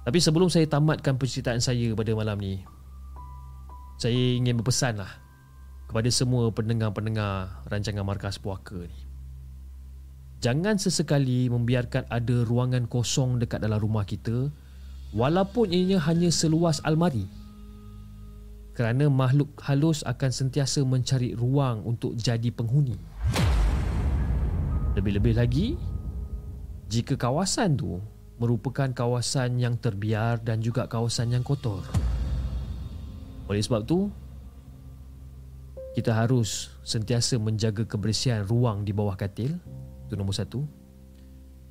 [0.05, 2.60] Tapi sebelum saya tamatkan penceritaan saya pada malam ni
[3.97, 5.19] Saya ingin berpesan lah
[5.91, 9.01] Kepada semua pendengar-pendengar rancangan Markas Puaka ni
[10.39, 14.55] Jangan sesekali membiarkan ada ruangan kosong dekat dalam rumah kita
[15.11, 17.27] Walaupun ianya hanya seluas almari
[18.81, 22.97] kerana makhluk halus akan sentiasa mencari ruang untuk jadi penghuni.
[24.97, 25.77] Lebih-lebih lagi,
[26.89, 28.01] jika kawasan tu
[28.41, 31.85] merupakan kawasan yang terbiar dan juga kawasan yang kotor.
[33.53, 34.09] Oleh sebab tu,
[35.91, 39.59] kita harus sentiasa menjaga kebersihan ruang di bawah katil.
[40.07, 40.62] Itu nombor satu.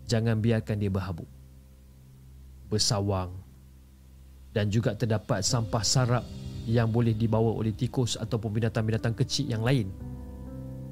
[0.09, 1.29] Jangan biarkan dia berhabuk,
[2.67, 3.29] bersawang
[4.49, 6.25] dan juga terdapat sampah sarap
[6.65, 9.93] yang boleh dibawa oleh tikus ataupun binatang-binatang kecil yang lain.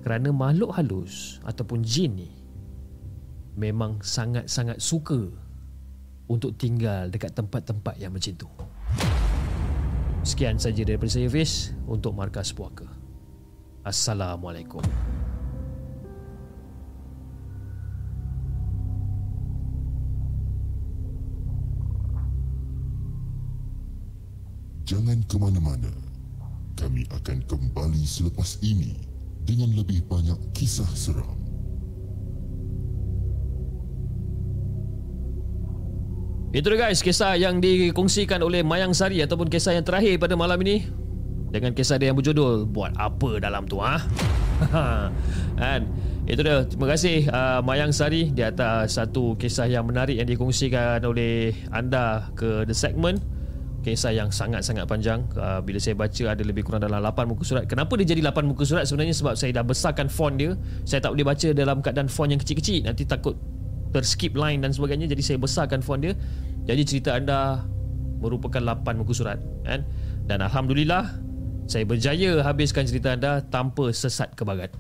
[0.06, 2.30] Kerana makhluk halus ataupun jin ni
[3.58, 5.28] memang sangat-sangat suka
[6.30, 8.50] untuk tinggal dekat tempat-tempat yang macam tu.
[10.22, 12.97] Sekian saja daripada saya Fiz untuk Markas Puaka.
[13.88, 14.84] Assalamualaikum.
[24.84, 25.88] Jangan ke mana-mana.
[26.76, 28.92] Kami akan kembali selepas ini
[29.48, 31.40] dengan lebih banyak kisah seram.
[36.52, 40.60] Itu dia guys, kisah yang dikongsikan oleh Mayang Sari ataupun kisah yang terakhir pada malam
[40.68, 41.07] ini.
[41.48, 44.04] Dengan kisah dia yang berjudul Buat apa dalam tu ha?
[45.62, 45.82] kan?
[46.28, 51.00] Itu dia, terima kasih uh, Mayang Sari di atas satu kisah yang menarik yang dikongsikan
[51.08, 53.24] oleh anda ke The Segment.
[53.80, 55.24] Kisah yang sangat-sangat panjang.
[55.40, 57.64] Uh, bila saya baca ada lebih kurang dalam 8 muka surat.
[57.64, 58.84] Kenapa dia jadi 8 muka surat?
[58.84, 60.60] Sebenarnya sebab saya dah besarkan font dia.
[60.84, 62.84] Saya tak boleh baca dalam keadaan font yang kecil-kecil.
[62.84, 63.40] Nanti takut
[63.96, 65.08] terskip line dan sebagainya.
[65.08, 66.12] Jadi saya besarkan font dia.
[66.68, 67.64] Jadi cerita anda
[68.20, 69.88] merupakan 8 muka surat kan?
[70.28, 71.24] Dan Alhamdulillah
[71.68, 74.72] saya berjaya habiskan cerita anda tanpa sesat ke barat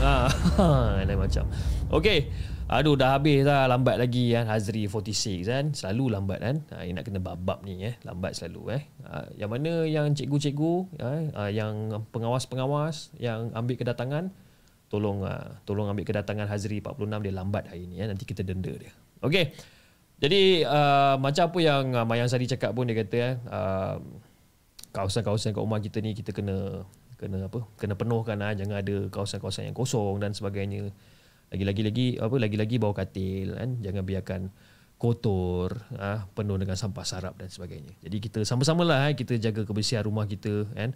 [0.00, 0.28] ha,
[1.04, 1.44] lain macam.
[1.92, 2.32] Okey,
[2.72, 3.68] Aduh dah habis dah.
[3.68, 5.64] Lambat lagi kan Hazri 46 kan?
[5.76, 6.56] Selalu lambat kan?
[6.72, 8.00] Ha, nak kena bab ni eh.
[8.00, 8.82] Lambat selalu eh.
[9.04, 14.32] Ha, yang mana yang cikgu-cikgu ha, yang pengawas-pengawas yang ambil kedatangan
[14.88, 18.72] tolong ha, tolong ambil kedatangan Hazri 46 dia lambat hari ni eh nanti kita denda
[18.72, 18.92] dia.
[19.20, 19.52] Okey.
[20.22, 23.98] Jadi uh, macam apa yang uh, Mayang Sari cakap pun dia kata eh uh,
[24.92, 26.84] kawasan-kawasan kat rumah kita ni kita kena
[27.16, 30.92] kena apa kena penuhkan ah jangan ada kawasan-kawasan yang kosong dan sebagainya.
[31.52, 33.80] Lagi-lagi lagi apa lagi-lagi bawa katil kan?
[33.80, 34.40] Jangan biarkan
[35.00, 37.96] kotor ah penuh dengan sampah sarap dan sebagainya.
[38.04, 40.94] Jadi kita sama-samalah eh, kita jaga kebersihan rumah kita kan?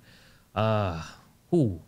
[0.52, 1.02] Ah
[1.50, 1.80] hu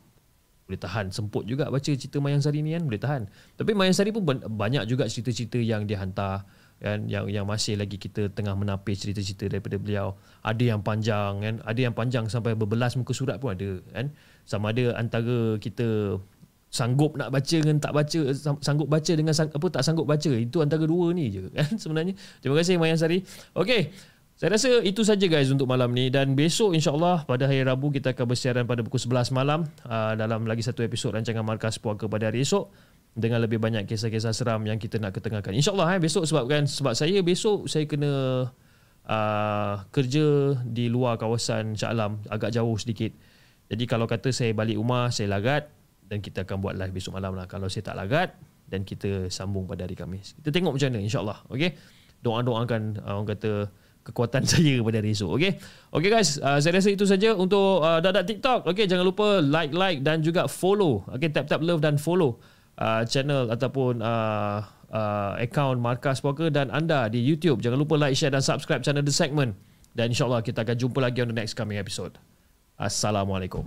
[0.69, 1.09] boleh tahan.
[1.09, 2.85] Semput juga baca cerita Mayang Sari ni kan?
[2.85, 3.23] Boleh tahan.
[3.57, 6.45] Tapi Mayang Sari pun banyak juga cerita-cerita yang dia hantar
[6.79, 10.15] kan yang yang masih lagi kita tengah menapis cerita-cerita daripada beliau.
[10.47, 11.55] Ada yang panjang kan?
[11.67, 14.15] Ada yang panjang sampai berbelas muka surat pun ada kan?
[14.47, 16.19] Sama ada antara kita
[16.69, 18.21] sanggup nak baca dengan tak baca
[18.61, 21.69] sanggup baca dengan sang, apa tak sanggup baca itu antara dua ni je kan?
[21.75, 22.15] Sebenarnya.
[22.39, 23.27] Terima kasih Mayan Sari.
[23.59, 23.91] Okey
[24.39, 26.15] saya rasa itu saja guys untuk malam ni.
[26.15, 30.47] Dan besok insyaallah pada hari Rabu kita akan bersiaran pada pukul 11 malam uh, dalam
[30.47, 32.71] lagi satu episod rancangan Markas Puaka pada hari esok
[33.19, 36.95] dengan lebih banyak kisah-kisah seram yang kita nak ketengahkan insyaallah eh besok sebab kan sebab
[36.95, 38.13] saya besok saya kena
[39.11, 43.11] uh, kerja di luar kawasan Shah Alam agak jauh sedikit
[43.69, 45.69] jadi kalau kata saya balik rumah saya lagat
[46.09, 47.45] dan kita akan buat live besok malam lah.
[47.45, 48.33] Kalau saya tak lagat
[48.65, 50.33] dan kita sambung pada hari Khamis.
[50.41, 51.39] Kita tengok macam mana insyaAllah.
[51.53, 51.77] Okay.
[52.25, 53.69] Doa-doakan uh, orang kata
[54.09, 55.31] kekuatan saya pada hari esok.
[55.37, 55.61] Okay.
[55.93, 56.41] Okay guys.
[56.41, 58.65] Uh, saya rasa itu saja untuk uh, dadak TikTok.
[58.73, 58.89] Okay.
[58.89, 61.05] Jangan lupa like-like dan juga follow.
[61.13, 61.29] Okay.
[61.29, 62.41] Tap-tap love dan follow
[62.79, 64.63] uh, channel ataupun uh,
[64.95, 67.61] uh, account Markas Poker dan anda di YouTube.
[67.61, 69.59] Jangan lupa like, share dan subscribe channel The Segment.
[69.93, 72.15] Dan insyaAllah kita akan jumpa lagi on the next coming episode.
[72.79, 73.67] Assalamualaikum.